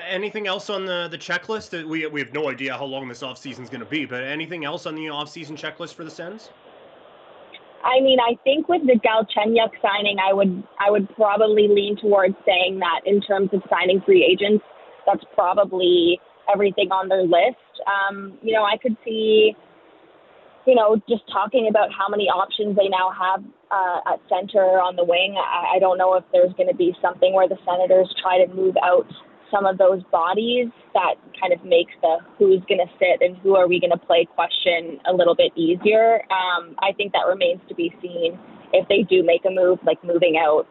anything 0.07 0.47
else 0.47 0.69
on 0.69 0.85
the, 0.85 1.07
the 1.09 1.17
checklist? 1.17 1.69
That 1.71 1.87
we 1.87 2.05
we 2.07 2.19
have 2.19 2.33
no 2.33 2.49
idea 2.49 2.77
how 2.77 2.85
long 2.85 3.07
this 3.07 3.21
offseason 3.21 3.61
is 3.61 3.69
going 3.69 3.81
to 3.81 3.85
be, 3.89 4.05
but 4.05 4.23
anything 4.23 4.65
else 4.65 4.85
on 4.85 4.95
the 4.95 5.05
offseason 5.05 5.57
checklist 5.57 5.93
for 5.93 6.03
the 6.03 6.11
Sens? 6.11 6.49
I 7.83 7.99
mean, 8.01 8.19
I 8.19 8.37
think 8.43 8.69
with 8.69 8.81
the 8.85 8.99
Galchenyuk 8.99 9.71
signing, 9.81 10.17
I 10.19 10.33
would 10.33 10.63
I 10.79 10.91
would 10.91 11.13
probably 11.15 11.67
lean 11.67 11.97
towards 11.97 12.35
saying 12.45 12.79
that 12.79 13.01
in 13.05 13.21
terms 13.21 13.49
of 13.53 13.61
signing 13.69 14.01
free 14.05 14.23
agents, 14.23 14.63
that's 15.05 15.23
probably 15.33 16.19
everything 16.51 16.91
on 16.91 17.07
their 17.07 17.23
list. 17.23 17.57
Um, 17.87 18.37
you 18.41 18.53
know, 18.53 18.63
I 18.63 18.77
could 18.77 18.95
see, 19.03 19.55
you 20.67 20.75
know, 20.75 21.01
just 21.09 21.23
talking 21.31 21.67
about 21.69 21.89
how 21.91 22.07
many 22.07 22.25
options 22.25 22.75
they 22.75 22.87
now 22.87 23.09
have 23.09 23.43
uh, 23.71 24.13
at 24.13 24.19
center 24.29 24.79
on 24.79 24.95
the 24.95 25.03
wing. 25.03 25.35
I, 25.37 25.77
I 25.77 25.79
don't 25.79 25.97
know 25.97 26.13
if 26.15 26.23
there's 26.31 26.53
going 26.53 26.69
to 26.69 26.75
be 26.75 26.93
something 27.01 27.33
where 27.33 27.47
the 27.47 27.57
Senators 27.65 28.13
try 28.21 28.43
to 28.45 28.53
move 28.53 28.75
out 28.83 29.07
some 29.51 29.65
of 29.65 29.77
those 29.77 30.01
bodies 30.11 30.67
that 30.93 31.15
kind 31.39 31.53
of 31.53 31.63
makes 31.65 31.91
the 32.01 32.17
who's 32.39 32.61
going 32.67 32.79
to 32.79 32.91
sit 32.97 33.21
and 33.21 33.37
who 33.37 33.55
are 33.55 33.67
we 33.67 33.79
going 33.79 33.91
to 33.91 34.05
play 34.05 34.25
question 34.25 34.99
a 35.05 35.13
little 35.13 35.35
bit 35.35 35.51
easier. 35.55 36.23
Um, 36.31 36.75
I 36.79 36.93
think 36.95 37.11
that 37.13 37.27
remains 37.27 37.61
to 37.69 37.75
be 37.75 37.93
seen 38.01 38.39
if 38.73 38.87
they 38.87 39.03
do 39.03 39.23
make 39.23 39.43
a 39.45 39.51
move, 39.51 39.79
like 39.85 40.01
moving 40.03 40.39
out. 40.39 40.65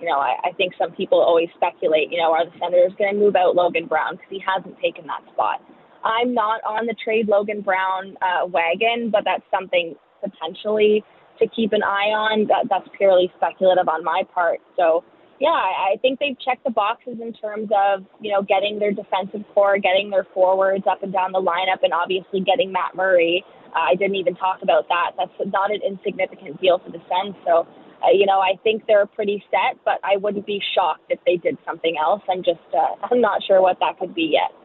You 0.00 0.08
know, 0.08 0.18
I, 0.18 0.48
I 0.48 0.52
think 0.56 0.72
some 0.78 0.92
people 0.92 1.20
always 1.20 1.48
speculate, 1.54 2.10
you 2.10 2.18
know, 2.18 2.32
are 2.32 2.46
the 2.46 2.52
Senators 2.58 2.92
going 2.96 3.12
to 3.12 3.20
move 3.20 3.36
out 3.36 3.54
Logan 3.54 3.86
Brown 3.86 4.16
because 4.16 4.30
he 4.30 4.40
hasn't 4.40 4.78
taken 4.80 5.06
that 5.06 5.20
spot. 5.32 5.60
I'm 6.04 6.32
not 6.32 6.62
on 6.64 6.86
the 6.86 6.94
trade 7.04 7.28
Logan 7.28 7.60
Brown 7.60 8.16
uh, 8.22 8.46
wagon, 8.46 9.10
but 9.10 9.22
that's 9.24 9.44
something 9.50 9.94
potentially 10.24 11.04
to 11.38 11.46
keep 11.48 11.72
an 11.72 11.82
eye 11.82 12.12
on. 12.16 12.46
That, 12.48 12.66
that's 12.70 12.88
purely 12.96 13.30
speculative 13.36 13.88
on 13.88 14.04
my 14.04 14.22
part. 14.32 14.60
So 14.76 15.04
yeah, 15.40 15.48
I 15.48 15.96
think 16.02 16.20
they've 16.20 16.38
checked 16.38 16.64
the 16.64 16.70
boxes 16.70 17.16
in 17.20 17.32
terms 17.32 17.70
of, 17.72 18.04
you 18.20 18.30
know, 18.30 18.42
getting 18.42 18.78
their 18.78 18.92
defensive 18.92 19.40
core, 19.54 19.78
getting 19.78 20.10
their 20.10 20.26
forwards 20.34 20.84
up 20.88 21.02
and 21.02 21.12
down 21.12 21.32
the 21.32 21.40
lineup, 21.40 21.82
and 21.82 21.94
obviously 21.94 22.40
getting 22.40 22.70
Matt 22.70 22.94
Murray. 22.94 23.42
Uh, 23.74 23.88
I 23.90 23.94
didn't 23.94 24.16
even 24.16 24.34
talk 24.36 24.60
about 24.62 24.86
that. 24.88 25.12
That's 25.16 25.32
not 25.50 25.72
an 25.72 25.80
insignificant 25.80 26.60
deal 26.60 26.78
for 26.84 26.92
the 26.92 27.00
Sens. 27.08 27.34
So, 27.46 27.66
uh, 28.04 28.12
you 28.12 28.26
know, 28.26 28.40
I 28.40 28.60
think 28.62 28.84
they're 28.86 29.06
pretty 29.06 29.42
set, 29.50 29.80
but 29.82 29.96
I 30.04 30.18
wouldn't 30.18 30.44
be 30.44 30.60
shocked 30.74 31.08
if 31.08 31.20
they 31.24 31.36
did 31.36 31.56
something 31.64 31.96
else. 31.96 32.20
I'm 32.28 32.44
just, 32.44 32.60
uh, 32.76 33.00
I'm 33.10 33.22
not 33.22 33.40
sure 33.42 33.62
what 33.62 33.78
that 33.80 33.98
could 33.98 34.14
be 34.14 34.36
yet 34.36 34.59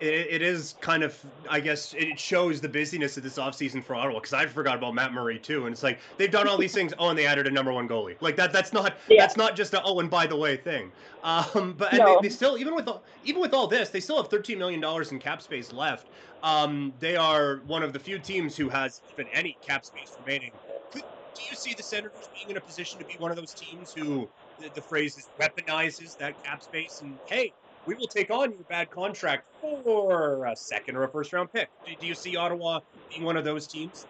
it, 0.00 0.26
it 0.30 0.42
is 0.42 0.74
kind 0.80 1.02
of, 1.02 1.18
I 1.48 1.60
guess, 1.60 1.94
it 1.94 2.18
shows 2.18 2.60
the 2.60 2.68
busyness 2.68 3.16
of 3.16 3.22
this 3.22 3.38
offseason 3.38 3.84
for 3.84 3.94
Ottawa 3.94 4.18
because 4.18 4.32
I 4.32 4.46
forgot 4.46 4.76
about 4.76 4.94
Matt 4.94 5.12
Murray 5.12 5.38
too, 5.38 5.66
and 5.66 5.72
it's 5.72 5.82
like 5.82 5.98
they've 6.16 6.30
done 6.30 6.48
all 6.48 6.58
these 6.58 6.74
things. 6.74 6.92
Oh, 6.98 7.10
and 7.10 7.18
they 7.18 7.26
added 7.26 7.46
a 7.46 7.50
number 7.50 7.72
one 7.72 7.88
goalie. 7.88 8.16
Like 8.20 8.36
that. 8.36 8.52
That's 8.52 8.72
not. 8.72 8.96
Yeah. 9.08 9.22
That's 9.22 9.36
not 9.36 9.56
just 9.56 9.74
a 9.74 9.82
oh, 9.82 10.00
and 10.00 10.10
by 10.10 10.26
the 10.26 10.36
way 10.36 10.56
thing. 10.56 10.90
Um, 11.22 11.74
but 11.78 11.92
no. 11.94 12.16
they, 12.20 12.28
they, 12.28 12.34
still, 12.34 12.58
even 12.58 12.74
with 12.74 12.88
all, 12.88 13.02
even 13.24 13.40
with 13.40 13.54
all 13.54 13.66
this, 13.66 13.90
they 13.90 14.00
still 14.00 14.16
have 14.16 14.28
13 14.28 14.58
million 14.58 14.80
dollars 14.80 15.12
in 15.12 15.18
cap 15.18 15.40
space 15.40 15.72
left. 15.72 16.08
Um, 16.42 16.92
they 17.00 17.16
are 17.16 17.62
one 17.66 17.82
of 17.82 17.92
the 17.92 17.98
few 17.98 18.18
teams 18.18 18.56
who 18.56 18.68
has 18.68 19.00
even 19.12 19.26
any 19.32 19.56
cap 19.62 19.84
space 19.84 20.16
remaining. 20.20 20.52
Do 20.92 21.42
you 21.50 21.56
see 21.56 21.74
the 21.74 21.82
Senators 21.82 22.28
being 22.32 22.50
in 22.50 22.56
a 22.56 22.60
position 22.60 22.98
to 23.00 23.04
be 23.04 23.14
one 23.18 23.30
of 23.30 23.36
those 23.36 23.54
teams 23.54 23.92
who 23.92 24.28
the, 24.60 24.70
the 24.74 24.82
phrase 24.82 25.18
is 25.18 25.28
weaponizes 25.40 26.16
that 26.18 26.40
cap 26.44 26.62
space 26.62 27.00
and 27.00 27.18
hey 27.26 27.52
we 27.86 27.94
will 27.94 28.06
take 28.06 28.30
on 28.30 28.52
your 28.52 28.64
bad 28.68 28.90
contract 28.90 29.44
for 29.60 30.46
a 30.46 30.56
second 30.56 30.96
or 30.96 31.04
a 31.04 31.08
first 31.08 31.32
round 31.32 31.52
pick. 31.52 31.68
Do 32.00 32.06
you 32.06 32.14
see 32.14 32.36
Ottawa 32.36 32.80
being 33.10 33.24
one 33.24 33.36
of 33.36 33.44
those 33.44 33.66
teams? 33.66 34.06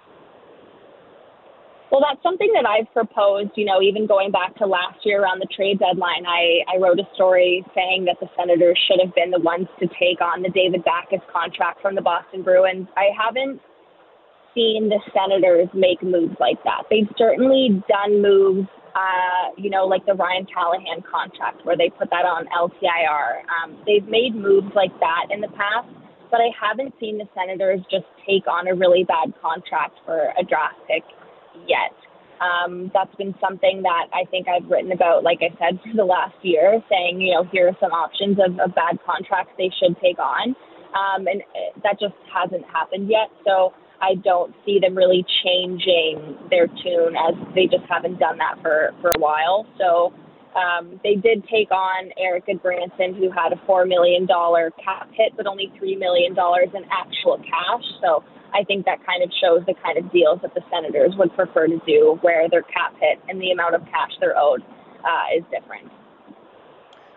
Well, 1.90 2.02
that's 2.02 2.20
something 2.24 2.50
that 2.54 2.66
I've 2.66 2.92
proposed, 2.92 3.50
you 3.54 3.64
know, 3.64 3.80
even 3.80 4.06
going 4.06 4.32
back 4.32 4.56
to 4.56 4.66
last 4.66 4.98
year 5.04 5.22
around 5.22 5.38
the 5.38 5.46
trade 5.54 5.78
deadline. 5.78 6.26
I, 6.26 6.66
I 6.74 6.78
wrote 6.78 6.98
a 6.98 7.06
story 7.14 7.64
saying 7.74 8.06
that 8.06 8.16
the 8.20 8.26
Senators 8.36 8.78
should 8.88 8.98
have 9.04 9.14
been 9.14 9.30
the 9.30 9.38
ones 9.38 9.68
to 9.78 9.86
take 9.86 10.20
on 10.20 10.42
the 10.42 10.50
David 10.50 10.82
Backes 10.82 11.22
contract 11.30 11.80
from 11.80 11.94
the 11.94 12.02
Boston 12.02 12.42
Bruins. 12.42 12.88
I 12.96 13.14
haven't 13.14 13.60
seen 14.54 14.88
the 14.88 14.98
Senators 15.14 15.68
make 15.74 16.02
moves 16.02 16.34
like 16.40 16.58
that. 16.64 16.82
They've 16.90 17.10
certainly 17.16 17.82
done 17.86 18.22
moves, 18.22 18.66
uh, 18.94 19.50
you 19.56 19.70
know, 19.70 19.86
like 19.86 20.06
the 20.06 20.14
Ryan 20.14 20.46
Callahan 20.46 21.02
contract 21.02 21.66
where 21.66 21.76
they 21.76 21.90
put 21.90 22.10
that 22.10 22.24
on 22.24 22.46
LTIR. 22.54 23.42
Um, 23.50 23.76
they've 23.86 24.06
made 24.06 24.34
moves 24.34 24.70
like 24.74 24.94
that 25.00 25.34
in 25.34 25.40
the 25.40 25.48
past, 25.48 25.90
but 26.30 26.38
I 26.40 26.50
haven't 26.54 26.94
seen 27.00 27.18
the 27.18 27.26
Senators 27.34 27.80
just 27.90 28.06
take 28.26 28.46
on 28.46 28.68
a 28.68 28.74
really 28.74 29.04
bad 29.04 29.34
contract 29.42 29.98
for 30.06 30.30
a 30.38 30.44
draft 30.46 30.78
pick 30.86 31.02
yet. 31.66 31.94
Um, 32.38 32.90
that's 32.94 33.14
been 33.16 33.34
something 33.40 33.82
that 33.82 34.10
I 34.12 34.26
think 34.30 34.46
I've 34.48 34.68
written 34.70 34.92
about, 34.92 35.22
like 35.22 35.38
I 35.42 35.50
said, 35.58 35.80
for 35.84 35.96
the 35.96 36.04
last 36.06 36.38
year, 36.42 36.82
saying, 36.90 37.20
you 37.20 37.34
know, 37.34 37.44
here 37.50 37.68
are 37.68 37.78
some 37.80 37.92
options 37.92 38.38
of, 38.38 38.58
of 38.60 38.74
bad 38.74 38.98
contracts 39.04 39.52
they 39.58 39.70
should 39.82 39.98
take 40.00 40.18
on. 40.18 40.54
Um, 40.94 41.26
and 41.26 41.42
uh, 41.42 41.74
that 41.82 41.98
just 41.98 42.14
hasn't 42.30 42.62
happened 42.70 43.10
yet. 43.10 43.26
So 43.44 43.74
I 44.00 44.14
don't 44.22 44.54
see 44.64 44.78
them 44.80 44.94
really 44.94 45.24
changing 45.44 46.36
their 46.50 46.66
tune 46.66 47.14
as 47.16 47.34
they 47.54 47.66
just 47.66 47.84
haven't 47.88 48.18
done 48.18 48.38
that 48.38 48.60
for, 48.62 48.90
for 49.00 49.10
a 49.10 49.18
while. 49.18 49.66
So 49.78 50.12
um, 50.54 51.00
they 51.02 51.14
did 51.16 51.44
take 51.50 51.70
on 51.70 52.10
Erik 52.18 52.46
Gudbranson, 52.46 53.18
who 53.18 53.30
had 53.30 53.52
a 53.52 53.60
$4 53.66 53.88
million 53.88 54.26
cap 54.26 55.08
hit, 55.12 55.32
but 55.36 55.46
only 55.46 55.72
$3 55.80 55.98
million 55.98 56.32
in 56.32 56.82
actual 56.90 57.38
cash. 57.38 57.84
So 58.00 58.22
I 58.54 58.62
think 58.64 58.84
that 58.86 59.04
kind 59.04 59.22
of 59.22 59.30
shows 59.42 59.66
the 59.66 59.74
kind 59.82 59.98
of 59.98 60.10
deals 60.12 60.40
that 60.42 60.54
the 60.54 60.62
Senators 60.70 61.14
would 61.18 61.34
prefer 61.34 61.66
to 61.66 61.80
do, 61.86 62.18
where 62.22 62.48
their 62.48 62.62
cap 62.62 62.94
hit 63.00 63.18
and 63.28 63.40
the 63.40 63.50
amount 63.50 63.74
of 63.74 63.82
cash 63.86 64.12
they're 64.20 64.38
owed 64.38 64.62
uh, 65.02 65.36
is 65.36 65.42
different. 65.50 65.90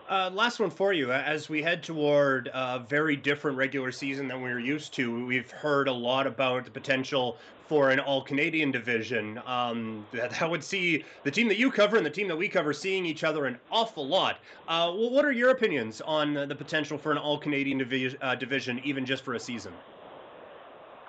Uh, 0.10 0.30
last 0.34 0.60
one 0.62 0.70
for 0.70 0.94
you. 0.94 1.12
As 1.12 1.50
we 1.50 1.62
head 1.62 1.84
toward 1.84 2.50
a 2.54 2.80
very 2.80 3.18
different 3.18 3.58
regular 3.58 3.92
season 3.92 4.30
than 4.30 4.42
we 4.42 4.50
are 4.50 4.60
used 4.60 4.94
to, 4.94 5.26
we've 5.26 5.52
heard 5.52 5.90
a 5.90 5.94
lot 5.94 6.26
about 6.26 6.64
the 6.64 6.72
potential 6.72 7.38
for 7.68 7.90
an 7.90 8.00
all 8.00 8.22
Canadian 8.22 8.72
division. 8.72 9.42
Um, 9.46 10.06
that, 10.14 10.32
that 10.32 10.50
would 10.50 10.64
see 10.64 11.04
the 11.24 11.32
team 11.32 11.50
that 11.50 11.58
you 11.58 11.70
cover 11.70 11.98
and 11.98 12.06
the 12.06 12.10
team 12.10 12.30
that 12.30 12.38
we 12.38 12.48
cover 12.48 12.72
seeing 12.72 13.06
each 13.06 13.26
other 13.26 13.48
an 13.48 13.58
awful 13.70 14.08
lot. 14.08 14.40
Uh, 14.70 14.94
well, 14.96 15.10
what 15.10 15.26
are 15.26 15.34
your 15.34 15.50
opinions 15.50 16.00
on 16.00 16.34
the 16.36 16.56
potential 16.56 16.98
for 16.98 17.12
an 17.12 17.18
all 17.18 17.38
Canadian 17.38 17.78
divi- 17.78 18.16
uh, 18.22 18.36
division, 18.36 18.80
even 18.86 19.06
just 19.06 19.26
for 19.26 19.34
a 19.34 19.40
season? 19.40 19.74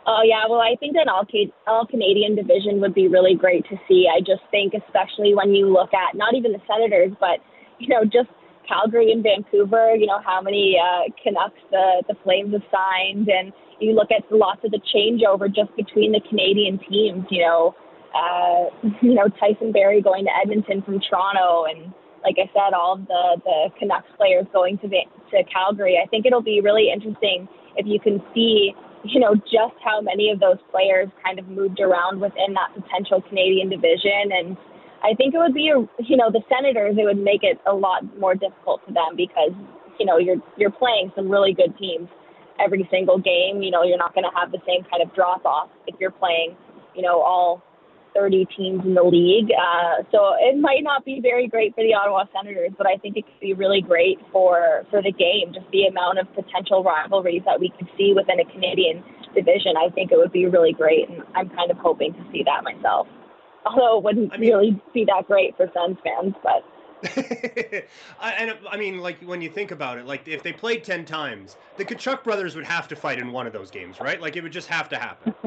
Oh 0.08 0.22
yeah, 0.24 0.44
well 0.48 0.60
I 0.60 0.74
think 0.80 0.96
an 0.96 1.08
all 1.08 1.24
all 1.68 1.86
Canadian 1.86 2.34
division 2.34 2.80
would 2.80 2.94
be 2.94 3.06
really 3.06 3.36
great 3.36 3.64
to 3.68 3.78
see. 3.86 4.08
I 4.12 4.20
just 4.20 4.42
think, 4.50 4.72
especially 4.74 5.34
when 5.34 5.54
you 5.54 5.70
look 5.70 5.94
at 5.94 6.16
not 6.16 6.34
even 6.34 6.52
the 6.52 6.62
Senators, 6.66 7.12
but 7.20 7.38
you 7.78 7.88
know 7.88 8.04
just 8.04 8.30
Calgary 8.68 9.12
and 9.12 9.22
Vancouver. 9.22 9.96
You 9.96 10.06
know 10.06 10.20
how 10.24 10.40
many 10.40 10.76
uh, 10.76 11.10
Canucks 11.22 11.60
the 11.70 12.04
the 12.08 12.14
Flames 12.22 12.52
have 12.52 12.62
signed, 12.70 13.28
and 13.28 13.52
you 13.80 13.92
look 13.94 14.08
at 14.10 14.24
lots 14.30 14.60
of 14.64 14.70
the 14.70 14.80
changeover 14.94 15.48
just 15.48 15.74
between 15.76 16.12
the 16.12 16.20
Canadian 16.28 16.78
teams. 16.88 17.24
You 17.30 17.42
know, 17.42 17.74
uh, 18.14 18.70
you 19.02 19.14
know 19.14 19.28
Tyson 19.40 19.72
Barrie 19.72 20.02
going 20.02 20.24
to 20.24 20.30
Edmonton 20.42 20.82
from 20.82 21.00
Toronto, 21.00 21.64
and 21.64 21.92
like 22.22 22.36
I 22.36 22.46
said, 22.52 22.76
all 22.76 22.94
of 22.94 23.06
the 23.08 23.40
the 23.44 23.58
Canucks 23.78 24.10
players 24.16 24.46
going 24.52 24.78
to 24.78 24.88
to 24.88 25.44
Calgary. 25.52 25.98
I 26.02 26.06
think 26.08 26.26
it'll 26.26 26.42
be 26.42 26.60
really 26.60 26.92
interesting 26.92 27.48
if 27.76 27.86
you 27.86 27.98
can 27.98 28.22
see 28.34 28.74
you 29.04 29.20
know, 29.20 29.34
just 29.34 29.78
how 29.84 30.00
many 30.00 30.30
of 30.30 30.40
those 30.40 30.58
players 30.70 31.08
kind 31.24 31.38
of 31.38 31.46
moved 31.48 31.80
around 31.80 32.20
within 32.20 32.54
that 32.54 32.74
potential 32.74 33.22
Canadian 33.28 33.70
division. 33.70 34.32
And 34.32 34.56
I 35.02 35.14
think 35.14 35.34
it 35.34 35.38
would 35.38 35.54
be, 35.54 35.70
a, 35.70 35.78
you 36.02 36.16
know, 36.16 36.30
the 36.30 36.42
Senators, 36.48 36.96
it 36.98 37.04
would 37.04 37.22
make 37.22 37.42
it 37.42 37.58
a 37.66 37.72
lot 37.72 38.02
more 38.18 38.34
difficult 38.34 38.82
for 38.86 38.92
them 38.92 39.14
because, 39.16 39.54
you 39.98 40.06
know, 40.06 40.18
you're, 40.18 40.42
you're 40.56 40.72
playing 40.72 41.12
some 41.14 41.28
really 41.28 41.54
good 41.54 41.76
teams 41.78 42.08
every 42.58 42.86
single 42.90 43.18
game. 43.18 43.62
You 43.62 43.70
know, 43.70 43.82
you're 43.82 43.98
not 43.98 44.14
going 44.14 44.24
to 44.24 44.34
have 44.34 44.50
the 44.50 44.58
same 44.66 44.82
kind 44.90 45.02
of 45.02 45.14
drop 45.14 45.44
off 45.44 45.70
if 45.86 45.94
you're 46.00 46.10
playing, 46.10 46.56
you 46.94 47.02
know, 47.02 47.20
all 47.22 47.62
30 48.14 48.46
teams 48.56 48.82
in 48.84 48.94
the 48.94 49.02
league. 49.02 49.50
Uh, 49.54 50.02
so 50.10 50.34
it 50.40 50.58
might 50.58 50.82
not 50.82 51.04
be 51.04 51.20
very 51.22 51.46
great 51.46 51.74
for 51.74 51.84
the 51.84 51.94
Ottawa 51.94 52.24
Senators, 52.34 52.72
but 52.76 52.86
I 52.86 52.96
think 52.96 53.16
it 53.16 53.24
could 53.24 53.40
be 53.40 53.54
really 53.54 53.80
great 53.80 54.18
for, 54.32 54.84
for 54.90 55.02
the 55.02 55.12
game. 55.12 55.54
Just 55.54 55.70
the 55.70 55.86
amount 55.86 56.18
of 56.18 56.26
potential 56.34 56.82
rivalries 56.82 57.42
that 57.46 57.60
we 57.60 57.70
could 57.78 57.88
see 57.96 58.12
within 58.14 58.40
a 58.40 58.46
Canadian 58.50 59.04
division, 59.34 59.78
I 59.78 59.90
think 59.94 60.10
it 60.10 60.18
would 60.18 60.32
be 60.32 60.46
really 60.46 60.72
great. 60.72 61.08
And 61.08 61.22
I'm 61.34 61.48
kind 61.50 61.70
of 61.70 61.76
hoping 61.78 62.12
to 62.14 62.22
see 62.32 62.42
that 62.44 62.64
myself. 62.64 63.06
Although 63.66 63.98
it 63.98 64.04
wouldn't 64.04 64.32
I 64.32 64.38
mean, 64.38 64.50
really 64.50 64.82
be 64.94 65.04
that 65.04 65.26
great 65.26 65.56
for 65.56 65.70
Sens 65.74 65.98
fans, 66.02 66.34
but. 66.42 66.64
and 68.22 68.58
I 68.68 68.76
mean, 68.76 68.98
like 68.98 69.20
when 69.20 69.40
you 69.40 69.48
think 69.48 69.70
about 69.70 69.98
it, 69.98 70.06
like 70.06 70.26
if 70.26 70.42
they 70.42 70.52
played 70.52 70.82
ten 70.82 71.04
times, 71.04 71.56
the 71.76 71.84
Tkachuk 71.84 72.24
brothers 72.24 72.56
would 72.56 72.64
have 72.64 72.88
to 72.88 72.96
fight 72.96 73.18
in 73.18 73.30
one 73.30 73.46
of 73.46 73.52
those 73.52 73.70
games, 73.70 74.00
right? 74.00 74.20
Like 74.20 74.36
it 74.36 74.42
would 74.42 74.52
just 74.52 74.68
have 74.68 74.88
to 74.88 74.98
happen. 74.98 75.32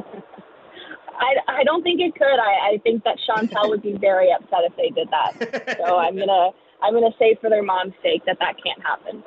I, 1.22 1.60
I 1.60 1.64
don't 1.64 1.84
think 1.84 2.02
it 2.02 2.16
could. 2.16 2.40
I, 2.40 2.74
I 2.74 2.78
think 2.84 3.04
that 3.04 3.18
Chantal 3.28 3.70
would 3.70 3.84
be 3.84 3.94
very 3.94 4.30
upset 4.32 4.62
if 4.64 4.76
they 4.76 4.90
did 4.90 5.08
that. 5.12 5.78
So 5.78 5.98
I'm 5.98 6.18
gonna 6.18 6.50
I'm 6.82 6.94
gonna 6.94 7.14
say 7.20 7.38
for 7.40 7.50
their 7.50 7.64
mom's 7.64 7.94
sake 8.02 8.24
that 8.26 8.38
that 8.40 8.56
can't 8.64 8.82
happen. 8.82 9.24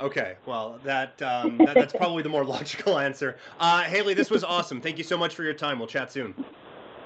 Okay, 0.00 0.34
well 0.44 0.80
that, 0.84 1.22
um, 1.22 1.58
that 1.58 1.74
that's 1.74 1.92
probably 1.92 2.22
the 2.22 2.28
more 2.28 2.44
logical 2.44 2.98
answer. 2.98 3.36
Uh, 3.60 3.82
Hailey, 3.82 4.14
this 4.14 4.30
was 4.30 4.42
awesome. 4.42 4.80
Thank 4.80 4.98
you 4.98 5.04
so 5.04 5.16
much 5.16 5.34
for 5.34 5.44
your 5.44 5.54
time. 5.54 5.78
We'll 5.78 5.88
chat 5.88 6.10
soon. 6.10 6.34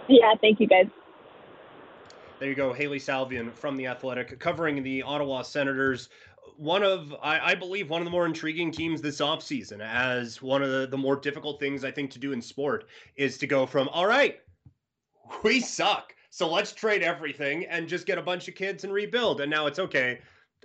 Yeah, 0.08 0.34
thank 0.40 0.60
you 0.60 0.66
guys. 0.66 0.86
There 2.38 2.48
you 2.48 2.54
go, 2.54 2.72
Hailey 2.72 3.00
Salvian 3.00 3.52
from 3.52 3.76
the 3.76 3.86
Athletic, 3.86 4.38
covering 4.38 4.82
the 4.82 5.02
Ottawa 5.02 5.42
Senators 5.42 6.08
one 6.56 6.82
of 6.82 7.14
I, 7.22 7.52
I, 7.52 7.54
believe 7.54 7.88
one 7.88 8.00
of 8.00 8.04
the 8.04 8.10
more 8.10 8.26
intriguing 8.26 8.72
teams 8.72 9.00
this 9.00 9.20
offseason 9.20 9.80
as 9.80 10.42
one 10.42 10.60
of 10.62 10.70
the, 10.70 10.88
the 10.88 10.98
more 10.98 11.14
difficult 11.14 11.60
things 11.60 11.84
I 11.84 11.92
think 11.92 12.10
to 12.12 12.18
do 12.18 12.32
in 12.32 12.42
sport 12.42 12.86
is 13.16 13.38
to 13.38 13.46
go 13.46 13.64
from 13.64 13.88
all 13.90 14.06
right, 14.06 14.40
we 15.44 15.60
suck. 15.60 16.14
So 16.30 16.50
let's 16.50 16.72
trade 16.72 17.02
everything 17.02 17.64
and 17.66 17.88
just 17.88 18.06
get 18.06 18.18
a 18.18 18.22
bunch 18.22 18.48
of 18.48 18.54
kids 18.56 18.84
and 18.84 18.92
rebuild. 18.92 19.40
And 19.40 19.50
now 19.50 19.66
it's 19.66 19.78
okay 19.78 20.18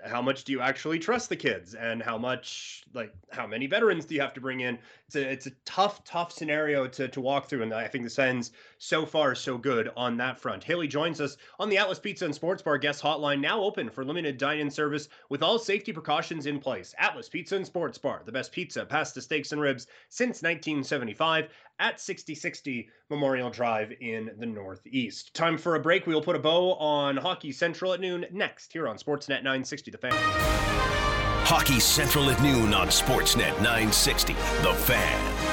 how 0.05 0.21
much 0.21 0.43
do 0.43 0.51
you 0.51 0.61
actually 0.61 0.99
trust 0.99 1.29
the 1.29 1.35
kids? 1.35 1.75
And 1.75 2.01
how 2.01 2.17
much 2.17 2.83
like 2.93 3.13
how 3.31 3.47
many 3.47 3.67
veterans 3.67 4.05
do 4.05 4.15
you 4.15 4.21
have 4.21 4.33
to 4.33 4.41
bring 4.41 4.61
in? 4.61 4.77
It's 5.07 5.15
a 5.15 5.31
it's 5.31 5.47
a 5.47 5.51
tough 5.65 6.03
tough 6.03 6.31
scenario 6.31 6.87
to 6.87 7.07
to 7.07 7.21
walk 7.21 7.47
through 7.47 7.63
and 7.63 7.73
i 7.73 7.87
think 7.87 8.03
the 8.03 8.09
Sens 8.09 8.51
so 8.77 9.05
far 9.05 9.35
so 9.35 9.57
good 9.57 9.91
on 9.95 10.17
that 10.17 10.39
front. 10.39 10.63
Hailey 10.63 10.87
joins 10.87 11.21
us 11.21 11.37
on 11.59 11.69
the 11.69 11.77
atlas 11.77 11.99
pizza 11.99 12.25
and 12.25 12.33
sports 12.33 12.61
bar 12.61 12.77
guest 12.77 13.01
hotline 13.01 13.39
now 13.39 13.61
open 13.61 13.89
for 13.89 14.03
limited 14.03 14.37
dine-in 14.37 14.69
service 14.69 15.09
with 15.29 15.43
all 15.43 15.59
safety 15.59 15.93
precautions 15.93 16.45
in 16.45 16.59
place. 16.59 16.93
Atlas 16.97 17.29
pizza 17.29 17.55
and 17.55 17.65
sports 17.65 17.97
bar 17.97 18.21
the 18.25 18.31
best 18.31 18.51
pizza 18.51 18.85
pasta 18.85 19.21
steaks 19.21 19.51
and 19.51 19.61
ribs 19.61 19.87
since 20.09 20.41
1975 20.41 21.49
at 21.79 21.99
6060 21.99 22.89
Memorial 23.09 23.49
Drive 23.49 23.93
in 24.01 24.31
the 24.37 24.45
Northeast. 24.45 25.33
Time 25.33 25.57
for 25.57 25.75
a 25.75 25.79
break. 25.79 26.07
We 26.07 26.13
will 26.13 26.21
put 26.21 26.35
a 26.35 26.39
bow 26.39 26.73
on 26.75 27.17
Hockey 27.17 27.51
Central 27.51 27.93
at 27.93 27.99
noon 27.99 28.25
next 28.31 28.71
here 28.73 28.87
on 28.87 28.97
Sportsnet 28.97 29.43
960 29.43 29.91
The 29.91 29.97
Fan. 29.97 30.13
Hockey 31.45 31.79
Central 31.79 32.29
at 32.29 32.41
noon 32.41 32.73
on 32.73 32.87
Sportsnet 32.87 33.55
960 33.57 34.33
The 34.33 34.73
Fan. 34.85 35.52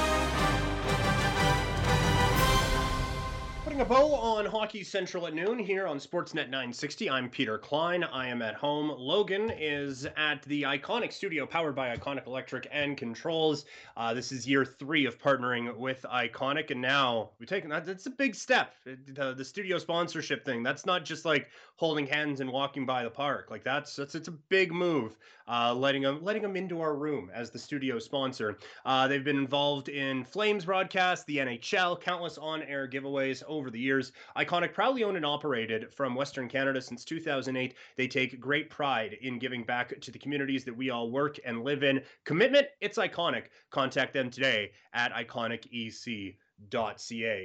A 3.81 3.85
bow 3.87 4.12
on 4.12 4.45
Hockey 4.45 4.85
Central 4.85 5.26
at 5.26 5.33
noon 5.33 5.59
here 5.59 5.87
on 5.87 5.99
Sportsnet 5.99 6.51
960. 6.51 7.09
I'm 7.09 7.31
Peter 7.31 7.57
Klein. 7.57 8.05
I 8.05 8.28
am 8.28 8.43
at 8.43 8.55
home. 8.55 8.91
Logan 8.95 9.51
is 9.59 10.07
at 10.18 10.43
the 10.43 10.64
Iconic 10.64 11.14
Studio, 11.14 11.47
powered 11.47 11.74
by 11.74 11.97
Iconic 11.97 12.26
Electric 12.26 12.68
and 12.70 12.95
Controls. 12.95 13.64
Uh, 13.97 14.12
this 14.12 14.33
is 14.33 14.47
year 14.47 14.66
three 14.66 15.07
of 15.07 15.18
partnering 15.18 15.74
with 15.78 16.05
Iconic, 16.12 16.70
and 16.70 16.83
now 16.83 17.31
we've 17.39 17.49
taken 17.49 17.70
that. 17.70 17.87
That's 17.87 18.05
a 18.05 18.11
big 18.11 18.35
step. 18.35 18.74
The, 18.85 19.33
the 19.33 19.45
studio 19.47 19.78
sponsorship 19.78 20.45
thing. 20.45 20.62
That's 20.62 20.85
not 20.85 21.07
just 21.07 21.24
like 21.24 21.49
holding 21.76 22.07
hands 22.07 22.41
and 22.41 22.53
walking 22.53 22.85
by 22.85 23.03
the 23.03 23.11
park. 23.11 23.51
Like 23.51 23.64
that's 23.64 23.97
that's 23.97 24.14
it's 24.14 24.28
a 24.28 24.33
big 24.33 24.72
move. 24.72 25.16
Uh, 25.51 25.74
letting 25.74 26.03
them 26.03 26.18
letting 26.22 26.42
them 26.42 26.55
into 26.55 26.80
our 26.80 26.94
room 26.94 27.30
as 27.34 27.51
the 27.51 27.59
studio 27.59 27.98
sponsor. 27.98 28.59
Uh, 28.84 29.09
they've 29.09 29.24
been 29.24 29.38
involved 29.38 29.88
in 29.88 30.22
Flames 30.24 30.66
broadcast, 30.66 31.26
the 31.26 31.38
NHL, 31.38 32.01
countless 32.01 32.36
on-air 32.36 32.86
giveaways 32.86 33.42
over 33.48 33.70
over 33.70 33.70
the 33.70 33.78
years. 33.78 34.12
Iconic, 34.36 34.72
proudly 34.72 35.05
owned 35.05 35.16
and 35.16 35.26
operated 35.26 35.94
from 35.94 36.14
Western 36.14 36.48
Canada 36.48 36.80
since 36.80 37.05
2008. 37.05 37.74
They 37.96 38.09
take 38.09 38.40
great 38.40 38.68
pride 38.70 39.16
in 39.20 39.38
giving 39.38 39.62
back 39.64 40.01
to 40.01 40.11
the 40.11 40.18
communities 40.18 40.64
that 40.64 40.76
we 40.76 40.90
all 40.90 41.11
work 41.11 41.38
and 41.44 41.62
live 41.62 41.84
in. 41.84 42.03
Commitment, 42.24 42.66
it's 42.80 42.98
iconic. 42.98 43.44
Contact 43.70 44.12
them 44.14 44.30
today 44.30 44.72
at 44.94 45.12
iconicec.ca. 45.12 46.36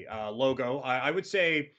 Uh, 0.07 0.31
logo, 0.31 0.79
I, 0.79 0.97
I 0.97 1.11
would 1.11 1.25
say, 1.25 1.71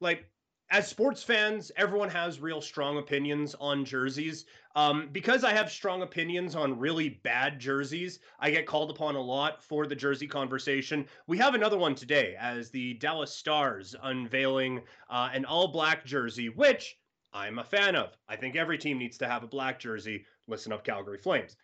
like, 0.00 0.26
as 0.72 0.88
sports 0.88 1.22
fans, 1.22 1.70
everyone 1.76 2.08
has 2.08 2.40
real 2.40 2.62
strong 2.62 2.96
opinions 2.96 3.54
on 3.60 3.84
jerseys. 3.84 4.46
Um, 4.74 5.10
because 5.12 5.44
I 5.44 5.52
have 5.52 5.70
strong 5.70 6.00
opinions 6.00 6.56
on 6.56 6.78
really 6.78 7.10
bad 7.10 7.60
jerseys, 7.60 8.20
I 8.40 8.50
get 8.50 8.64
called 8.64 8.90
upon 8.90 9.14
a 9.14 9.20
lot 9.20 9.62
for 9.62 9.86
the 9.86 9.94
jersey 9.94 10.26
conversation. 10.26 11.06
We 11.26 11.36
have 11.36 11.54
another 11.54 11.76
one 11.76 11.94
today 11.94 12.36
as 12.40 12.70
the 12.70 12.94
Dallas 12.94 13.36
Stars 13.36 13.94
unveiling 14.02 14.80
uh, 15.10 15.28
an 15.34 15.44
all 15.44 15.68
black 15.68 16.06
jersey, 16.06 16.48
which 16.48 16.96
I'm 17.34 17.58
a 17.58 17.64
fan 17.64 17.94
of. 17.94 18.16
I 18.26 18.36
think 18.36 18.56
every 18.56 18.78
team 18.78 18.98
needs 18.98 19.18
to 19.18 19.28
have 19.28 19.42
a 19.42 19.48
black 19.48 19.78
jersey. 19.78 20.24
Listen 20.48 20.72
up, 20.72 20.84
Calgary 20.84 21.18
Flames. 21.18 21.54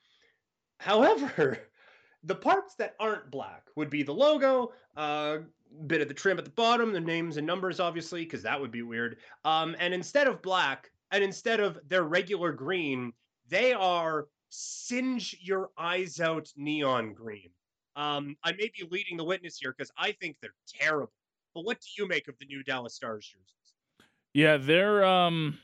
However, 0.81 1.59
the 2.25 2.35
parts 2.35 2.75
that 2.75 2.95
aren't 3.01 3.31
black 3.31 3.69
would 3.75 3.89
be 3.89 4.03
the 4.03 4.13
logo, 4.13 4.73
uh, 4.99 5.39
bit 5.87 6.01
of 6.01 6.09
the 6.09 6.15
trim 6.15 6.39
at 6.39 6.45
the 6.45 6.51
bottom, 6.51 6.93
the 6.93 7.01
names 7.01 7.37
and 7.37 7.47
numbers, 7.47 7.81
obviously, 7.81 8.25
because 8.25 8.43
that 8.43 8.61
would 8.61 8.71
be 8.71 8.83
weird. 8.83 9.19
Um, 9.45 9.77
and 9.79 9.95
instead 9.95 10.27
of 10.27 10.43
black, 10.43 10.91
and 11.11 11.25
instead 11.25 11.61
of 11.61 11.79
their 11.89 12.05
regular 12.05 12.53
green, 12.53 13.13
they 13.49 13.73
are 13.73 14.27
singe 14.51 15.37
your 15.41 15.71
eyes 15.79 16.21
out 16.21 16.49
neon 16.57 17.15
green. 17.15 17.51
Um, 17.97 18.37
I 18.45 18.53
may 18.53 18.71
be 18.79 18.87
leading 18.91 19.17
the 19.17 19.25
witness 19.25 19.59
here 19.59 19.75
because 19.77 19.91
I 19.97 20.13
think 20.13 20.37
they're 20.41 20.55
terrible. 20.69 21.13
But 21.55 21.65
what 21.65 21.81
do 21.81 21.89
you 22.03 22.07
make 22.07 22.29
of 22.29 22.39
the 22.39 22.47
new 22.47 22.63
Dallas 22.63 22.95
Stars 22.95 23.27
jerseys? 23.27 24.09
Yeah, 24.35 24.57
they're 24.59 25.05
um, 25.05 25.59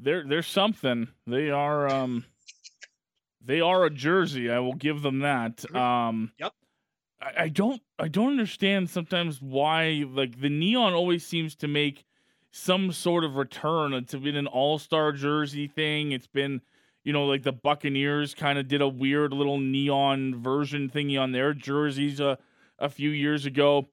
they're 0.00 0.24
they're 0.26 0.42
something. 0.42 1.08
They 1.26 1.50
are 1.50 1.88
um, 1.88 2.24
they 3.44 3.60
are 3.60 3.84
a 3.84 3.90
jersey. 3.90 4.50
I 4.50 4.58
will 4.58 4.74
give 4.74 5.02
them 5.02 5.20
that. 5.20 5.64
Um, 5.74 6.32
yep. 6.38 6.52
I, 7.20 7.44
I 7.44 7.48
don't 7.48 7.80
I 7.98 8.08
don't 8.08 8.30
understand 8.30 8.90
sometimes 8.90 9.40
why 9.40 10.04
like 10.08 10.40
the 10.40 10.48
neon 10.48 10.92
always 10.92 11.24
seems 11.26 11.54
to 11.56 11.68
make 11.68 12.04
some 12.50 12.92
sort 12.92 13.24
of 13.24 13.36
return. 13.36 13.92
It's 13.92 14.14
been 14.14 14.36
an 14.36 14.46
all 14.46 14.78
star 14.78 15.12
jersey 15.12 15.66
thing. 15.66 16.12
It's 16.12 16.26
been 16.26 16.60
you 17.04 17.12
know 17.12 17.26
like 17.26 17.42
the 17.42 17.52
Buccaneers 17.52 18.34
kind 18.34 18.58
of 18.58 18.68
did 18.68 18.80
a 18.80 18.88
weird 18.88 19.32
little 19.32 19.58
neon 19.58 20.42
version 20.42 20.90
thingy 20.90 21.20
on 21.20 21.32
their 21.32 21.54
jerseys 21.54 22.20
a 22.20 22.38
a 22.78 22.88
few 22.88 23.10
years 23.10 23.46
ago. 23.46 23.86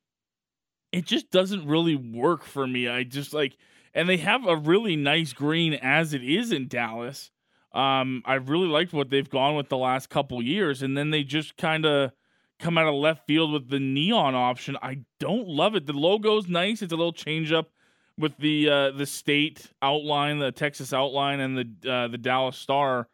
It 0.92 1.06
just 1.06 1.32
doesn't 1.32 1.68
really 1.68 1.96
work 1.96 2.44
for 2.44 2.68
me. 2.68 2.88
I 2.88 3.04
just 3.04 3.34
like 3.34 3.58
and 3.94 4.10
they 4.10 4.18
have 4.18 4.46
a 4.46 4.58
really 4.58 4.96
nice 4.96 5.34
green 5.34 5.74
as 5.74 6.14
it 6.14 6.24
is 6.24 6.52
in 6.52 6.68
Dallas. 6.68 7.32
Um, 7.74 8.24
I 8.26 8.36
really 8.36 8.68
liked 8.68 8.94
what 8.94 9.10
they've 9.10 9.30
gone 9.30 9.56
with 9.56 9.70
the 9.70 9.78
last 9.78 10.10
couple 10.10 10.42
years, 10.42 10.82
and 10.82 10.98
then 10.98 11.10
they 11.10 11.24
just 11.24 11.58
kind 11.58 11.86
of 11.86 12.12
come 12.60 12.78
out 12.78 12.88
of 12.88 12.96
left 12.96 13.26
field 13.28 13.52
with 13.52 13.70
the 13.70 13.80
neon 13.80 14.36
option. 14.36 14.78
I 14.82 15.00
don't 15.20 15.48
love 15.48 15.76
it. 15.76 15.86
The 15.86 15.94
logo's 15.94 16.48
nice. 16.48 16.82
It's 16.82 16.94
a 16.94 16.96
little 16.96 17.14
change 17.14 17.52
up 17.52 17.70
with 18.18 18.38
the 18.38 18.70
uh, 18.70 18.92
the 18.92 19.06
state 19.06 19.72
outline, 19.82 20.40
the 20.40 20.52
Texas 20.52 20.94
outline, 20.94 21.40
and 21.42 21.58
the 21.58 21.92
uh, 21.92 22.08
the 22.08 22.18
Dallas 22.18 22.58
Star 22.58 23.08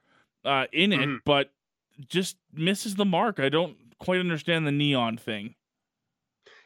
uh, 0.45 0.65
in 0.71 0.93
it, 0.93 0.99
Mhm. 0.99 1.19
but 1.25 1.51
just 2.07 2.37
misses 2.53 2.95
the 2.95 3.05
mark. 3.05 3.39
I 3.39 3.49
don't 3.49 3.77
quite 3.99 4.19
understand 4.19 4.65
the 4.65 4.71
neon 4.71 5.17
thing. 5.17 5.55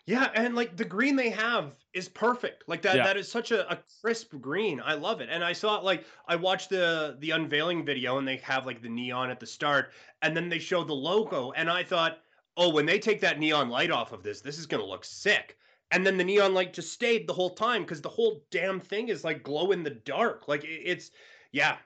Yeah, 0.07 0.29
and 0.35 0.53
like 0.55 0.77
the 0.77 0.85
green 0.85 1.15
they 1.15 1.31
have 1.31 1.73
is 1.93 2.07
perfect. 2.07 2.63
Like 2.67 2.83
that 2.83 2.95
Yeah. 2.97 3.03
that 3.05 3.17
is 3.17 3.29
such 3.31 3.51
a, 3.51 3.69
a 3.71 3.79
crisp 4.01 4.35
green. 4.39 4.79
I 4.79 4.93
love 4.93 5.19
it. 5.19 5.29
And 5.31 5.43
I 5.43 5.51
saw 5.53 5.79
like 5.79 6.05
I 6.27 6.35
watched 6.35 6.69
the 6.69 7.17
the 7.19 7.31
unveiling 7.31 7.83
video 7.83 8.19
and 8.19 8.27
they 8.27 8.37
have 8.37 8.65
like 8.67 8.81
the 8.83 8.89
neon 8.89 9.31
at 9.31 9.39
the 9.39 9.47
start 9.47 9.93
and 10.21 10.37
then 10.37 10.47
they 10.47 10.59
show 10.59 10.83
the 10.83 10.93
logo 10.93 11.51
and 11.53 11.69
I 11.71 11.83
thought, 11.83 12.19
"Oh, 12.57 12.69
when 12.69 12.85
they 12.85 12.99
take 12.99 13.21
that 13.21 13.39
neon 13.39 13.69
light 13.69 13.91
off 13.91 14.11
of 14.11 14.23
this, 14.23 14.41
this 14.41 14.57
is 14.57 14.65
going 14.65 14.81
to 14.81 14.89
look 14.89 15.05
sick." 15.05 15.57
And 15.91 16.05
then 16.05 16.17
the 16.17 16.23
neon 16.23 16.53
light 16.53 16.73
just 16.73 16.91
stayed 16.91 17.27
the 17.27 17.33
whole 17.33 17.51
time 17.51 17.85
cuz 17.85 18.01
the 18.01 18.09
whole 18.09 18.43
damn 18.49 18.79
thing 18.79 19.09
is 19.09 19.23
like 19.23 19.43
glow 19.43 19.71
in 19.71 19.83
the 19.83 19.91
dark. 19.91 20.47
Like 20.47 20.63
it's 20.63 21.11
yeah, 21.51 21.77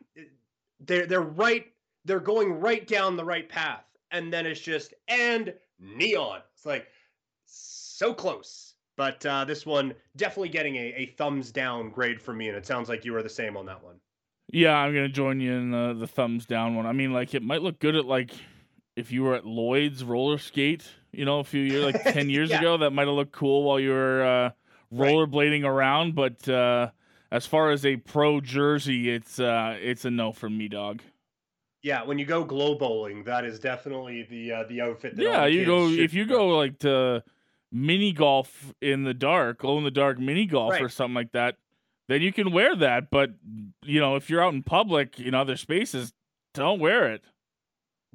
they're 0.79 1.05
they're 1.05 1.21
right 1.21 1.71
they're 2.05 2.19
going 2.19 2.53
right 2.59 2.87
down 2.87 3.17
the 3.17 3.25
right 3.25 3.47
path. 3.47 3.85
And 4.11 4.33
then 4.33 4.45
it's 4.45 4.61
just 4.61 4.93
and 5.07 5.53
neon. 5.79 6.41
It's 6.53 6.65
like 6.65 6.87
so 7.45 8.13
close. 8.13 8.75
But 8.95 9.25
uh, 9.25 9.45
this 9.45 9.65
one 9.65 9.93
definitely 10.17 10.49
getting 10.49 10.75
a, 10.75 10.93
a 10.97 11.05
thumbs 11.17 11.51
down 11.51 11.89
grade 11.89 12.21
from 12.21 12.37
me, 12.37 12.49
and 12.49 12.57
it 12.57 12.65
sounds 12.65 12.89
like 12.89 13.05
you 13.05 13.15
are 13.15 13.23
the 13.23 13.29
same 13.29 13.55
on 13.55 13.65
that 13.67 13.81
one. 13.81 13.95
Yeah, 14.51 14.75
I'm 14.75 14.93
gonna 14.93 15.07
join 15.07 15.39
you 15.39 15.53
in 15.53 15.71
the, 15.71 15.95
the 15.97 16.07
thumbs 16.07 16.45
down 16.45 16.75
one. 16.75 16.85
I 16.85 16.91
mean, 16.91 17.13
like 17.13 17.33
it 17.33 17.43
might 17.43 17.61
look 17.61 17.79
good 17.79 17.95
at 17.95 18.05
like 18.05 18.31
if 18.99 19.11
you 19.11 19.23
were 19.23 19.33
at 19.35 19.45
Lloyd's 19.45 20.03
roller 20.03 20.37
skate, 20.37 20.87
you 21.11 21.25
know, 21.25 21.39
a 21.39 21.43
few 21.43 21.61
years 21.61 21.83
like 21.83 22.03
ten 22.13 22.29
years 22.37 22.49
Yeah. 22.49 22.59
ago, 22.59 22.77
that 22.77 22.91
might 22.91 23.07
have 23.07 23.15
looked 23.15 23.31
cool 23.31 23.63
while 23.63 23.79
you 23.79 23.91
were 23.91 24.23
uh, 24.23 24.49
Right. 24.91 25.11
rollerblading 25.13 25.63
around. 25.65 26.15
But 26.15 26.47
uh, 26.49 26.89
as 27.31 27.45
far 27.45 27.71
as 27.71 27.85
a 27.85 27.95
pro 27.97 28.41
jersey, 28.41 29.09
it's 29.09 29.39
uh, 29.39 29.77
it's 29.81 30.05
a 30.05 30.11
no 30.11 30.31
from 30.31 30.57
me, 30.57 30.67
dog. 30.67 31.01
Yeah, 31.81 32.03
when 32.03 32.19
you 32.19 32.25
go 32.25 32.43
glow 32.43 32.75
bowling, 32.75 33.23
that 33.23 33.45
is 33.45 33.59
definitely 33.59 34.23
the 34.23 34.51
uh, 34.51 34.63
the 34.67 34.81
outfit. 34.81 35.15
That 35.15 35.23
Yeah, 35.23 35.45
the 35.45 35.51
you 35.51 35.65
go 35.65 35.89
if 35.89 36.13
you 36.13 36.25
go 36.25 36.57
like 36.57 36.79
to 36.79 37.23
mini 37.71 38.11
golf 38.11 38.73
in 38.81 39.03
the 39.03 39.13
dark, 39.13 39.59
glow 39.59 39.77
in 39.77 39.83
the 39.83 39.91
dark 39.91 40.19
mini 40.19 40.45
golf 40.45 40.73
or 40.81 40.89
something 40.89 41.13
like 41.15 41.31
that, 41.33 41.55
then 42.07 42.21
you 42.21 42.33
can 42.33 42.51
wear 42.51 42.75
that. 42.75 43.09
But 43.11 43.31
you 43.83 43.99
know, 44.01 44.15
if 44.15 44.29
you're 44.29 44.43
out 44.43 44.53
in 44.53 44.63
public 44.63 45.19
in 45.19 45.33
other 45.33 45.55
spaces, 45.55 46.11
don't 46.53 46.79
wear 46.79 47.11
it. 47.13 47.23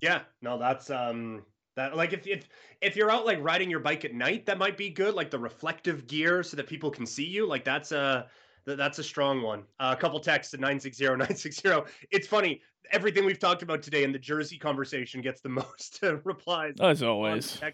Yeah, 0.01 0.22
no, 0.42 0.59
that's 0.59 0.90
um 0.90 1.42
that 1.76 1.97
like 1.97 2.12
if 2.12 2.26
if 2.26 2.49
if 2.80 2.97
you're 2.97 3.11
out 3.11 3.26
like 3.26 3.42
riding 3.42 3.70
your 3.70 3.80
bike 3.80 4.05
at 4.05 4.14
night, 4.14 4.47
that 4.47 4.59
might 4.59 4.76
be 4.76 4.90
good. 4.90 5.14
Like 5.14 5.30
the 5.30 5.38
reflective 5.38 6.07
gear 6.07 6.42
so 6.42 6.57
that 6.57 6.66
people 6.66 6.90
can 6.90 7.07
see 7.07 7.24
you. 7.24 7.47
Like 7.47 7.64
that's 7.64 7.92
a 7.92 8.26
that's 8.66 8.99
a 8.99 9.05
strong 9.05 9.42
one. 9.42 9.64
Uh, 9.78 9.95
a 9.97 10.01
couple 10.01 10.18
texts 10.20 10.55
at 10.55 10.61
960-960. 10.61 11.86
It's 12.11 12.26
funny. 12.26 12.62
Everything 12.92 13.24
we've 13.24 13.38
talked 13.38 13.62
about 13.62 13.82
today 13.82 14.05
in 14.05 14.12
the 14.12 14.18
jersey 14.18 14.59
conversation 14.59 15.20
gets 15.20 15.40
the 15.40 15.49
most 15.51 16.01
uh, 16.03 16.16
replies. 16.24 16.74
As 16.80 17.03
always. 17.03 17.61
line. 17.61 17.72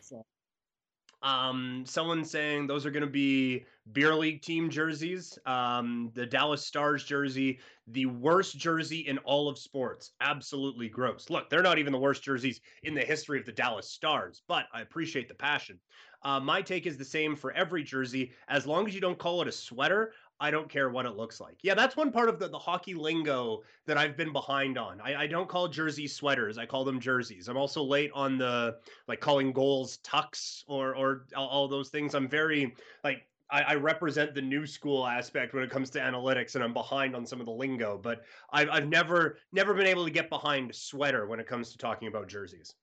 Um, 1.23 1.85
someone 1.87 2.25
saying 2.25 2.67
those 2.67 2.87
are 2.87 2.91
going 2.91 3.05
to 3.05 3.11
be 3.11 3.67
beer 3.93 4.15
league 4.15 4.43
team 4.43 4.71
jerseys. 4.71 5.39
Um, 5.45 6.11
the 6.15 6.25
Dallas 6.25 6.65
Stars 6.65 7.05
jersey, 7.05 7.61
the 7.89 8.07
worst 8.07 8.57
jersey 8.57 9.01
in 9.01 9.19
all 9.19 9.49
of 9.49 9.59
sports. 9.59 10.13
Absolutely 10.21 10.89
gross. 10.89 11.29
Look, 11.29 11.51
they're 11.51 11.63
not 11.63 11.79
even 11.79 11.93
the 11.93 11.99
worst 11.99 12.23
jerseys 12.23 12.61
in 12.83 12.95
the 12.95 13.03
history 13.03 13.39
of 13.39 13.47
the 13.47 13.53
Dallas 13.53 13.91
Stars, 13.91 14.43
but 14.49 14.67
I 14.73 14.81
appreciate 14.81 15.29
the 15.29 15.35
passion. 15.35 15.79
Uh, 16.23 16.41
my 16.41 16.61
take 16.61 16.87
is 16.87 16.97
the 16.97 17.05
same 17.05 17.35
for 17.35 17.53
every 17.53 17.83
jersey. 17.83 18.33
As 18.49 18.67
long 18.67 18.87
as 18.87 18.95
you 18.95 19.01
don't 19.01 19.19
call 19.19 19.41
it 19.43 19.49
a 19.49 19.53
sweater, 19.53 20.13
I 20.41 20.51
don't 20.51 20.71
care 20.71 20.89
what 20.89 21.05
it 21.05 21.17
looks 21.17 21.39
like. 21.39 21.59
Yeah, 21.63 21.75
that's 21.75 21.97
one 21.97 22.11
part 22.11 22.31
of 22.31 22.39
the, 22.39 22.49
the 22.49 22.59
hockey 22.59 22.95
lingo 22.95 23.61
that 23.87 23.99
I've 23.99 24.17
been 24.17 24.33
behind 24.33 24.79
on. 24.79 24.99
I, 25.01 25.23
I 25.23 25.27
don't 25.27 25.49
call 25.49 25.69
jerseys 25.69 26.17
sweaters. 26.17 26.57
I 26.57 26.65
call 26.65 26.83
them 26.83 26.99
jerseys. 26.99 27.49
I'm 27.49 27.59
also 27.59 27.83
late 27.83 28.11
on 28.15 28.39
the 28.39 28.79
like 29.07 29.21
calling 29.21 29.53
goals 29.53 29.99
tucks 29.99 30.65
or 30.67 30.97
or 30.97 31.27
all, 31.37 31.69
those 31.69 31.91
things. 31.91 32.15
I'm 32.15 32.27
very 32.27 32.75
like 33.05 33.27
I, 33.51 33.63
I 33.63 33.75
represent 33.75 34.35
the 34.35 34.41
new 34.41 34.67
school 34.67 35.07
aspect 35.07 35.53
when 35.53 35.63
it 35.63 35.71
comes 35.71 35.91
to 35.91 36.01
analytics, 36.01 36.55
and 36.55 36.65
I'm 36.65 36.73
behind 36.73 37.15
on 37.15 37.27
some 37.27 37.39
of 37.41 37.47
the 37.47 37.53
lingo. 37.53 38.01
But 38.03 38.23
I've 38.51 38.71
I've 38.71 38.89
never 38.89 39.37
never 39.53 39.75
been 39.75 39.87
able 39.87 40.07
to 40.07 40.11
get 40.11 40.31
behind 40.31 40.75
sweater 40.75 41.27
when 41.27 41.39
it 41.39 41.47
comes 41.47 41.71
to 41.73 41.79
talking 41.79 42.09
about 42.09 42.29
jerseys. 42.29 42.75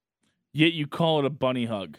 Yet 0.53 0.74
you 0.74 0.86
call 0.86 1.20
it 1.20 1.26
a 1.26 1.30
bunny 1.32 1.66
hug. 1.66 1.97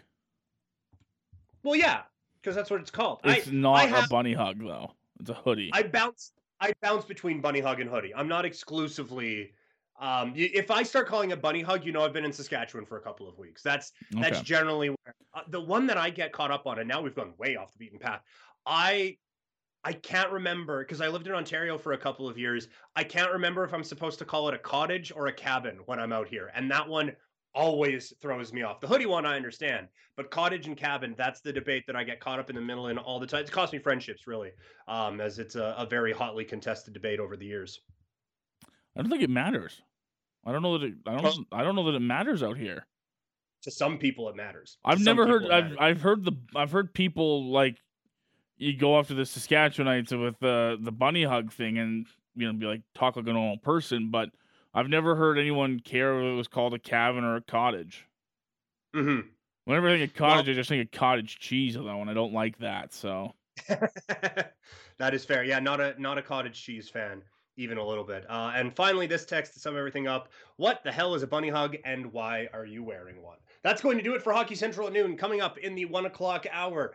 Well, 1.64 1.74
yeah, 1.74 2.02
because 2.40 2.54
that's 2.54 2.70
what 2.70 2.80
it's 2.80 2.90
called. 2.90 3.20
It's 3.24 3.48
I, 3.48 3.50
not 3.50 3.74
I 3.74 3.84
a 3.84 3.88
have- 3.88 4.08
bunny 4.08 4.34
hug 4.34 4.60
though. 4.60 4.92
It's 5.20 5.30
a 5.30 5.34
hoodie. 5.34 5.70
I 5.72 5.82
bounce 5.82 6.32
I 6.60 6.72
bounce 6.80 7.04
between 7.04 7.40
bunny 7.40 7.60
hug 7.60 7.80
and 7.80 7.88
hoodie. 7.88 8.14
I'm 8.14 8.28
not 8.28 8.44
exclusively. 8.44 9.52
Um, 10.00 10.32
if 10.36 10.70
I 10.70 10.82
start 10.84 11.08
calling 11.08 11.30
it 11.32 11.42
bunny 11.42 11.60
hug, 11.60 11.84
you 11.84 11.92
know 11.92 12.04
I've 12.04 12.12
been 12.12 12.24
in 12.24 12.32
Saskatchewan 12.32 12.86
for 12.86 12.98
a 12.98 13.00
couple 13.00 13.28
of 13.28 13.38
weeks. 13.38 13.62
That's 13.62 13.92
That's 14.10 14.38
Okay. 14.38 14.42
generally 14.44 14.90
where 14.90 15.14
uh, 15.34 15.42
the 15.48 15.60
one 15.60 15.86
that 15.86 15.96
I 15.96 16.10
get 16.10 16.32
caught 16.32 16.50
up 16.50 16.66
on, 16.66 16.78
and 16.78 16.88
now 16.88 17.00
we've 17.00 17.14
gone 17.14 17.34
way 17.38 17.56
off 17.56 17.72
the 17.72 17.78
beaten 17.78 17.98
path. 17.98 18.22
I 18.64 19.18
I 19.84 19.92
can't 19.92 20.30
remember 20.32 20.84
because 20.84 21.00
I 21.00 21.08
lived 21.08 21.26
in 21.26 21.34
Ontario 21.34 21.78
for 21.78 21.92
a 21.92 21.98
couple 21.98 22.28
of 22.28 22.38
years. 22.38 22.68
I 22.96 23.04
can't 23.04 23.32
remember 23.32 23.64
if 23.64 23.72
I'm 23.72 23.84
supposed 23.84 24.18
to 24.20 24.24
call 24.24 24.48
it 24.48 24.54
a 24.54 24.58
cottage 24.58 25.12
or 25.14 25.28
a 25.28 25.32
cabin 25.32 25.78
when 25.86 25.98
I'm 26.00 26.12
out 26.12 26.28
here, 26.28 26.50
and 26.54 26.70
that 26.70 26.88
one 26.88 27.16
always 27.58 28.14
throws 28.22 28.52
me 28.52 28.62
off. 28.62 28.80
The 28.80 28.86
hoodie 28.86 29.06
one 29.06 29.26
I 29.26 29.34
understand, 29.36 29.88
but 30.16 30.30
cottage 30.30 30.68
and 30.68 30.76
cabin, 30.76 31.14
that's 31.18 31.40
the 31.40 31.52
debate 31.52 31.84
that 31.88 31.96
I 31.96 32.04
get 32.04 32.20
caught 32.20 32.38
up 32.38 32.48
in 32.48 32.56
the 32.56 32.62
middle 32.62 32.86
in 32.86 32.98
all 32.98 33.18
the 33.18 33.26
time. 33.26 33.40
It's 33.40 33.50
cost 33.50 33.72
me 33.72 33.80
friendships 33.80 34.26
really, 34.28 34.52
um, 34.86 35.20
as 35.20 35.40
it's 35.40 35.56
a, 35.56 35.74
a 35.76 35.84
very 35.84 36.12
hotly 36.12 36.44
contested 36.44 36.94
debate 36.94 37.18
over 37.18 37.36
the 37.36 37.44
years. 37.44 37.80
I 38.96 39.02
don't 39.02 39.10
think 39.10 39.24
it 39.24 39.30
matters. 39.30 39.82
I 40.46 40.52
don't 40.52 40.62
know 40.62 40.78
that 40.78 40.86
it, 40.86 40.94
I 41.04 41.20
don't 41.20 41.46
I 41.50 41.62
don't 41.64 41.74
know 41.74 41.84
that 41.90 41.96
it 41.96 42.00
matters 42.00 42.42
out 42.42 42.56
here. 42.56 42.86
To 43.64 43.72
some 43.72 43.98
people, 43.98 44.28
it 44.28 44.36
matters. 44.36 44.78
I've 44.84 45.00
never 45.00 45.26
heard 45.26 45.50
I've. 45.50 45.76
I've 45.78 46.00
heard 46.00 46.24
the 46.24 46.32
I've 46.54 46.70
heard 46.70 46.94
people 46.94 47.50
like 47.50 47.76
you 48.56 48.76
go 48.76 48.98
after 48.98 49.14
the 49.14 49.22
Saskatchewanites 49.22 50.18
with 50.18 50.38
the 50.38 50.78
the 50.80 50.92
bunny 50.92 51.24
hug 51.24 51.52
thing 51.52 51.76
and 51.78 52.06
you 52.36 52.46
know 52.46 52.52
be 52.52 52.66
like 52.66 52.82
talk 52.94 53.16
like 53.16 53.26
a 53.26 53.32
normal 53.32 53.58
person, 53.58 54.10
but 54.12 54.30
I've 54.78 54.88
never 54.88 55.16
heard 55.16 55.38
anyone 55.38 55.80
care 55.80 56.20
if 56.20 56.24
it 56.24 56.36
was 56.36 56.46
called 56.46 56.72
a 56.72 56.78
cabin 56.78 57.24
or 57.24 57.34
a 57.34 57.40
cottage. 57.40 58.06
Mhm. 58.94 59.28
Whenever 59.64 59.88
I 59.88 59.98
think 59.98 60.10
of 60.12 60.16
cottage, 60.16 60.48
I 60.48 60.52
just 60.52 60.68
think 60.68 60.86
of 60.86 60.96
cottage 60.96 61.40
cheese 61.40 61.74
that 61.74 61.82
one. 61.82 62.08
I 62.08 62.14
don't 62.14 62.32
like 62.32 62.56
that. 62.58 62.92
So 62.92 63.34
that 63.66 65.14
is 65.14 65.24
fair. 65.24 65.42
Yeah, 65.42 65.58
not 65.58 65.80
a 65.80 66.00
not 66.00 66.16
a 66.16 66.22
cottage 66.22 66.62
cheese 66.62 66.88
fan, 66.88 67.24
even 67.56 67.76
a 67.76 67.84
little 67.84 68.04
bit. 68.04 68.24
Uh, 68.30 68.52
and 68.54 68.72
finally, 68.72 69.08
this 69.08 69.26
text 69.26 69.54
to 69.54 69.58
sum 69.58 69.76
everything 69.76 70.06
up: 70.06 70.30
What 70.58 70.84
the 70.84 70.92
hell 70.92 71.16
is 71.16 71.24
a 71.24 71.26
bunny 71.26 71.48
hug, 71.48 71.76
and 71.84 72.12
why 72.12 72.48
are 72.52 72.64
you 72.64 72.84
wearing 72.84 73.20
one? 73.20 73.38
That's 73.64 73.82
going 73.82 73.98
to 73.98 74.04
do 74.04 74.14
it 74.14 74.22
for 74.22 74.32
Hockey 74.32 74.54
Central 74.54 74.86
at 74.86 74.92
noon. 74.92 75.16
Coming 75.16 75.40
up 75.40 75.58
in 75.58 75.74
the 75.74 75.86
one 75.86 76.06
o'clock 76.06 76.46
hour, 76.52 76.94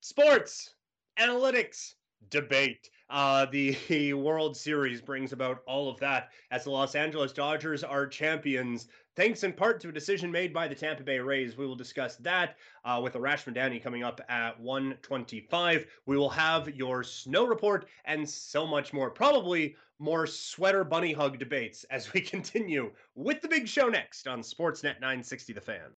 sports, 0.00 0.74
analytics, 1.18 1.94
debate. 2.30 2.90
Uh, 3.10 3.44
the 3.46 4.14
World 4.14 4.56
Series 4.56 5.00
brings 5.00 5.32
about 5.32 5.62
all 5.66 5.90
of 5.90 5.98
that 5.98 6.30
as 6.52 6.64
the 6.64 6.70
Los 6.70 6.94
Angeles 6.94 7.32
Dodgers 7.32 7.82
are 7.82 8.06
champions, 8.06 8.86
thanks 9.16 9.42
in 9.42 9.52
part 9.52 9.80
to 9.80 9.88
a 9.88 9.92
decision 9.92 10.30
made 10.30 10.52
by 10.52 10.68
the 10.68 10.74
Tampa 10.76 11.02
Bay 11.02 11.18
Rays. 11.18 11.56
We 11.56 11.66
will 11.66 11.74
discuss 11.74 12.16
that 12.16 12.56
uh, 12.84 13.00
with 13.02 13.14
Arash 13.14 13.52
Madani 13.52 13.82
coming 13.82 14.04
up 14.04 14.20
at 14.28 14.58
125. 14.60 15.86
We 16.06 16.16
will 16.16 16.30
have 16.30 16.74
your 16.74 17.02
snow 17.02 17.46
report 17.46 17.88
and 18.04 18.28
so 18.28 18.64
much 18.64 18.92
more. 18.92 19.10
Probably 19.10 19.74
more 19.98 20.26
sweater 20.26 20.84
bunny 20.84 21.12
hug 21.12 21.38
debates 21.38 21.84
as 21.90 22.12
we 22.12 22.20
continue 22.20 22.92
with 23.16 23.42
the 23.42 23.48
big 23.48 23.66
show 23.66 23.88
next 23.88 24.28
on 24.28 24.40
Sportsnet 24.40 25.00
960 25.00 25.52
The 25.52 25.60
Fan. 25.60 25.80